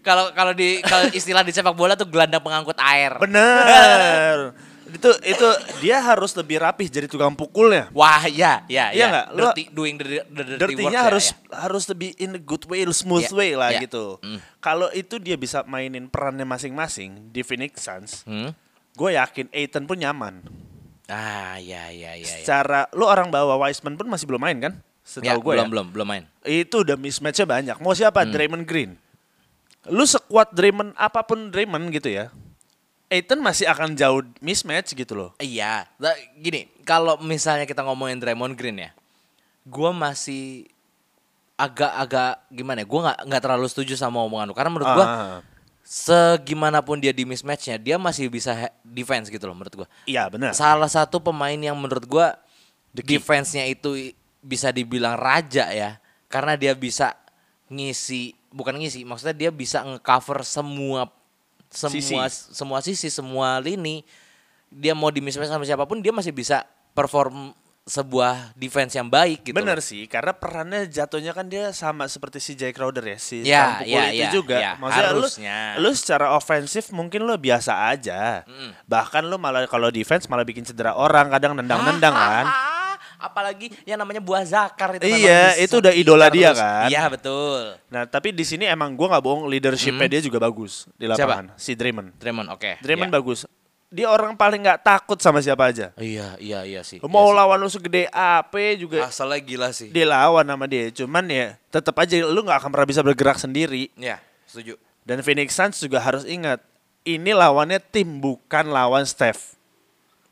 Kalau 0.02 0.30
kalau 0.32 0.52
di 0.52 0.82
kalau 0.82 1.06
istilah 1.10 1.42
di 1.42 1.50
sepak 1.50 1.72
bola 1.72 1.94
tuh 1.94 2.06
gelandang 2.06 2.42
pengangkut 2.42 2.76
air. 2.76 3.14
bener. 3.16 4.50
itu 4.86 5.10
itu 5.26 5.48
dia 5.82 5.98
harus 5.98 6.30
lebih 6.32 6.58
rapih 6.58 6.86
jadi 6.86 7.06
tukang 7.06 7.34
pukulnya. 7.34 7.90
Wah, 7.90 8.22
ya, 8.24 8.62
ya, 8.66 8.90
Iya 8.90 9.06
ya. 9.10 9.22
Lu- 9.30 9.50
Dirty, 9.50 9.66
doing 9.68 9.94
the, 9.94 10.22
the 10.24 10.42
dirty 10.56 10.78
work 10.78 10.88
Dirtinya 10.88 10.90
ya, 10.92 11.02
harus 11.04 11.26
ya. 11.26 11.58
harus 11.58 11.84
lebih 11.86 12.14
in 12.16 12.34
a 12.34 12.40
good 12.40 12.62
way, 12.64 12.86
smooth 12.88 13.26
Iya, 13.26 13.34
way 13.34 13.50
lah 13.52 13.70
iya. 13.74 13.80
gitu. 13.82 14.22
Mm. 14.22 14.38
Kalau 14.58 14.86
itu 14.90 15.18
dia 15.18 15.34
bisa 15.34 15.62
mainin 15.62 16.06
perannya 16.06 16.46
masing-masing 16.46 17.30
di 17.30 17.42
Phoenix 17.42 17.82
Suns, 17.82 18.22
Hmm? 18.22 18.54
gue 18.94 19.10
yakin 19.12 19.50
Aiton 19.50 19.84
pun 19.84 19.98
nyaman. 19.98 20.46
Ah, 21.06 21.56
ya, 21.62 21.90
ya, 21.94 22.18
ya. 22.18 22.20
ya. 22.20 22.26
Secara 22.42 22.90
lu 22.90 23.06
orang 23.06 23.30
bawa 23.30 23.54
Wiseman 23.62 23.94
pun 23.94 24.10
masih 24.10 24.26
belum 24.26 24.42
main 24.42 24.58
kan? 24.58 24.72
Ya, 25.22 25.38
Setahu 25.38 25.38
gue 25.38 25.54
belum, 25.54 25.66
ya. 25.66 25.70
belum, 25.70 25.86
belum 25.94 26.06
main. 26.06 26.24
Itu 26.42 26.82
udah 26.82 26.98
mismatchnya 26.98 27.46
banyak. 27.46 27.76
Mau 27.78 27.94
siapa? 27.94 28.26
Hmm. 28.26 28.34
Draymond 28.34 28.66
Green. 28.66 28.98
Lu 29.86 30.02
sekuat 30.02 30.50
Draymond 30.50 30.98
apa 30.98 31.22
pun 31.22 31.54
Draymond 31.54 31.94
gitu 31.94 32.10
ya. 32.10 32.34
Aiton 33.06 33.38
masih 33.38 33.70
akan 33.70 33.94
jauh 33.94 34.18
mismatch 34.42 34.98
gitu 34.98 35.14
loh. 35.14 35.30
Iya, 35.38 35.86
gini, 36.42 36.66
kalau 36.82 37.14
misalnya 37.22 37.62
kita 37.62 37.86
ngomongin 37.86 38.18
Draymond 38.18 38.58
Green 38.58 38.82
ya, 38.82 38.90
gua 39.62 39.94
masih 39.94 40.66
agak-agak 41.54 42.42
gimana 42.50 42.82
ya, 42.82 42.86
gua 42.90 43.00
nggak 43.06 43.18
nggak 43.30 43.42
terlalu 43.46 43.66
setuju 43.70 43.94
sama 43.94 44.18
omongan 44.26 44.50
lu 44.50 44.58
karena 44.58 44.70
menurut 44.74 44.90
gua 44.90 45.06
Ah, 45.06 45.38
segimanapun 45.86 46.98
dia 46.98 47.14
di 47.14 47.22
mismatchnya, 47.22 47.78
dia 47.78 47.94
masih 47.94 48.26
bisa 48.26 48.74
defense 48.82 49.30
gitu 49.30 49.46
loh 49.46 49.54
menurut 49.54 49.86
gua. 49.86 49.88
Iya 50.02 50.26
benar. 50.26 50.50
Salah 50.50 50.90
satu 50.90 51.22
pemain 51.22 51.54
yang 51.54 51.78
menurut 51.78 52.02
gua 52.10 52.34
defense-nya 52.90 53.70
itu 53.70 54.10
bisa 54.42 54.74
dibilang 54.74 55.14
raja 55.14 55.70
ya, 55.70 56.02
karena 56.26 56.58
dia 56.58 56.74
bisa 56.74 57.14
ngisi, 57.70 58.34
bukan 58.50 58.74
ngisi, 58.82 59.06
maksudnya 59.06 59.36
dia 59.46 59.50
bisa 59.54 59.86
ngecover 59.86 60.42
semua 60.42 61.06
semua 61.70 62.26
semua 62.30 62.78
sisi, 62.82 63.06
semua 63.06 63.62
lini. 63.62 64.02
Dia 64.66 64.98
mau 64.98 65.14
di 65.14 65.22
mismatch 65.22 65.46
sama 65.46 65.62
siapa 65.62 65.86
pun, 65.86 66.02
dia 66.02 66.10
masih 66.10 66.34
bisa 66.34 66.66
perform 66.98 67.54
sebuah 67.86 68.50
defense 68.52 68.98
yang 68.98 69.06
baik 69.06 69.46
gitu. 69.46 69.54
Bener 69.54 69.78
sih, 69.78 70.10
karena 70.10 70.34
perannya 70.34 70.90
jatuhnya 70.90 71.30
kan 71.30 71.46
dia 71.46 71.70
sama 71.70 72.10
seperti 72.10 72.42
si 72.42 72.52
Jay 72.52 72.74
Crowder 72.74 73.06
ya, 73.06 73.16
si 73.16 73.46
Ya, 73.46 73.78
pukul 73.78 73.94
ya, 73.94 74.04
itu 74.10 74.18
ya, 74.18 74.30
juga. 74.34 74.56
ya, 74.58 74.72
Maksudnya 74.74 75.06
harusnya. 75.08 75.56
lu, 75.78 75.86
lu 75.86 75.90
secara 75.94 76.34
ofensif 76.34 76.90
mungkin 76.90 77.22
lu 77.22 77.30
biasa 77.32 77.86
aja. 77.88 78.42
Bahkan 78.84 79.22
lu 79.24 79.38
malah 79.38 79.70
kalau 79.70 79.86
defense 79.88 80.26
malah 80.26 80.42
bikin 80.42 80.66
cedera 80.66 80.98
orang, 80.98 81.30
kadang 81.30 81.54
nendang-nendang 81.54 82.10
kan. 82.10 82.46
Apalagi 83.16 83.72
yang 83.86 83.96
namanya 83.96 84.20
buah 84.20 84.44
zakar 84.44 84.92
itu 84.92 85.06
memang 85.06 85.22
Iya, 85.22 85.56
itu 85.56 85.80
udah 85.80 85.94
idola 85.94 86.26
dia 86.28 86.52
terus. 86.52 86.60
kan. 86.60 86.88
Iya, 86.90 87.02
betul. 87.08 87.60
Nah, 87.88 88.02
tapi 88.04 88.28
di 88.28 88.44
sini 88.44 88.68
emang 88.68 88.92
gua 88.92 89.16
nggak 89.16 89.24
bohong 89.24 89.46
leadershipnya 89.46 90.10
dia 90.10 90.20
juga 90.20 90.36
bagus 90.36 90.84
di 90.98 91.08
lapangan. 91.08 91.54
Si 91.56 91.72
Draymond. 91.72 92.18
Draymond, 92.18 92.48
oke. 92.50 92.82
Draymond 92.82 93.08
Iya. 93.08 93.16
bagus. 93.16 93.40
Dia 93.86 94.10
orang 94.10 94.34
paling 94.34 94.66
nggak 94.66 94.82
takut 94.82 95.18
sama 95.22 95.38
siapa 95.38 95.70
aja. 95.70 95.94
Iya, 95.94 96.34
iya, 96.42 96.66
iya 96.66 96.82
sih. 96.82 96.98
Mau 97.06 97.30
iya 97.30 97.38
lawan 97.38 97.58
lu 97.62 97.70
segede 97.70 98.10
apa 98.10 98.58
juga 98.74 99.06
asalnya 99.06 99.38
gila 99.38 99.68
sih. 99.70 99.94
dia 99.94 100.06
lawan 100.06 100.42
sama 100.42 100.66
dia. 100.66 100.90
Cuman 100.90 101.24
ya 101.30 101.54
tetap 101.70 101.94
aja 102.02 102.18
lu 102.26 102.42
nggak 102.42 102.58
akan 102.66 102.70
pernah 102.74 102.88
bisa 102.88 103.00
bergerak 103.06 103.38
sendiri. 103.38 103.88
Iya, 103.94 104.18
setuju. 104.44 104.74
Dan 105.06 105.22
Phoenix 105.22 105.54
Suns 105.54 105.78
juga 105.78 106.02
harus 106.02 106.26
ingat, 106.26 106.58
ini 107.06 107.30
lawannya 107.30 107.78
tim 107.78 108.18
bukan 108.18 108.74
lawan 108.74 109.06
Steph. 109.06 109.54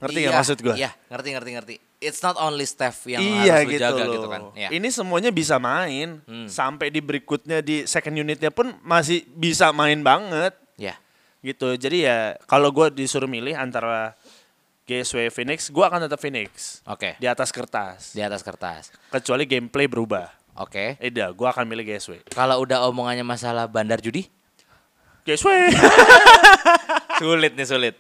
Ngerti 0.03 0.19
nggak 0.27 0.35
Iya, 0.35 0.41
maksud 0.43 0.59
gue? 0.59 0.75
Iya, 0.75 0.91
ngerti, 1.15 1.29
ngerti, 1.39 1.51
ngerti. 1.55 1.75
It's 2.03 2.21
not 2.21 2.35
only 2.37 2.67
Steph 2.67 3.07
yang 3.07 3.23
iya 3.23 3.63
harus 3.63 3.71
gitu 3.71 3.81
jaga 3.81 4.03
loh. 4.05 4.13
gitu 4.19 4.27
kan. 4.29 4.41
Iya. 4.59 4.69
Ini 4.75 4.89
semuanya 4.91 5.31
bisa 5.31 5.57
main. 5.57 6.21
Hmm. 6.27 6.51
Sampai 6.51 6.91
di 6.91 6.99
berikutnya 7.01 7.63
di 7.63 7.87
second 7.87 8.19
unitnya 8.19 8.51
pun 8.51 8.75
masih 8.83 9.23
bisa 9.33 9.71
main 9.71 10.03
banget. 10.03 10.53
Iya. 10.77 10.99
Gitu. 11.45 11.77
Jadi 11.77 12.09
ya 12.09 12.41
kalau 12.49 12.73
gue 12.73 12.89
disuruh 12.97 13.29
milih 13.29 13.53
antara 13.53 14.17
GSW 14.89 15.29
Phoenix, 15.29 15.69
gue 15.69 15.85
akan 15.85 16.09
tetap 16.09 16.17
Phoenix. 16.17 16.81
Oke. 16.89 17.21
Di 17.21 17.29
atas 17.29 17.53
kertas. 17.53 18.17
Di 18.17 18.25
atas 18.25 18.41
kertas. 18.41 18.89
Kecuali 19.13 19.45
gameplay 19.45 19.85
berubah. 19.85 20.33
Oke. 20.57 20.97
Eh 20.97 21.13
dah, 21.13 21.29
gue 21.29 21.49
akan 21.49 21.69
milih 21.69 21.85
GSW. 21.85 22.33
Kalau 22.33 22.65
udah 22.65 22.89
omongannya 22.89 23.27
masalah 23.27 23.69
bandar 23.69 24.01
judi, 24.01 24.25
GSW. 25.25 25.49
sulit 27.21 27.53
nih 27.57 27.69
sulit. 27.69 27.95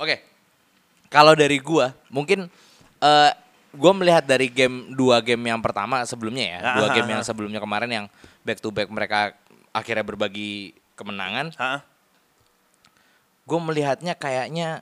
Oke. 0.00 0.24
Kalau 1.12 1.36
dari 1.36 1.60
gua, 1.60 1.92
mungkin 2.08 2.48
eh 3.04 3.32
gua 3.76 3.92
melihat 3.92 4.24
dari 4.24 4.48
game 4.48 4.96
dua 4.96 5.20
game 5.20 5.52
yang 5.52 5.60
pertama 5.60 6.00
sebelumnya 6.08 6.44
ya, 6.56 6.58
dua 6.80 6.88
Ah, 6.88 6.94
game 6.96 7.08
ah, 7.08 7.12
yang 7.18 7.22
ah. 7.22 7.26
sebelumnya 7.28 7.60
kemarin 7.60 7.90
yang 7.92 8.06
back 8.40 8.58
to 8.64 8.72
back 8.72 8.88
mereka 8.88 9.36
akhirnya 9.76 10.00
berbagi 10.00 10.72
kemenangan. 10.96 11.52
Gue 13.52 13.60
melihatnya 13.60 14.16
kayaknya 14.16 14.80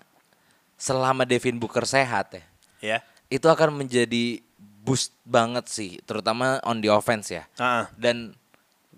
selama 0.76 1.26
Devin 1.26 1.58
Booker 1.58 1.82
sehat 1.82 2.30
ya, 2.32 2.44
Ya. 2.78 2.98
itu 3.26 3.44
akan 3.44 3.74
menjadi 3.76 4.38
boost 4.80 5.10
banget 5.22 5.66
sih, 5.66 5.98
terutama 6.02 6.62
on 6.62 6.78
the 6.78 6.88
offense 6.88 7.28
ya. 7.28 7.44
Ah, 7.58 7.90
Dan 7.92 8.32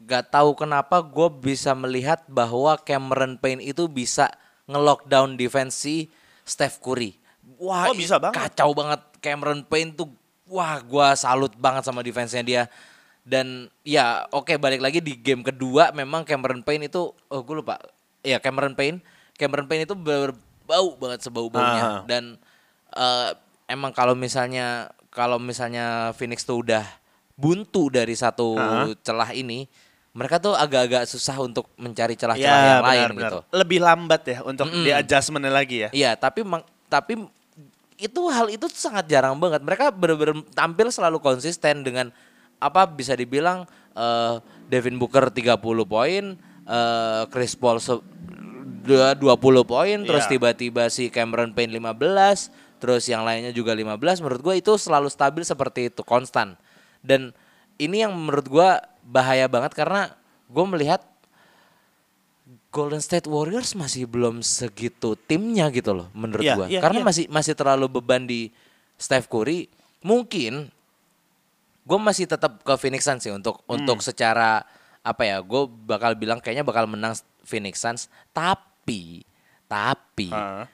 gak 0.03 0.29
tahu 0.31 0.53
kenapa 0.55 1.01
gue 1.01 1.29
bisa 1.41 1.73
melihat 1.73 2.21
bahwa 2.29 2.77
Cameron 2.77 3.35
Payne 3.35 3.65
itu 3.65 3.89
bisa 3.89 4.29
nge-lockdown 4.69 5.35
defense 5.35 5.75
si 5.75 6.07
Steph 6.45 6.79
Curry. 6.79 7.17
Wah, 7.59 7.91
Oh, 7.91 7.95
bisa 7.95 8.19
banget. 8.19 8.39
kacau 8.39 8.71
banget 8.73 9.01
Cameron 9.19 9.63
Payne 9.63 9.91
tuh. 9.93 10.11
Wah, 10.47 10.79
gua 10.79 11.17
salut 11.17 11.55
banget 11.57 11.83
sama 11.83 12.05
defense-nya 12.05 12.45
dia. 12.45 12.63
Dan 13.23 13.71
ya 13.83 14.27
oke 14.29 14.59
balik 14.59 14.83
lagi 14.83 14.99
di 14.99 15.15
game 15.15 15.41
kedua 15.41 15.91
memang 15.91 16.27
Cameron 16.27 16.61
Payne 16.61 16.87
itu 16.87 17.09
oh 17.11 17.41
gue 17.41 17.57
lupa. 17.57 17.79
Ya 18.21 18.39
Cameron 18.39 18.75
Payne, 18.75 18.99
Cameron 19.37 19.67
Payne 19.67 19.85
itu 19.89 19.97
berbau 19.97 20.97
banget 21.01 21.27
sebau-baunya 21.27 21.83
Aha. 21.83 21.99
dan 22.09 22.37
eh, 22.93 23.31
emang 23.69 23.91
kalau 23.91 24.13
misalnya 24.13 24.93
kalau 25.13 25.37
misalnya 25.37 26.17
Phoenix 26.17 26.45
tuh 26.45 26.65
udah 26.65 26.85
buntu 27.37 27.93
dari 27.93 28.13
satu 28.17 28.57
Aha. 28.57 28.93
celah 29.05 29.33
ini, 29.37 29.69
mereka 30.13 30.37
tuh 30.41 30.53
agak-agak 30.57 31.09
susah 31.09 31.37
untuk 31.41 31.69
mencari 31.81 32.17
celah-celah 32.17 32.61
ya 32.61 32.69
yang 32.77 32.85
lain 32.85 33.01
benar-benar. 33.17 33.29
gitu. 33.29 33.39
Lebih 33.57 33.79
lambat 33.81 34.23
ya 34.29 34.39
untuk 34.45 34.67
Mm-mm. 34.69 34.85
di 34.85 34.91
adjustmentnya 34.93 35.53
lagi 35.53 35.77
ya. 35.85 35.91
Iya, 35.93 36.11
tapi 36.17 36.45
tapi 36.89 37.25
itu 37.97 38.21
hal 38.29 38.53
itu 38.53 38.69
sangat 38.73 39.09
jarang 39.09 39.37
banget. 39.41 39.65
Mereka 39.65 39.93
benar-benar 39.93 40.45
tampil 40.53 40.89
selalu 40.93 41.21
konsisten 41.21 41.81
dengan 41.85 42.13
apa 42.61 42.85
bisa 42.85 43.17
dibilang 43.17 43.65
eh, 43.97 44.35
Devin 44.69 44.97
Booker 45.01 45.33
30 45.33 45.57
poin, 45.89 46.25
eh, 46.69 47.23
Chris 47.33 47.57
Paul 47.57 47.81
20 48.83 49.17
poin, 49.63 49.99
terus 50.03 50.27
Iya. 50.27 50.31
tiba-tiba 50.37 50.87
si 50.89 51.09
Cameron 51.09 51.53
Payne 51.53 51.73
15, 51.73 52.51
terus 52.77 53.07
yang 53.07 53.23
lainnya 53.23 53.51
juga 53.51 53.73
15. 53.73 54.19
Menurut 54.19 54.43
gue 54.43 54.55
itu 54.59 54.73
selalu 54.75 55.07
stabil 55.07 55.43
seperti 55.43 55.89
itu, 55.89 56.03
konstan. 56.03 56.59
Dan 56.99 57.31
ini 57.77 58.03
yang 58.03 58.13
menurut 58.13 58.47
gue 58.47 58.69
bahaya 59.03 59.47
banget 59.47 59.73
karena 59.73 60.15
gue 60.47 60.65
melihat 60.69 61.03
Golden 62.71 62.99
State 62.99 63.29
Warriors 63.29 63.77
masih 63.77 64.09
belum 64.09 64.41
segitu 64.41 65.13
timnya 65.29 65.69
gitu 65.69 65.93
loh 65.93 66.09
menurut 66.13 66.41
Iya, 66.41 66.55
gua. 66.57 66.67
iya, 66.67 66.81
Karena 66.81 67.01
iya. 67.01 67.07
masih 67.07 67.25
masih 67.29 67.53
terlalu 67.53 67.87
beban 67.91 68.25
di 68.25 68.49
Steph 68.97 69.29
Curry. 69.29 69.69
Mungkin 70.01 70.73
gue 71.83 71.99
masih 72.01 72.25
tetap 72.25 72.65
ke 72.65 72.75
Phoenix 72.81 73.05
Suns 73.05 73.21
sih 73.21 73.31
untuk 73.31 73.61
Hmm. 73.69 73.77
untuk 73.77 74.01
secara 74.01 74.65
apa 75.05 75.23
ya? 75.23 75.45
Gue 75.45 75.69
bakal 75.69 76.17
bilang 76.17 76.41
kayaknya 76.41 76.65
bakal 76.65 76.89
menang 76.89 77.13
Phoenix 77.45 77.77
Suns. 77.77 78.09
Tapi 78.33 78.72
tapi 79.65 80.29
Ah, 80.29 80.67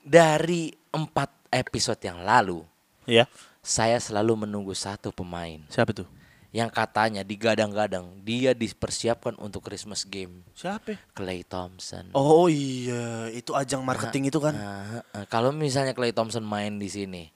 dari 0.00 0.72
empat 0.88 1.28
episode 1.50 2.00
yang 2.00 2.22
lalu 2.22 2.64
Iya. 3.04 3.24
saya 3.60 3.96
selalu 3.98 4.48
menunggu 4.48 4.72
satu 4.72 5.10
pemain 5.10 5.60
Siapa 5.68 5.92
tuh? 5.92 6.08
yang 6.48 6.72
katanya 6.72 7.20
digadang-gadang 7.20 8.24
dia 8.24 8.56
dipersiapkan 8.56 9.36
untuk 9.36 9.60
Christmas 9.60 10.00
game. 10.00 10.40
Siapa? 10.56 10.96
Clay 11.12 11.44
Thompson. 11.44 12.08
Oh 12.16 12.48
iya, 12.48 13.28
itu 13.28 13.52
ajang 13.52 13.84
marketing 13.84 14.32
itu 14.32 14.40
kan. 14.40 14.56
Nah, 14.56 15.04
eh, 15.12 15.26
kalau 15.28 15.52
misalnya 15.52 15.92
Clay 15.92 16.08
Thompson 16.08 16.40
main 16.40 16.80
di 16.80 16.88
sini, 16.88 17.28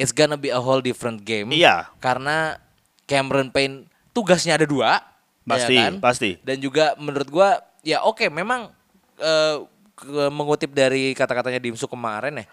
it's 0.00 0.16
gonna 0.16 0.40
be 0.40 0.48
a 0.48 0.56
whole 0.56 0.80
different 0.80 1.20
game. 1.22 1.52
Iya. 1.52 1.92
Karena 2.00 2.56
Cameron 3.04 3.52
Payne 3.52 3.84
tugasnya 4.16 4.56
ada 4.56 4.64
dua, 4.64 4.96
Pasti, 5.44 5.76
ya 5.76 5.92
kan? 5.92 6.00
pasti. 6.00 6.40
Dan 6.40 6.56
juga 6.56 6.96
menurut 6.96 7.28
gua, 7.28 7.60
ya 7.84 8.00
oke, 8.00 8.32
memang 8.32 8.72
eh, 9.16 9.56
ke- 9.92 10.30
mengutip 10.30 10.70
dari 10.70 11.12
kata-katanya 11.12 11.58
Dimsu 11.58 11.84
kemarin 11.84 12.38
ya, 12.38 12.46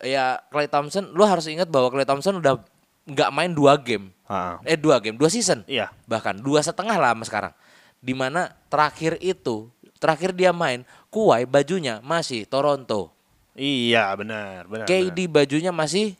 ya 0.00 0.24
Clay 0.46 0.66
Thompson, 0.66 1.10
lu 1.10 1.22
harus 1.22 1.46
ingat 1.46 1.66
bahwa 1.66 1.88
Clay 1.88 2.04
Thompson 2.04 2.36
udah 2.36 2.58
nggak 3.04 3.30
main 3.30 3.50
dua 3.50 3.74
game, 3.74 4.12
Ah. 4.24 4.58
eh 4.62 4.74
dua 4.74 4.98
game, 4.98 5.14
dua 5.14 5.26
season 5.26 5.64
Iya. 5.64 5.90
bahkan 6.04 6.36
dua 6.36 6.60
setengah 6.60 6.94
lah 6.94 7.12
sama 7.12 7.24
sekarang 7.24 7.52
di 7.98 8.12
mana 8.12 8.48
terakhir 8.66 9.18
itu 9.18 9.68
terakhir 9.96 10.32
dia 10.32 10.50
main 10.50 10.82
Kuwai 11.08 11.44
bajunya 11.44 11.98
masih 12.00 12.44
Toronto 12.44 13.10
Iya, 13.52 14.14
benar, 14.14 14.64
benar. 14.64 14.86
KD 14.86 15.26
bajunya 15.26 15.68
masih 15.68 16.14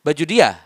baju 0.00 0.24
dia 0.24 0.50
benar. 0.56 0.64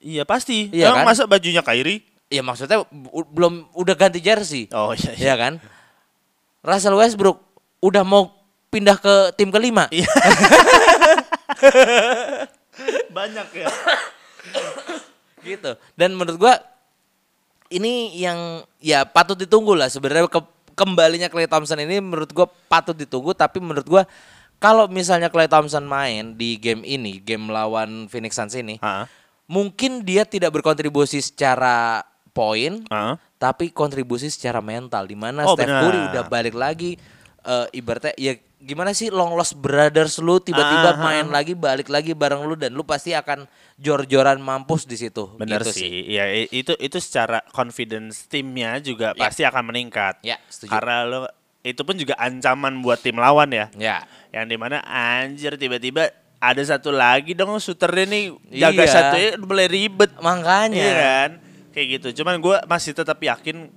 Iya, 0.00 0.22
pasti. 0.22 0.68
Iya 0.68 0.88
Emang 0.88 1.00
kan? 1.00 1.06
masa 1.10 1.22
bajunya 1.24 1.60
Kyrie? 1.60 2.04
ya 2.28 2.40
maksudnya 2.40 2.82
belum 3.28 3.68
udah 3.72 3.94
ganti 3.94 4.18
jersey 4.18 4.66
Oh 4.70 4.90
iya, 4.92 5.12
iya. 5.14 5.26
ya 5.30 5.34
kan 5.36 5.52
Russell 6.60 6.96
Westbrook 6.96 7.43
udah 7.84 8.00
mau 8.00 8.32
pindah 8.72 8.96
ke 8.96 9.14
tim 9.36 9.52
kelima 9.52 9.84
Iya. 9.92 10.08
Banyak 13.12 13.48
ya. 13.54 13.68
gitu 15.44 15.76
dan 15.92 16.16
menurut 16.16 16.40
gua 16.40 16.56
ini 17.68 18.16
yang 18.16 18.64
ya 18.80 19.04
patut 19.04 19.36
ditunggu 19.36 19.76
lah 19.76 19.92
sebenarnya 19.92 20.24
ke, 20.24 20.40
kembalinya 20.72 21.28
Clay 21.28 21.44
Thompson 21.44 21.76
ini 21.84 22.00
menurut 22.00 22.32
gua 22.32 22.48
patut 22.64 22.96
ditunggu 22.96 23.36
tapi 23.36 23.60
menurut 23.60 23.84
gua 23.84 24.02
kalau 24.56 24.88
misalnya 24.88 25.28
Clay 25.28 25.44
Thompson 25.44 25.84
main 25.84 26.32
di 26.32 26.56
game 26.56 26.80
ini 26.80 27.20
game 27.20 27.52
lawan 27.52 28.08
Phoenix 28.08 28.40
Suns 28.40 28.56
ini 28.56 28.80
Ah. 28.80 29.04
mungkin 29.44 30.00
dia 30.00 30.24
tidak 30.24 30.56
berkontribusi 30.56 31.20
secara 31.20 32.00
poin 32.32 32.80
tapi 33.36 33.68
kontribusi 33.68 34.32
secara 34.32 34.64
mental 34.64 35.04
di 35.04 35.14
mana 35.14 35.44
Oh, 35.44 35.52
Steph. 35.52 35.68
Curry 35.68 36.00
udah 36.08 36.24
balik 36.24 36.56
lagi 36.56 36.96
eh, 37.44 37.66
ibaratnya 37.72 38.12
ya 38.16 38.32
gimana 38.58 38.90
sih 38.90 39.08
long 39.08 39.32
lost 39.32 39.54
brothers 39.54 40.16
lu 40.18 40.40
tiba-tiba 40.40 40.90
Ah, 40.90 40.98
main 40.98 41.28
lagi 41.28 41.52
balik 41.52 41.86
lagi 41.86 42.12
bareng 42.12 42.42
lu 42.42 42.56
dan 42.56 42.72
lu 42.72 42.80
pasti 42.80 43.12
akan 43.12 43.44
jor-joran 43.76 44.40
mampus 44.40 44.84
di 44.84 44.96
situ 44.96 45.28
Benar 45.34 45.60
Gitu 45.60 45.72
sih. 45.76 45.90
Iya, 46.08 46.24
i- 46.34 46.50
itu 46.54 46.72
itu 46.74 46.96
secara 46.96 47.44
confidence 47.50 48.24
timnya 48.24 48.80
juga 48.80 49.12
Ya. 49.12 49.20
pasti 49.20 49.42
akan 49.42 49.68
meningkat. 49.68 50.16
Ya, 50.20 50.40
setuju. 50.46 50.72
Karena 50.72 51.04
lo 51.04 51.28
itu 51.60 51.80
pun 51.80 51.92
juga 51.94 52.16
ancaman 52.16 52.80
buat 52.80 52.98
tim 52.98 53.16
lawan 53.16 53.48
ya. 53.48 53.68
ya 53.74 54.00
Yang 54.30 54.44
di 54.46 54.56
mana 54.56 54.80
anjir 54.82 55.54
tiba-tiba 55.54 56.08
ada 56.38 56.60
satu 56.60 56.88
lagi 56.88 57.32
dong 57.32 57.56
shooternya 57.56 58.04
nih 58.06 58.24
jaga 58.54 58.80
Iya. 58.80 58.88
satu 58.90 59.14
ya 59.16 59.30
mulai 59.38 59.66
ribet. 59.66 60.08
makanya 60.18 60.76
Iya 60.78 60.94
kan? 60.94 61.30
Kayak 61.70 61.86
gitu. 61.94 62.22
Cuman 62.22 62.38
gue 62.38 62.56
masih 62.64 62.92
tetap 62.92 63.16
yakin 63.18 63.68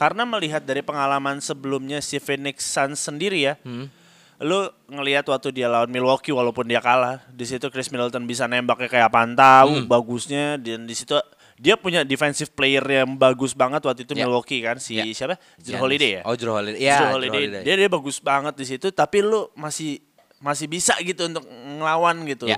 karena 0.00 0.24
melihat 0.24 0.64
dari 0.64 0.80
pengalaman 0.80 1.44
sebelumnya 1.44 2.00
si 2.00 2.16
Phoenix 2.16 2.64
Suns 2.64 2.96
sendiri 2.98 3.44
ya. 3.44 3.54
Hmm. 3.60 3.92
Lu 4.40 4.64
ngelihat 4.88 5.28
waktu 5.28 5.52
dia 5.52 5.68
lawan 5.68 5.92
Milwaukee 5.92 6.32
walaupun 6.32 6.64
dia 6.64 6.80
kalah, 6.80 7.20
di 7.28 7.44
situ 7.44 7.68
Chris 7.68 7.92
Middleton 7.92 8.24
bisa 8.24 8.48
nembaknya 8.48 8.88
kayak 8.88 9.12
apaan 9.12 9.36
tahu 9.36 9.84
Hmm. 9.84 9.86
bagusnya 9.86 10.56
dan 10.56 10.88
di 10.88 10.96
situ 10.96 11.12
dia 11.60 11.76
punya 11.76 12.00
defensive 12.00 12.48
player 12.48 12.80
yang 12.80 13.20
bagus 13.20 13.52
banget 13.52 13.84
waktu 13.84 14.08
itu 14.08 14.16
Ya. 14.16 14.24
Milwaukee 14.24 14.64
kan 14.64 14.80
si 14.80 14.96
Ya. 14.96 15.04
siapa? 15.12 15.36
Drew 15.60 15.76
Giannis. 15.76 15.80
Holiday 15.84 16.10
ya. 16.16 16.20
oh 16.24 16.32
Drew 16.32 16.56
Holiday 16.56 16.80
ya 16.80 16.96
Drew 16.96 17.12
Holiday. 17.12 17.36
Holiday. 17.52 17.62
Dia 17.68 17.74
dia 17.76 17.88
bagus 17.92 18.16
banget 18.16 18.56
di 18.56 18.64
situ 18.64 18.88
tapi 18.88 19.20
lu 19.20 19.52
masih 19.52 20.00
masih 20.40 20.64
bisa 20.64 20.96
gitu 21.04 21.28
untuk 21.28 21.44
ngelawan 21.44 22.16
gitu. 22.24 22.48
Ya. 22.48 22.56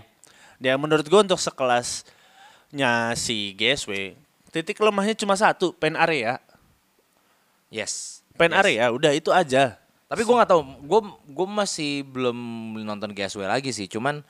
Dan 0.63 0.79
menurut 0.79 1.03
gua 1.11 1.27
untuk 1.27 1.43
sekelasnya 1.43 2.07
si 3.19 3.53
GSW, 3.53 4.15
titik 4.51 4.79
lemahnya 4.79 5.15
cuma 5.15 5.35
satu, 5.35 5.75
pen 5.75 5.99
area. 5.99 6.39
Yes 7.73 8.23
Pen 8.37 8.53
Yes. 8.53 8.61
area 8.65 8.85
udah 8.93 9.13
itu 9.13 9.31
aja. 9.33 9.77
Tapi 10.09 10.29
gue 10.29 10.35
nggak 10.37 10.51
tahu, 10.53 10.63
gue 10.85 11.01
gue 11.33 11.47
masih 11.49 12.05
belum 12.05 12.37
nonton 12.85 13.17
GSW 13.17 13.49
lagi 13.49 13.73
sih. 13.73 13.89
Cuman 13.89 14.21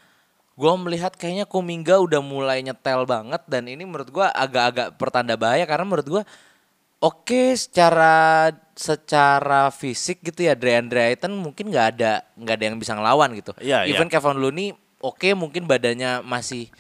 gue 0.55 0.73
melihat 0.79 1.11
kayaknya 1.17 1.49
Kuminga 1.49 1.99
udah 1.99 2.23
mulai 2.23 2.63
nyetel 2.63 3.03
banget 3.03 3.43
dan 3.51 3.67
ini 3.67 3.83
menurut 3.83 4.07
gue 4.13 4.27
agak-agak 4.27 4.95
pertanda 5.01 5.35
bahaya 5.35 5.65
karena 5.67 5.83
menurut 5.89 6.07
gue 6.07 6.23
oke 7.03 7.43
secara 7.59 8.53
secara 8.79 9.73
fisik 9.75 10.23
gitu 10.23 10.47
ya 10.47 10.55
Deandre 10.55 11.03
Ayton 11.03 11.35
mungkin 11.35 11.73
nggak 11.73 11.87
ada 11.99 12.23
nggak 12.37 12.55
ada 12.55 12.65
yang 12.69 12.77
bisa 12.79 12.93
ngelawan 12.95 13.33
gitu. 13.35 13.51
Iya, 13.59 13.89
Even 13.89 14.07
iya. 14.07 14.13
Kevin 14.13 14.39
Looney 14.39 14.77
oke 15.03 15.29
mungkin 15.35 15.67
badannya 15.67 16.23
masih 16.23 16.71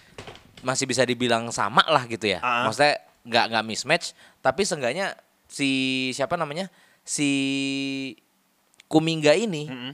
masih 0.62 0.86
bisa 0.86 1.02
dibilang 1.02 1.50
sama 1.50 1.82
lah 1.90 2.06
gitu 2.06 2.28
ya. 2.28 2.38
Ah. 2.38 2.70
Maksudnya 2.70 3.02
nggak 3.26 3.44
nggak 3.50 3.64
mismatch 3.66 4.14
tapi 4.38 4.62
seenggaknya 4.62 5.18
si 5.52 5.70
siapa 6.10 6.34
namanya? 6.34 6.72
Si 7.04 7.28
Kuminga 8.88 9.32
ini 9.32 9.68
Mm-mm. 9.68 9.92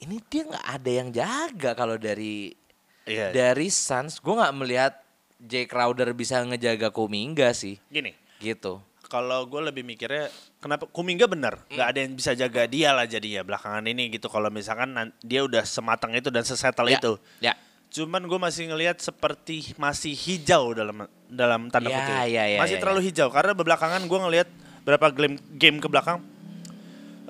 ini 0.00 0.16
dia 0.26 0.42
nggak 0.44 0.66
ada 0.68 0.90
yang 0.90 1.08
jaga 1.10 1.70
kalau 1.74 1.94
dari 1.96 2.54
Iya. 3.02 3.34
dari 3.34 3.66
Suns. 3.66 4.22
Gue 4.22 4.38
nggak 4.38 4.54
melihat 4.54 4.94
Jay 5.42 5.66
Crowder 5.66 6.14
bisa 6.14 6.38
ngejaga 6.38 6.94
Kuminga 6.94 7.50
sih. 7.50 7.82
Gini, 7.90 8.14
gitu. 8.38 8.78
Kalau 9.02 9.42
gue 9.44 9.58
lebih 9.60 9.82
mikirnya 9.82 10.30
kenapa 10.56 10.86
Kuminga 10.86 11.26
bener? 11.26 11.58
Nggak 11.66 11.88
ada 11.88 11.98
yang 11.98 12.14
bisa 12.14 12.30
jaga 12.32 12.62
dia 12.64 12.94
lah 12.94 13.02
jadinya 13.04 13.42
belakangan 13.42 13.82
ini 13.84 14.06
gitu. 14.08 14.30
Kalau 14.30 14.46
misalkan 14.48 14.94
dia 15.18 15.42
udah 15.42 15.66
sematang 15.66 16.14
itu 16.14 16.30
dan 16.30 16.46
sesettle 16.46 16.86
Ya, 16.86 17.02
itu. 17.02 17.12
ya 17.42 17.52
cuman 17.92 18.24
gue 18.24 18.38
masih 18.40 18.72
ngelihat 18.72 18.96
seperti 19.04 19.76
masih 19.76 20.16
hijau 20.16 20.72
dalam 20.72 21.04
dalam 21.28 21.68
tanda 21.68 21.92
Ya, 21.92 21.96
kutip 22.00 22.14
ya, 22.32 22.44
ya, 22.48 22.58
masih 22.60 22.76
ya, 22.76 22.80
terlalu 22.80 23.00
hijau 23.12 23.28
karena 23.28 23.52
belakangan 23.52 24.00
gue 24.08 24.18
ngelihat 24.28 24.48
berapa 24.82 25.12
game 25.12 25.36
game 25.60 25.76
ke 25.78 25.86
belakang 25.92 26.24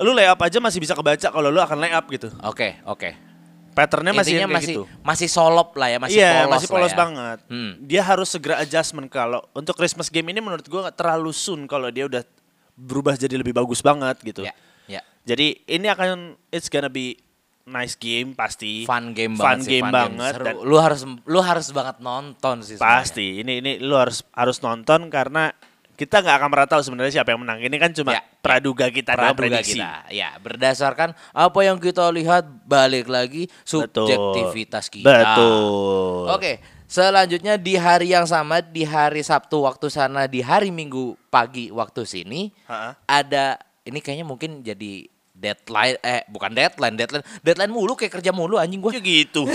lu 0.01 0.17
layup 0.17 0.41
aja 0.41 0.59
masih 0.63 0.81
bisa 0.81 0.97
kebaca 0.97 1.29
kalau 1.29 1.49
lu 1.53 1.61
akan 1.61 1.79
layup 1.79 2.07
gitu. 2.09 2.29
Oke, 2.49 2.81
oke. 2.89 3.13
Patternnya 3.73 4.13
masih 4.13 4.37
Intinya 4.37 4.49
masih 4.53 4.75
gitu. 4.77 4.85
masih 5.01 5.29
solop 5.33 5.73
lah 5.81 5.89
ya, 5.89 5.99
masih 6.01 6.21
iya, 6.21 6.45
polos 6.45 6.53
masih 6.53 6.69
lah 6.69 6.73
polos 6.77 6.93
ya. 6.93 6.99
banget. 6.99 7.39
Hmm. 7.49 7.73
Dia 7.81 8.03
harus 8.05 8.29
segera 8.29 8.61
adjustment 8.61 9.09
kalau 9.09 9.41
untuk 9.57 9.77
Christmas 9.77 10.13
game 10.13 10.29
ini 10.29 10.45
menurut 10.45 10.65
gua 10.69 10.89
nggak 10.89 10.97
terlalu 10.97 11.33
soon 11.33 11.65
kalau 11.65 11.89
dia 11.89 12.05
udah 12.05 12.21
berubah 12.77 13.17
jadi 13.17 13.33
lebih 13.37 13.57
bagus 13.57 13.81
banget 13.81 14.17
gitu. 14.21 14.45
Ya, 14.45 14.53
ya. 14.89 15.01
Jadi 15.25 15.65
ini 15.65 15.89
akan 15.89 16.37
it's 16.53 16.69
gonna 16.69 16.93
be 16.93 17.17
nice 17.65 17.95
game 17.95 18.33
pasti. 18.33 18.83
Fun 18.83 19.13
game 19.13 19.35
Fun 19.35 19.59
banget 19.59 19.65
sih, 19.65 19.71
game 19.73 19.87
fun 19.87 19.93
banget 19.93 20.33
Seru. 20.35 20.45
dan 20.45 20.55
Lu 20.61 20.77
harus 20.77 21.01
lu 21.07 21.41
harus 21.41 21.67
banget 21.71 21.97
nonton 21.99 22.57
sih 22.61 22.77
pasti. 22.77 23.41
Ini 23.41 23.53
ini 23.59 23.73
lu 23.79 23.95
harus 23.95 24.23
harus 24.31 24.59
nonton 24.59 25.07
karena 25.09 25.55
kita 25.93 26.19
nggak 26.19 26.37
akan 26.37 26.49
pernah 26.51 26.67
tahu 26.67 26.83
sebenarnya 26.83 27.13
siapa 27.15 27.31
yang 27.31 27.45
menang. 27.45 27.63
Ini 27.63 27.77
kan 27.77 27.93
cuma 27.93 28.11
Ya, 28.13 28.23
praduga 28.41 28.89
kita 28.89 29.15
Praduga 29.15 29.39
prediksi. 29.39 29.79
kita. 29.79 30.09
Ya, 30.11 30.35
berdasarkan 30.37 31.15
apa 31.31 31.59
yang 31.63 31.79
kita 31.79 32.09
lihat 32.11 32.43
balik 32.65 33.07
lagi 33.07 33.47
Betul. 33.47 34.09
subjektivitas 34.11 34.89
kita. 34.89 35.07
Betul. 35.07 36.27
Oke, 36.33 36.53
selanjutnya 36.89 37.55
di 37.55 37.77
hari 37.77 38.11
yang 38.11 38.25
sama 38.25 38.59
di 38.59 38.83
hari 38.83 39.21
Sabtu 39.21 39.63
waktu 39.63 39.87
sana 39.87 40.27
di 40.27 40.41
hari 40.41 40.73
Minggu 40.73 41.15
pagi 41.29 41.69
waktu 41.71 42.03
sini 42.03 42.51
Ha-ha. 42.67 42.97
ada 43.05 43.61
ini 43.83 44.01
kayaknya 44.01 44.27
mungkin 44.27 44.65
jadi 44.65 45.07
deadline 45.43 45.99
eh 46.07 46.23
bukan 46.31 46.55
deadline 46.55 46.95
deadline 46.95 47.27
deadline 47.43 47.73
mulu 47.75 47.99
kayak 47.99 48.23
kerja 48.23 48.31
mulu 48.31 48.63
anjing 48.63 48.79
gua. 48.79 48.95
Ya 48.95 49.03
gitu. 49.03 49.45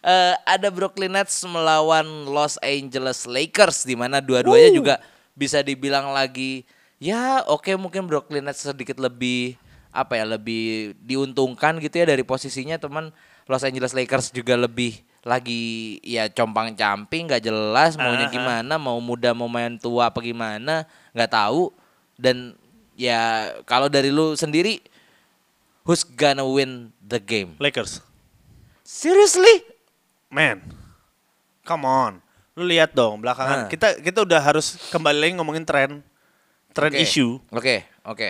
Eh, 0.00 0.34
ada 0.48 0.72
Brooklyn 0.72 1.12
Nets 1.12 1.44
melawan 1.44 2.24
Los 2.24 2.56
Angeles 2.64 3.28
Lakers 3.28 3.84
di 3.84 3.92
mana 3.92 4.24
dua-duanya 4.24 4.72
juga 4.72 4.94
bisa 5.36 5.60
dibilang 5.60 6.16
lagi 6.16 6.64
ya 6.96 7.44
oke 7.44 7.68
mungkin 7.76 8.08
Brooklyn 8.08 8.48
Nets 8.48 8.64
sedikit 8.64 8.96
lebih 8.96 9.60
apa 9.92 10.16
ya 10.16 10.24
lebih 10.24 10.96
diuntungkan 11.04 11.76
gitu 11.84 12.00
ya 12.00 12.08
dari 12.08 12.24
posisinya 12.24 12.80
teman 12.80 13.12
Los 13.44 13.60
Angeles 13.60 13.92
Lakers 13.92 14.32
juga 14.32 14.56
lebih 14.56 15.04
lagi 15.20 16.00
ya 16.00 16.32
compang 16.32 16.72
camping 16.72 17.28
nggak 17.28 17.44
jelas 17.44 18.00
maunya 18.00 18.24
Aha. 18.24 18.32
gimana 18.32 18.74
mau 18.80 18.96
muda 19.04 19.36
mau 19.36 19.52
main 19.52 19.76
tua 19.76 20.08
apa 20.08 20.24
gimana 20.24 20.88
nggak 21.12 21.28
tahu 21.28 21.68
dan 22.16 22.56
ya 22.96 23.52
kalau 23.68 23.92
dari 23.92 24.08
lu 24.08 24.32
sendiri 24.32 24.80
who's 25.82 26.02
gonna 26.02 26.42
win 26.42 26.92
the 27.00 27.16
game 27.16 27.56
Lakers. 27.56 28.00
seriously 28.82 29.64
Man. 30.26 30.62
Come 31.62 31.82
on. 31.82 32.22
Lu 32.54 32.62
lihat 32.62 32.94
dong 32.94 33.18
belakangan 33.18 33.66
Nah. 33.66 33.68
kita 33.68 33.98
kita 33.98 34.22
udah 34.22 34.38
harus 34.38 34.78
kembali 34.88 35.18
lagi 35.18 35.32
ngomongin 35.34 35.66
tren 35.66 35.90
tren 36.70 36.90
Oke. 36.90 37.02
issue. 37.02 37.42
Oke, 37.50 37.82
oke. 38.02 38.28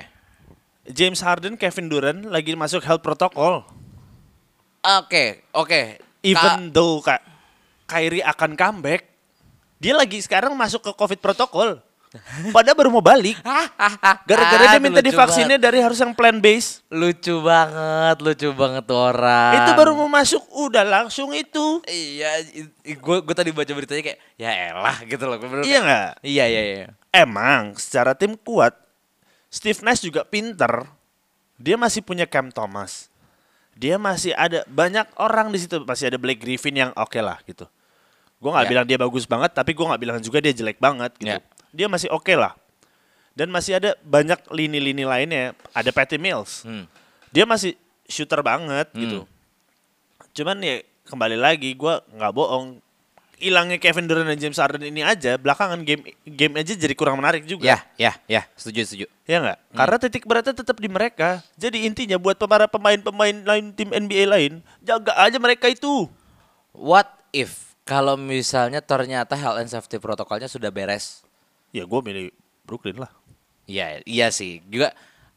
James 0.88 1.20
Harden, 1.20 1.54
Kevin 1.54 1.86
Durant 1.86 2.24
lagi 2.24 2.56
masuk 2.56 2.80
health 2.80 3.04
protocol. 3.04 3.62
Oke, 4.80 5.44
oke. 5.52 6.00
Even 6.24 6.72
though 6.72 7.04
Kak 7.04 7.20
Kyrie 7.84 8.24
akan 8.24 8.56
comeback, 8.56 9.04
dia 9.76 9.92
lagi 9.92 10.16
sekarang 10.18 10.56
masuk 10.56 10.80
ke 10.80 10.92
COVID 10.92 11.20
protokol. 11.20 11.84
Padahal 12.50 12.74
baru 12.74 12.90
mau 12.90 12.98
balik. 13.00 13.38
Gara-gara 14.28 14.64
dia 14.68 14.82
minta 14.82 14.98
divaksinnya 14.98 15.54
dari 15.56 15.78
harus 15.78 15.94
yang 15.96 16.10
plan 16.10 16.36
base. 16.36 16.82
lucu 16.90 17.38
banget, 17.38 18.16
lucu 18.18 18.50
banget 18.50 18.82
tuh 18.82 18.98
orang. 18.98 19.54
Itu 19.56 19.70
baru 19.72 19.94
mau 19.94 20.10
masuk 20.10 20.42
udah 20.50 20.82
langsung 20.82 21.30
itu. 21.30 21.78
Iya, 21.86 22.50
gue 22.84 23.16
gue 23.22 23.34
tadi 23.34 23.54
baca 23.54 23.70
beritanya 23.70 24.02
kayak 24.04 24.18
ya 24.34 24.50
elah 24.50 24.98
gitu 25.02 25.22
loh. 25.22 25.38
Bener- 25.38 25.62
Iya 25.62 25.78
nggak? 25.80 26.10
Iya, 26.20 26.44
iya, 26.46 26.62
iya. 26.64 26.86
Emang 27.10 27.78
secara 27.78 28.10
tim 28.12 28.34
kuat, 28.34 28.74
Steve 29.46 29.78
Nash 29.80 30.02
juga 30.02 30.26
pinter. 30.26 30.90
Dia 31.56 31.78
masih 31.78 32.02
punya 32.02 32.26
Cam 32.26 32.50
Thomas. 32.50 33.06
Dia 33.76 33.96
masih 33.96 34.34
ada 34.34 34.66
banyak 34.66 35.06
orang 35.14 35.54
di 35.54 35.58
situ. 35.58 35.78
Masih 35.80 36.10
ada 36.10 36.18
Blake 36.18 36.42
Griffin 36.42 36.74
yang 36.74 36.90
oke 36.92 37.16
lah 37.16 37.38
gitu. 37.44 37.70
Gue 38.36 38.50
nggak 38.50 38.66
Ya. 38.66 38.70
bilang 38.72 38.84
dia 38.84 38.98
bagus 38.98 39.24
banget, 39.24 39.52
tapi 39.52 39.72
gue 39.72 39.84
nggak 39.84 40.00
bilang 40.00 40.18
juga 40.18 40.40
dia 40.40 40.50
jelek 40.50 40.80
banget 40.80 41.14
gitu. 41.14 41.38
Ya. 41.38 41.44
Dia 41.70 41.86
masih 41.86 42.10
oke 42.10 42.34
lah. 42.34 42.54
Dan 43.34 43.48
masih 43.54 43.78
ada 43.78 43.94
banyak 44.02 44.36
lini-lini 44.50 45.06
lainnya. 45.06 45.54
Ada 45.72 45.94
Patty 45.94 46.18
Mills. 46.18 46.66
Hmm. 46.66 46.84
Dia 47.30 47.46
masih 47.46 47.78
shooter 48.10 48.42
banget 48.42 48.90
gitu. 48.92 49.24
Cuman 50.34 50.58
ya 50.60 50.82
kembali 51.06 51.38
lagi 51.38 51.72
gue 51.74 51.94
nggak 52.14 52.32
bohong. 52.34 52.82
Hilangnya 53.40 53.80
Kevin 53.80 54.04
Durant 54.04 54.28
dan 54.28 54.36
James 54.36 54.60
Harden 54.60 54.84
ini 54.84 55.00
aja 55.00 55.40
belakangan 55.40 55.80
game 55.80 56.12
game 56.28 56.60
aja 56.60 56.76
jadi 56.76 56.92
kurang 56.92 57.16
menarik 57.16 57.48
juga. 57.48 57.64
Ya, 57.64 57.80
ya, 57.96 58.12
ya, 58.28 58.44
setuju, 58.52 58.84
setuju. 58.84 59.06
Ya 59.24 59.40
nggak? 59.40 59.58
Karena 59.72 59.96
titik 59.96 60.28
beratnya 60.28 60.52
tetap 60.52 60.76
di 60.76 60.92
mereka. 60.92 61.40
Jadi 61.56 61.88
intinya 61.88 62.20
buat 62.20 62.36
para 62.36 62.68
pemain-pemain 62.68 63.40
lain 63.40 63.72
tim 63.72 63.88
NBA 63.88 64.28
lain, 64.28 64.52
jaga 64.84 65.16
aja 65.16 65.40
mereka 65.40 65.72
itu. 65.72 66.04
What 66.76 67.08
if 67.32 67.72
kalau 67.88 68.20
misalnya 68.20 68.84
ternyata 68.84 69.32
health 69.40 69.56
and 69.56 69.72
safety 69.72 69.96
protokolnya 69.96 70.44
sudah 70.44 70.68
beres? 70.68 71.24
Ya 71.70 71.86
gue 71.86 72.00
milih 72.02 72.26
Brooklyn 72.66 72.98
lah. 72.98 73.10
Iya, 73.70 74.02
iya 74.02 74.28
sih. 74.34 74.58
Juga 74.66 74.90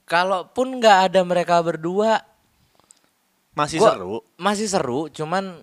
kalaupun 0.10 0.82
nggak 0.82 1.14
ada 1.14 1.22
mereka 1.22 1.62
berdua, 1.62 2.26
Masih 3.54 3.78
Gua- 3.78 3.94
seru. 3.94 4.16
Masih 4.38 4.68
seru, 4.68 5.02
cuman 5.14 5.62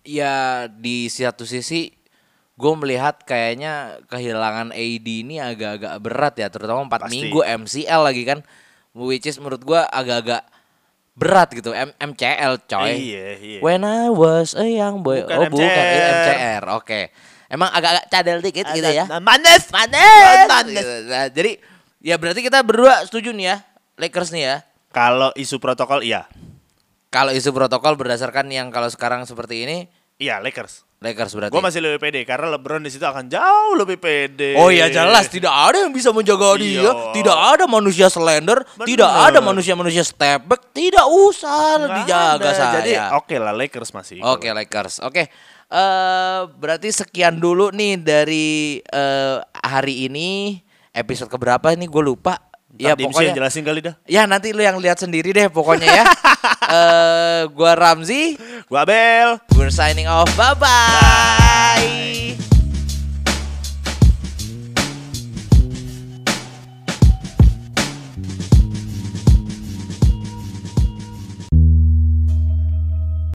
ya 0.00 0.64
di 0.72 1.12
satu 1.12 1.44
sisi 1.44 1.92
gue 2.56 2.72
melihat 2.80 3.20
kayaknya 3.28 4.00
kehilangan 4.08 4.72
AD 4.72 5.04
ini 5.04 5.36
agak-agak 5.36 5.94
berat 6.00 6.34
ya, 6.40 6.48
terutama 6.48 6.88
4 6.88 7.04
Pasti. 7.04 7.12
minggu 7.12 7.40
MCL 7.44 8.00
lagi 8.00 8.24
kan. 8.24 8.40
Which 8.96 9.28
is 9.28 9.36
menurut 9.36 9.60
gue 9.60 9.76
agak-agak 9.76 10.48
berat 11.12 11.52
gitu, 11.52 11.76
M 11.76 11.92
MCL 12.00 12.64
coy. 12.64 12.92
Iya, 12.96 13.26
iya. 13.36 13.60
When 13.60 13.84
I 13.84 14.08
was 14.08 14.56
a 14.56 14.64
young 14.64 15.04
boy. 15.04 15.20
Bukan 15.20 15.36
oh, 15.36 15.52
bukan 15.52 15.68
MCR. 15.68 15.92
itu 15.92 16.00
MCR. 16.08 16.62
Oke. 16.80 17.00
Emang 17.46 17.70
agak-agak 17.70 18.04
cadel 18.10 18.38
dikit 18.42 18.66
gitu 18.74 18.90
ya. 18.90 19.06
Manes. 19.22 19.70
Manes. 19.70 20.46
Manes. 20.50 20.74
Gitu. 20.74 20.92
Nah, 21.06 21.26
jadi 21.30 21.52
ya 22.02 22.14
berarti 22.18 22.40
kita 22.42 22.58
berdua 22.62 23.06
setuju 23.06 23.30
nih 23.30 23.54
ya, 23.54 23.56
Lakers 23.96 24.30
nih 24.34 24.42
ya. 24.42 24.56
Kalau 24.90 25.30
isu 25.34 25.62
protokol 25.62 26.02
iya. 26.02 26.26
Kalau 27.08 27.30
isu 27.30 27.54
protokol 27.54 27.94
berdasarkan 27.94 28.50
yang 28.50 28.68
kalau 28.74 28.90
sekarang 28.90 29.22
seperti 29.24 29.62
ini, 29.62 29.78
Iya, 30.16 30.40
Lakers. 30.40 30.88
Lakers 30.96 31.36
berarti. 31.36 31.52
Gue 31.52 31.60
masih 31.60 31.84
lebih 31.84 32.00
pede 32.00 32.24
karena 32.24 32.48
LeBron 32.56 32.80
di 32.80 32.88
situ 32.88 33.04
akan 33.04 33.28
jauh 33.28 33.76
lebih 33.76 34.00
pede. 34.00 34.56
Oh 34.56 34.72
iya 34.72 34.88
jelas 34.88 35.28
tidak 35.28 35.52
ada 35.52 35.84
yang 35.84 35.92
bisa 35.92 36.08
menjaga 36.08 36.56
dia, 36.56 36.88
Iya. 36.88 37.12
tidak 37.12 37.36
ada 37.36 37.64
manusia 37.68 38.08
slender, 38.08 38.64
Bener. 38.64 38.86
tidak 38.88 39.12
ada 39.12 39.44
manusia-manusia 39.44 40.00
step 40.08 40.48
back, 40.48 40.72
tidak 40.72 41.04
usah 41.04 41.84
Nggak 41.84 41.96
dijaga 42.00 42.48
ada. 42.48 42.56
saya. 42.56 42.72
Jadi 42.80 42.92
oke 43.12 43.36
lah 43.36 43.52
Lakers 43.52 43.90
masih. 43.92 44.24
Oke 44.24 44.48
Lakers. 44.48 45.04
Oke. 45.04 45.28
Eh 45.66 46.40
berarti 46.56 46.94
sekian 46.94 47.42
dulu 47.42 47.74
nih 47.74 47.98
dari 47.98 48.78
eh, 48.80 49.36
hari 49.62 50.06
ini 50.06 50.60
episode 50.94 51.28
keberapa 51.28 51.74
ini 51.74 51.86
gue 51.90 52.02
lupa. 52.02 52.38
Ya, 52.76 52.92
ya 52.92 53.08
pokoknya 53.08 53.32
yang 53.32 53.38
jelasin 53.40 53.64
kali 53.64 53.80
dah. 53.80 53.94
ya 54.04 54.28
nanti 54.28 54.52
lu 54.52 54.60
yang 54.60 54.76
lihat 54.76 55.00
sendiri 55.00 55.32
deh 55.32 55.48
pokoknya 55.48 55.88
ya. 55.88 56.04
eh 56.76 57.40
gua 57.56 57.72
Ramzi, 57.72 58.36
Gua 58.68 58.84
Abel. 58.84 59.40
we're 59.56 59.72
signing 59.72 60.04
off. 60.04 60.28
Bye 60.36 60.52
bye. 60.60 62.36